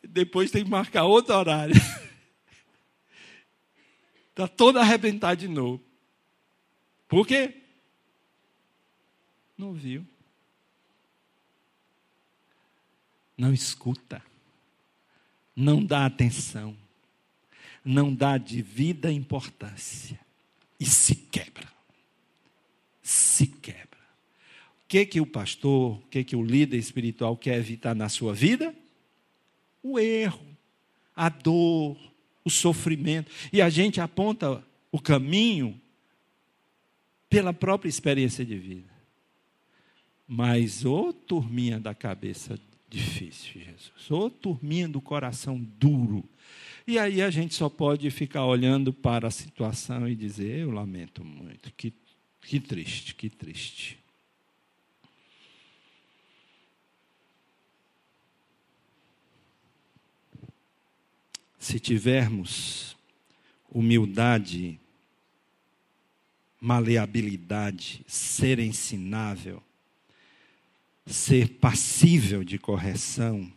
Depois 0.02 0.50
tem 0.50 0.64
que 0.64 0.70
marcar 0.70 1.04
outro 1.04 1.36
horário. 1.36 1.76
Está 4.30 4.48
todo 4.48 4.80
arrebentado 4.80 5.42
de 5.42 5.50
novo. 5.50 5.84
Por 7.06 7.28
quê? 7.28 7.64
Não 9.58 9.74
viu. 9.74 10.08
Não 13.38 13.54
escuta. 13.54 14.24
Não 15.54 15.84
dá 15.84 16.06
atenção. 16.06 16.87
Não 17.88 18.14
dá 18.14 18.38
devida 18.38 19.10
importância. 19.10 20.20
E 20.78 20.86
se 20.86 21.16
quebra. 21.16 21.72
Se 23.02 23.48
quebra. 23.48 23.88
O 24.84 24.88
que 24.90 25.06
que 25.06 25.22
o 25.22 25.26
pastor, 25.26 25.94
o 25.94 26.02
que 26.10 26.22
que 26.22 26.36
o 26.36 26.44
líder 26.44 26.78
espiritual 26.78 27.38
quer 27.38 27.58
evitar 27.58 27.96
na 27.96 28.10
sua 28.10 28.34
vida? 28.34 28.76
O 29.82 29.98
erro, 29.98 30.46
a 31.16 31.30
dor, 31.30 31.98
o 32.44 32.50
sofrimento. 32.50 33.32
E 33.54 33.62
a 33.62 33.70
gente 33.70 34.02
aponta 34.02 34.62
o 34.92 35.00
caminho 35.00 35.80
pela 37.30 37.54
própria 37.54 37.88
experiência 37.88 38.46
de 38.46 38.58
vida. 38.58 38.92
Mas 40.28 40.84
ô 40.84 41.14
turminha 41.14 41.80
da 41.80 41.96
cabeça 41.96 42.60
difícil, 42.90 43.62
Jesus. 43.62 44.12
Ô 44.12 44.30
turminha 44.30 44.90
do 44.90 45.00
coração 45.00 45.58
duro. 45.58 46.28
E 46.88 46.98
aí 46.98 47.22
a 47.22 47.30
gente 47.30 47.54
só 47.54 47.68
pode 47.68 48.10
ficar 48.10 48.46
olhando 48.46 48.94
para 48.94 49.28
a 49.28 49.32
situação 49.32 50.08
e 50.08 50.16
dizer: 50.16 50.60
Eu 50.60 50.72
lamento 50.72 51.22
muito, 51.22 51.70
que, 51.74 51.94
que 52.42 52.62
triste, 52.62 53.14
que 53.14 53.30
triste. 53.30 54.00
Se 61.60 61.78
tivermos 61.78 62.96
humildade, 63.70 64.80
maleabilidade, 66.62 68.02
ser 68.08 68.60
ensinável, 68.60 69.62
ser 71.06 71.50
passível 71.56 72.46
de 72.46 72.58
correção, 72.58 73.52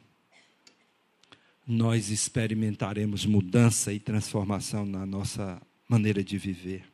nós 1.70 2.10
experimentaremos 2.10 3.24
mudança 3.24 3.92
e 3.92 4.00
transformação 4.00 4.84
na 4.84 5.06
nossa 5.06 5.62
maneira 5.88 6.22
de 6.22 6.36
viver. 6.36 6.84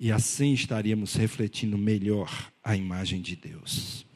E 0.00 0.10
assim 0.10 0.54
estaríamos 0.54 1.14
refletindo 1.14 1.76
melhor 1.76 2.50
a 2.64 2.74
imagem 2.74 3.20
de 3.20 3.36
Deus. 3.36 4.06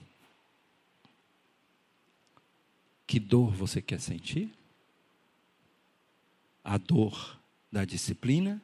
Que 3.06 3.20
dor 3.20 3.52
você 3.52 3.82
quer 3.82 4.00
sentir? 4.00 4.50
A 6.64 6.78
dor 6.78 7.38
da 7.70 7.84
disciplina, 7.84 8.60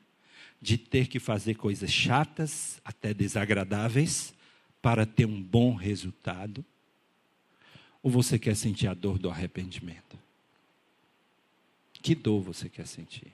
de 0.60 0.78
ter 0.78 1.06
que 1.06 1.20
fazer 1.20 1.56
coisas 1.56 1.92
chatas, 1.92 2.80
até 2.82 3.12
desagradáveis, 3.12 4.32
para 4.80 5.04
ter 5.04 5.26
um 5.26 5.40
bom 5.40 5.74
resultado? 5.74 6.64
Ou 8.02 8.10
você 8.10 8.38
quer 8.38 8.56
sentir 8.56 8.88
a 8.88 8.94
dor 8.94 9.18
do 9.18 9.30
arrependimento? 9.30 10.18
Que 11.92 12.14
dor 12.14 12.42
você 12.42 12.68
quer 12.68 12.86
sentir? 12.86 13.32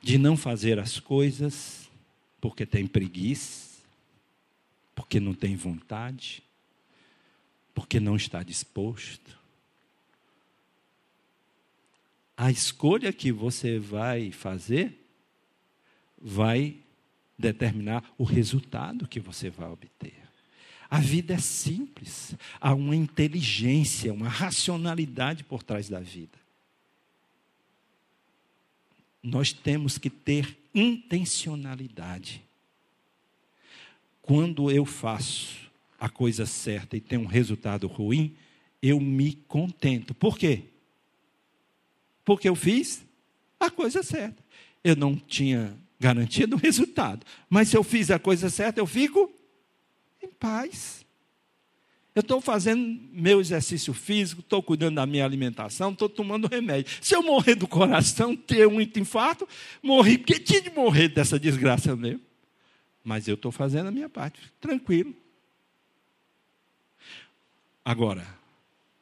De 0.00 0.16
não 0.16 0.36
fazer 0.36 0.78
as 0.78 0.98
coisas 0.98 1.90
porque 2.40 2.64
tem 2.64 2.86
preguiça, 2.86 3.82
porque 4.94 5.20
não 5.20 5.34
tem 5.34 5.54
vontade, 5.54 6.42
porque 7.74 8.00
não 8.00 8.16
está 8.16 8.42
disposto. 8.42 9.38
A 12.36 12.50
escolha 12.50 13.12
que 13.12 13.30
você 13.30 13.78
vai 13.78 14.30
fazer 14.30 14.98
vai 16.18 16.76
determinar 17.38 18.02
o 18.16 18.24
resultado 18.24 19.06
que 19.06 19.20
você 19.20 19.50
vai 19.50 19.68
obter. 19.68 20.25
A 20.88 21.00
vida 21.00 21.34
é 21.34 21.38
simples, 21.38 22.34
há 22.60 22.72
uma 22.72 22.94
inteligência, 22.94 24.12
uma 24.12 24.28
racionalidade 24.28 25.42
por 25.42 25.62
trás 25.62 25.88
da 25.88 26.00
vida. 26.00 26.38
Nós 29.22 29.52
temos 29.52 29.98
que 29.98 30.08
ter 30.08 30.56
intencionalidade. 30.72 32.42
Quando 34.22 34.70
eu 34.70 34.84
faço 34.84 35.70
a 35.98 36.08
coisa 36.08 36.46
certa 36.46 36.96
e 36.96 37.00
tenho 37.00 37.22
um 37.22 37.26
resultado 37.26 37.86
ruim, 37.88 38.36
eu 38.80 39.00
me 39.00 39.32
contento. 39.48 40.14
Por 40.14 40.38
quê? 40.38 40.62
Porque 42.24 42.48
eu 42.48 42.54
fiz 42.54 43.04
a 43.58 43.70
coisa 43.70 44.02
certa. 44.02 44.44
Eu 44.84 44.94
não 44.94 45.16
tinha 45.16 45.76
garantia 45.98 46.46
do 46.46 46.56
resultado. 46.56 47.24
Mas 47.48 47.68
se 47.68 47.76
eu 47.76 47.82
fiz 47.82 48.10
a 48.10 48.18
coisa 48.18 48.50
certa, 48.50 48.78
eu 48.78 48.86
fico 48.86 49.32
em 50.26 50.32
paz. 50.32 51.06
Eu 52.14 52.20
estou 52.20 52.40
fazendo 52.40 52.98
meu 53.12 53.40
exercício 53.40 53.92
físico, 53.92 54.40
estou 54.40 54.62
cuidando 54.62 54.94
da 54.94 55.04
minha 55.04 55.24
alimentação, 55.24 55.92
estou 55.92 56.08
tomando 56.08 56.48
remédio. 56.48 56.96
Se 57.02 57.14
eu 57.14 57.22
morrer 57.22 57.54
do 57.54 57.68
coração, 57.68 58.34
ter 58.34 58.66
um 58.66 58.80
infarto, 58.80 59.46
morri, 59.82 60.16
porque 60.16 60.38
tinha 60.38 60.62
de 60.62 60.70
morrer 60.70 61.08
dessa 61.08 61.38
desgraça 61.38 61.94
mesmo. 61.94 62.22
Mas 63.04 63.28
eu 63.28 63.34
estou 63.34 63.52
fazendo 63.52 63.88
a 63.88 63.90
minha 63.90 64.08
parte, 64.08 64.40
tranquilo. 64.60 65.14
Agora, 67.84 68.26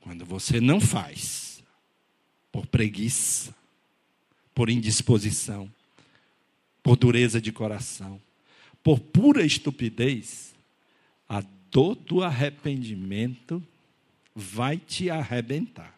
quando 0.00 0.26
você 0.26 0.60
não 0.60 0.80
faz, 0.80 1.62
por 2.52 2.66
preguiça, 2.66 3.54
por 4.54 4.68
indisposição, 4.68 5.72
por 6.82 6.96
dureza 6.96 7.40
de 7.40 7.50
coração, 7.50 8.20
por 8.82 9.00
pura 9.00 9.44
estupidez, 9.44 10.53
a 11.28 11.42
dor 11.70 11.94
do 11.94 12.22
arrependimento 12.22 13.62
vai 14.34 14.76
te 14.76 15.10
arrebentar. 15.10 15.94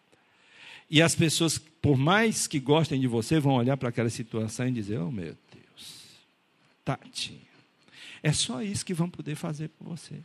E 0.88 1.02
as 1.02 1.14
pessoas, 1.14 1.58
por 1.58 1.96
mais 1.96 2.46
que 2.46 2.60
gostem 2.60 3.00
de 3.00 3.06
você, 3.06 3.40
vão 3.40 3.54
olhar 3.54 3.76
para 3.76 3.88
aquela 3.88 4.10
situação 4.10 4.68
e 4.68 4.72
dizer: 4.72 4.98
Oh 4.98 5.10
meu 5.10 5.36
Deus, 5.52 6.04
tadinho. 6.84 7.40
É 8.22 8.32
só 8.32 8.62
isso 8.62 8.84
que 8.84 8.94
vão 8.94 9.10
poder 9.10 9.34
fazer 9.34 9.68
por 9.68 9.86
você. 9.86 10.20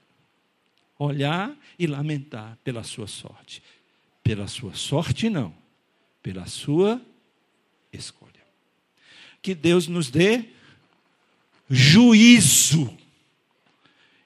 Olhar 0.97 1.55
e 1.77 1.87
lamentar 1.87 2.57
pela 2.63 2.83
sua 2.83 3.07
sorte. 3.07 3.61
Pela 4.23 4.47
sua 4.47 4.75
sorte, 4.75 5.29
não. 5.29 5.53
Pela 6.21 6.45
sua 6.45 7.01
escolha 7.91 8.31
que 9.41 9.55
Deus 9.55 9.87
nos 9.87 10.09
dê 10.09 10.45
juízo 11.69 12.95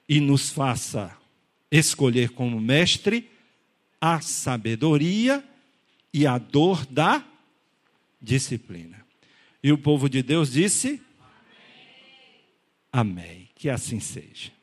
e 0.08 0.20
nos 0.20 0.50
faça 0.50 1.16
escolher 1.70 2.30
como 2.30 2.60
mestre 2.60 3.30
a 4.00 4.20
sabedoria 4.20 5.44
e 6.12 6.26
a 6.26 6.38
dor 6.38 6.86
da 6.86 7.24
disciplina. 8.20 9.04
E 9.62 9.72
o 9.72 9.78
povo 9.78 10.08
de 10.08 10.22
Deus 10.22 10.52
disse: 10.52 11.02
Amém. 12.92 13.18
Amém. 13.18 13.48
Que 13.54 13.68
assim 13.68 14.00
seja. 14.00 14.55